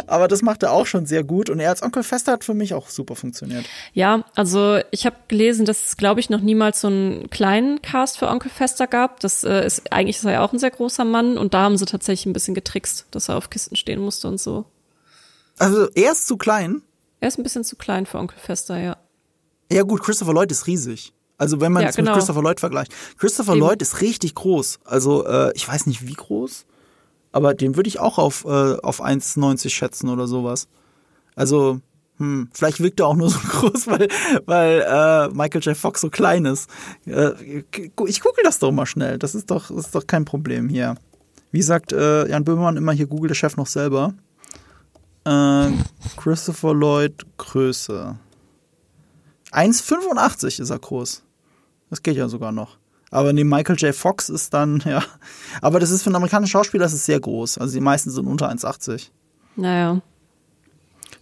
[0.07, 2.55] Aber das macht er auch schon sehr gut und er als Onkel Fester hat für
[2.55, 3.65] mich auch super funktioniert.
[3.93, 8.17] Ja, also ich habe gelesen, dass es, glaube ich, noch niemals so einen kleinen Cast
[8.17, 9.19] für Onkel Fester gab.
[9.19, 11.77] Das äh, ist eigentlich ist er ja auch ein sehr großer Mann und da haben
[11.77, 14.65] sie tatsächlich ein bisschen getrickst, dass er auf Kisten stehen musste und so.
[15.59, 16.81] Also er ist zu klein?
[17.19, 18.97] Er ist ein bisschen zu klein für Onkel Fester, ja.
[19.71, 21.13] Ja gut, Christopher Lloyd ist riesig.
[21.39, 22.11] Also wenn man es genau.
[22.11, 22.93] mit Christopher Lloyd vergleicht.
[23.17, 23.61] Christopher Eben.
[23.61, 24.81] Lloyd ist richtig groß.
[24.83, 26.65] Also äh, ich weiß nicht wie groß,
[27.31, 30.67] aber den würde ich auch auf, äh, auf 1,90 schätzen oder sowas.
[31.35, 31.79] Also
[32.17, 34.09] hm, vielleicht wirkt er auch nur so groß, weil,
[34.45, 35.77] weil äh, Michael J.
[35.77, 36.69] Fox so klein ist.
[37.05, 37.63] Äh,
[38.05, 39.17] ich google das doch mal schnell.
[39.17, 40.95] Das ist doch, das ist doch kein Problem hier.
[41.51, 44.13] Wie sagt äh, Jan Böhmermann immer hier, Google der Chef noch selber.
[45.23, 45.69] Äh,
[46.17, 48.17] Christopher Lloyd Größe.
[49.51, 51.23] 1,85 ist er groß.
[51.89, 52.77] Das geht ja sogar noch.
[53.11, 53.95] Aber neben Michael J.
[53.95, 55.03] Fox ist dann, ja.
[55.61, 57.57] Aber das ist für einen amerikanischen Schauspieler das ist sehr groß.
[57.57, 59.07] Also die meisten sind unter 1,80.
[59.55, 60.01] Naja.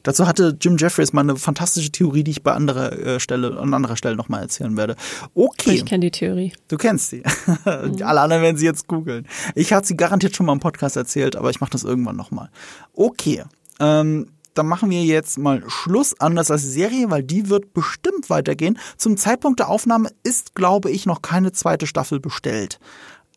[0.03, 3.73] Dazu hatte Jim Jeffries mal eine fantastische Theorie, die ich bei anderer äh, Stelle, an
[3.73, 4.95] anderer Stelle nochmal erzählen werde.
[5.33, 5.71] Okay.
[5.71, 6.53] Ich kenne die Theorie.
[6.67, 7.23] Du kennst sie.
[7.67, 8.01] Mhm.
[8.01, 9.27] Alle anderen werden sie jetzt googeln.
[9.53, 12.49] Ich hatte sie garantiert schon mal im Podcast erzählt, aber ich mache das irgendwann nochmal.
[12.93, 13.43] Okay.
[13.79, 14.27] Ähm,
[14.57, 18.77] dann machen wir jetzt mal Schluss, anders als Serie, weil die wird bestimmt weitergehen.
[18.97, 22.79] Zum Zeitpunkt der Aufnahme ist, glaube ich, noch keine zweite Staffel bestellt.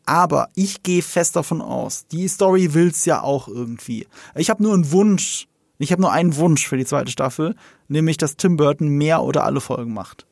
[0.07, 4.09] Aber ich gehe fest davon aus, die Story will's ja auch irgendwie.
[4.35, 5.47] Ich habe nur einen Wunsch
[5.79, 7.55] Ich habe nur einen Wunsch für die zweite Staffel,
[7.89, 10.27] nämlich, dass Tim Burton mehr oder alle Folgen macht.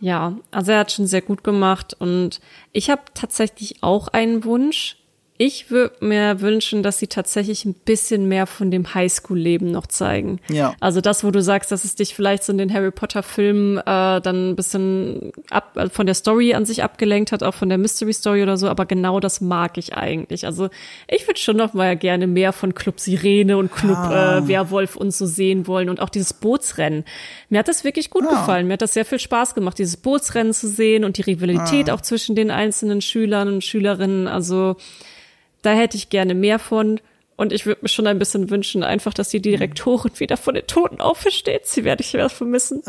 [0.00, 2.40] Ja, also er hat schon sehr gut gemacht und
[2.72, 4.96] ich habe tatsächlich auch einen Wunsch.
[5.38, 10.38] Ich würde mir wünschen, dass sie tatsächlich ein bisschen mehr von dem Highschool-Leben noch zeigen.
[10.48, 10.74] Ja.
[10.78, 13.82] Also das, wo du sagst, dass es dich vielleicht so in den Harry Potter-Filmen äh,
[14.20, 17.78] dann ein bisschen ab, äh, von der Story an sich abgelenkt hat, auch von der
[17.78, 20.46] Mystery-Story oder so, aber genau das mag ich eigentlich.
[20.46, 20.68] Also
[21.08, 24.38] ich würde schon noch mal gerne mehr von Club Sirene und Club Ah.
[24.38, 27.04] äh, Werwolf und so sehen wollen und auch dieses Bootsrennen.
[27.48, 28.30] Mir hat das wirklich gut Ah.
[28.30, 28.66] gefallen.
[28.68, 31.94] Mir hat das sehr viel Spaß gemacht, dieses Bootsrennen zu sehen und die Rivalität Ah.
[31.94, 34.28] auch zwischen den einzelnen Schülern und Schülerinnen.
[34.28, 34.76] Also
[35.62, 37.00] da hätte ich gerne mehr von.
[37.36, 40.66] Und ich würde mir schon ein bisschen wünschen, einfach, dass die Direktorin wieder von den
[40.66, 41.66] Toten aufersteht.
[41.66, 42.82] Sie werde ich sehr vermissen.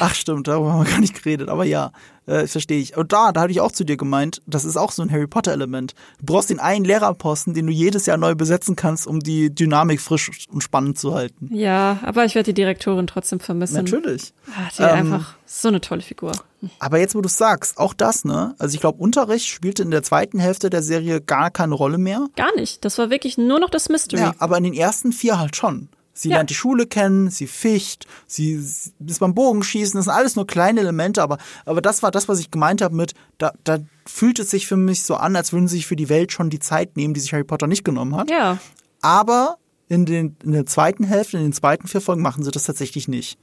[0.00, 1.92] Ach stimmt, darüber haben wir gar nicht geredet, aber ja,
[2.28, 2.96] äh, verstehe ich.
[2.96, 5.26] Und da, da hatte ich auch zu dir gemeint, das ist auch so ein Harry
[5.26, 5.94] Potter Element.
[6.20, 10.00] Du brauchst den einen Lehrerposten, den du jedes Jahr neu besetzen kannst, um die Dynamik
[10.00, 11.48] frisch und spannend zu halten.
[11.52, 13.76] Ja, aber ich werde die Direktorin trotzdem vermissen.
[13.76, 14.32] Natürlich.
[14.56, 16.32] Ah, Die Ähm, einfach so eine tolle Figur.
[16.80, 18.54] Aber jetzt, wo du sagst, auch das, ne?
[18.58, 22.26] Also ich glaube, Unterricht spielte in der zweiten Hälfte der Serie gar keine Rolle mehr.
[22.36, 22.84] Gar nicht.
[22.84, 24.20] Das war wirklich nur noch das Mystery.
[24.20, 25.88] Ja, aber in den ersten vier halt schon.
[26.20, 26.36] Sie Ja.
[26.36, 30.48] lernt die Schule kennen, sie ficht, sie sie ist beim Bogenschießen, das sind alles nur
[30.48, 34.40] kleine Elemente, aber, aber das war das, was ich gemeint habe mit, da, da fühlt
[34.40, 36.58] es sich für mich so an, als würden sie sich für die Welt schon die
[36.58, 38.30] Zeit nehmen, die sich Harry Potter nicht genommen hat.
[38.30, 38.58] ja.
[39.00, 39.58] Aber
[39.88, 43.06] in, den, in der zweiten Hälfte, in den zweiten vier Folgen machen sie das tatsächlich
[43.06, 43.38] nicht.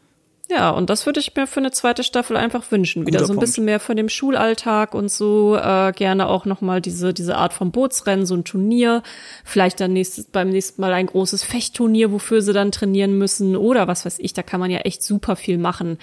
[0.50, 3.08] Ja, und das würde ich mir für eine zweite Staffel einfach wünschen.
[3.08, 3.48] Wieder Guter so ein Punkt.
[3.48, 5.56] bisschen mehr von dem Schulalltag und so.
[5.56, 9.02] Äh, gerne auch nochmal diese, diese Art von Bootsrennen, so ein Turnier.
[9.44, 13.56] Vielleicht dann nächstes, beim nächsten Mal ein großes Fechtturnier, wofür sie dann trainieren müssen.
[13.56, 15.98] Oder was weiß ich, da kann man ja echt super viel machen.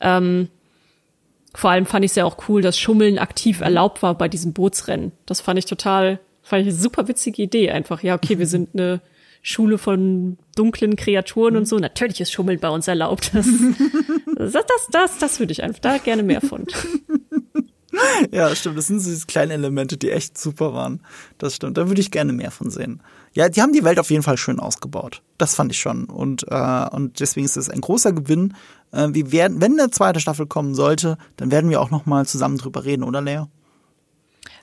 [0.00, 0.48] Ähm,
[1.54, 4.52] vor allem fand ich es ja auch cool, dass Schummeln aktiv erlaubt war bei diesem
[4.52, 5.10] Bootsrennen.
[5.26, 8.04] Das fand ich total, fand ich eine super witzige Idee einfach.
[8.04, 9.00] Ja, okay, wir sind eine
[9.42, 11.78] Schule von dunklen Kreaturen und so.
[11.78, 13.30] Natürlich ist Schummeln bei uns erlaubt.
[13.34, 13.46] Das,
[14.36, 16.66] das, das, das, das würde ich einfach da gerne mehr von.
[18.30, 18.78] Ja, stimmt.
[18.78, 21.00] Das sind so diese kleinen Elemente, die echt super waren.
[21.38, 21.78] Das stimmt.
[21.78, 23.02] Da würde ich gerne mehr von sehen.
[23.32, 25.22] Ja, die haben die Welt auf jeden Fall schön ausgebaut.
[25.36, 26.04] Das fand ich schon.
[26.04, 28.54] Und, äh, und deswegen ist es ein großer Gewinn.
[28.92, 32.26] Äh, wir werden, wenn eine zweite Staffel kommen sollte, dann werden wir auch noch mal
[32.26, 33.44] zusammen drüber reden, oder Lea?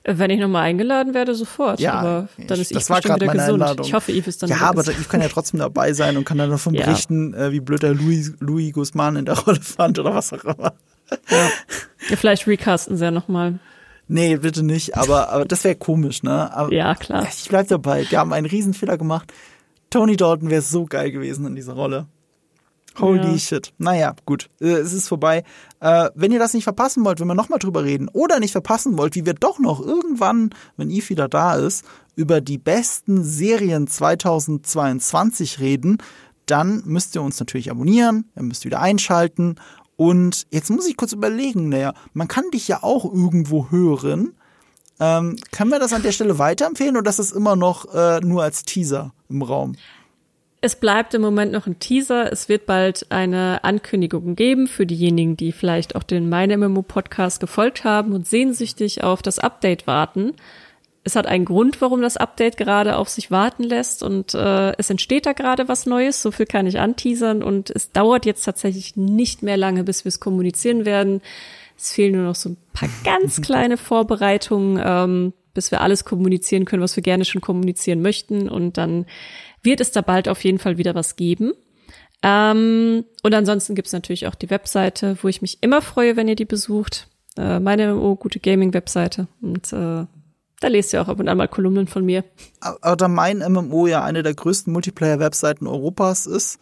[0.08, 1.80] Wenn ich nochmal eingeladen werde, sofort.
[1.80, 3.60] Ja, aber dann ist das ich war bestimmt wieder meine gesund.
[3.62, 3.86] Einladung.
[3.86, 6.38] Ich hoffe, Eve ist dann Ja, aber ich kann ja trotzdem dabei sein und kann
[6.38, 6.86] dann davon Ja.
[6.86, 10.44] berichten, äh, wie blöd er Louis, Louis Guzman in der Rolle fand oder was auch
[10.44, 10.74] immer.
[11.30, 13.58] Ja, vielleicht recasten sie ja nochmal.
[14.08, 16.54] Nee, bitte nicht, aber, aber das wäre komisch, ne?
[16.54, 17.26] Aber Ja, klar.
[17.28, 18.06] Ich bleib dabei.
[18.08, 19.32] Wir haben einen Riesenfehler gemacht.
[19.90, 22.06] Tony Dalton wäre so geil gewesen in dieser Rolle.
[23.00, 23.38] Holy Ja.
[23.38, 23.72] shit.
[23.78, 24.48] Naja, gut.
[24.60, 25.44] Äh, es ist vorbei.
[25.80, 28.96] Äh, wenn ihr das nicht verpassen wollt, wenn wir nochmal drüber reden oder nicht verpassen
[28.98, 33.86] wollt, wie wir doch noch irgendwann, wenn Eve wieder da ist, über die besten Serien
[33.86, 35.98] 2022 reden,
[36.46, 39.56] dann müsst ihr uns natürlich abonnieren, ihr müsst wieder einschalten.
[39.96, 44.34] Und jetzt muss ich kurz überlegen, naja, man kann dich ja auch irgendwo hören.
[44.98, 48.42] Ähm, können wir das an der Stelle weiterempfehlen oder ist das immer noch äh, nur
[48.42, 49.74] als Teaser im Raum?
[50.66, 52.32] Es bleibt im Moment noch ein Teaser.
[52.32, 57.38] Es wird bald eine Ankündigung geben für diejenigen, die vielleicht auch den Meine MMO Podcast
[57.38, 60.32] gefolgt haben und sehnsüchtig auf das Update warten.
[61.04, 64.90] Es hat einen Grund, warum das Update gerade auf sich warten lässt und äh, es
[64.90, 66.20] entsteht da gerade was Neues.
[66.20, 70.08] So viel kann ich anteasern und es dauert jetzt tatsächlich nicht mehr lange, bis wir
[70.08, 71.20] es kommunizieren werden.
[71.78, 76.64] Es fehlen nur noch so ein paar ganz kleine Vorbereitungen, ähm, bis wir alles kommunizieren
[76.64, 79.06] können, was wir gerne schon kommunizieren möchten und dann
[79.66, 81.52] wird es da bald auf jeden Fall wieder was geben.
[82.22, 86.28] Ähm, und ansonsten gibt es natürlich auch die Webseite, wo ich mich immer freue, wenn
[86.28, 87.08] ihr die besucht.
[87.36, 89.28] Äh, meine MMO, gute Gaming-Webseite.
[89.42, 90.06] Und äh,
[90.60, 92.24] da lest ihr auch ab und an mal Kolumnen von mir.
[92.60, 96.58] Aber da mein MMO ja eine der größten Multiplayer-Webseiten Europas ist,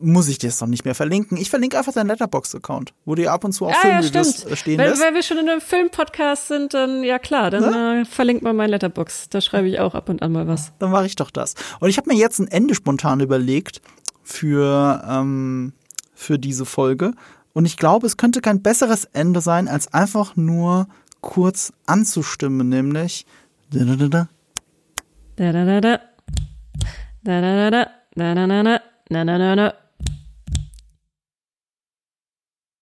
[0.00, 1.36] muss ich dir das doch nicht mehr verlinken.
[1.38, 4.34] Ich verlinke einfach deinen Letterbox-Account, wo du ja ab und zu auch Ah, ja, Filmreviews
[4.38, 4.52] stimmt.
[4.52, 5.02] äh, stehen Weil, lässt.
[5.02, 8.70] weil wir schon in einem Filmpodcast sind, dann ja klar, dann äh, verlinkt mal mein
[8.70, 9.28] Letterbox.
[9.28, 10.72] Da schreibe ich auch ab und an mal was.
[10.78, 11.54] Dann mache ich doch das.
[11.80, 13.82] Und ich habe mir jetzt ein Ende spontan überlegt
[14.22, 15.72] für, ähm,
[16.14, 17.12] für diese Folge.
[17.52, 20.86] Und ich glaube, es könnte kein besseres Ende sein, als einfach nur
[21.22, 23.26] kurz anzustimmen, nämlich
[23.72, 24.28] da, da.
[25.36, 26.00] Da da da da.
[27.24, 27.86] Da da da da.
[28.14, 28.80] Da da da da.
[29.10, 29.74] Da da da da.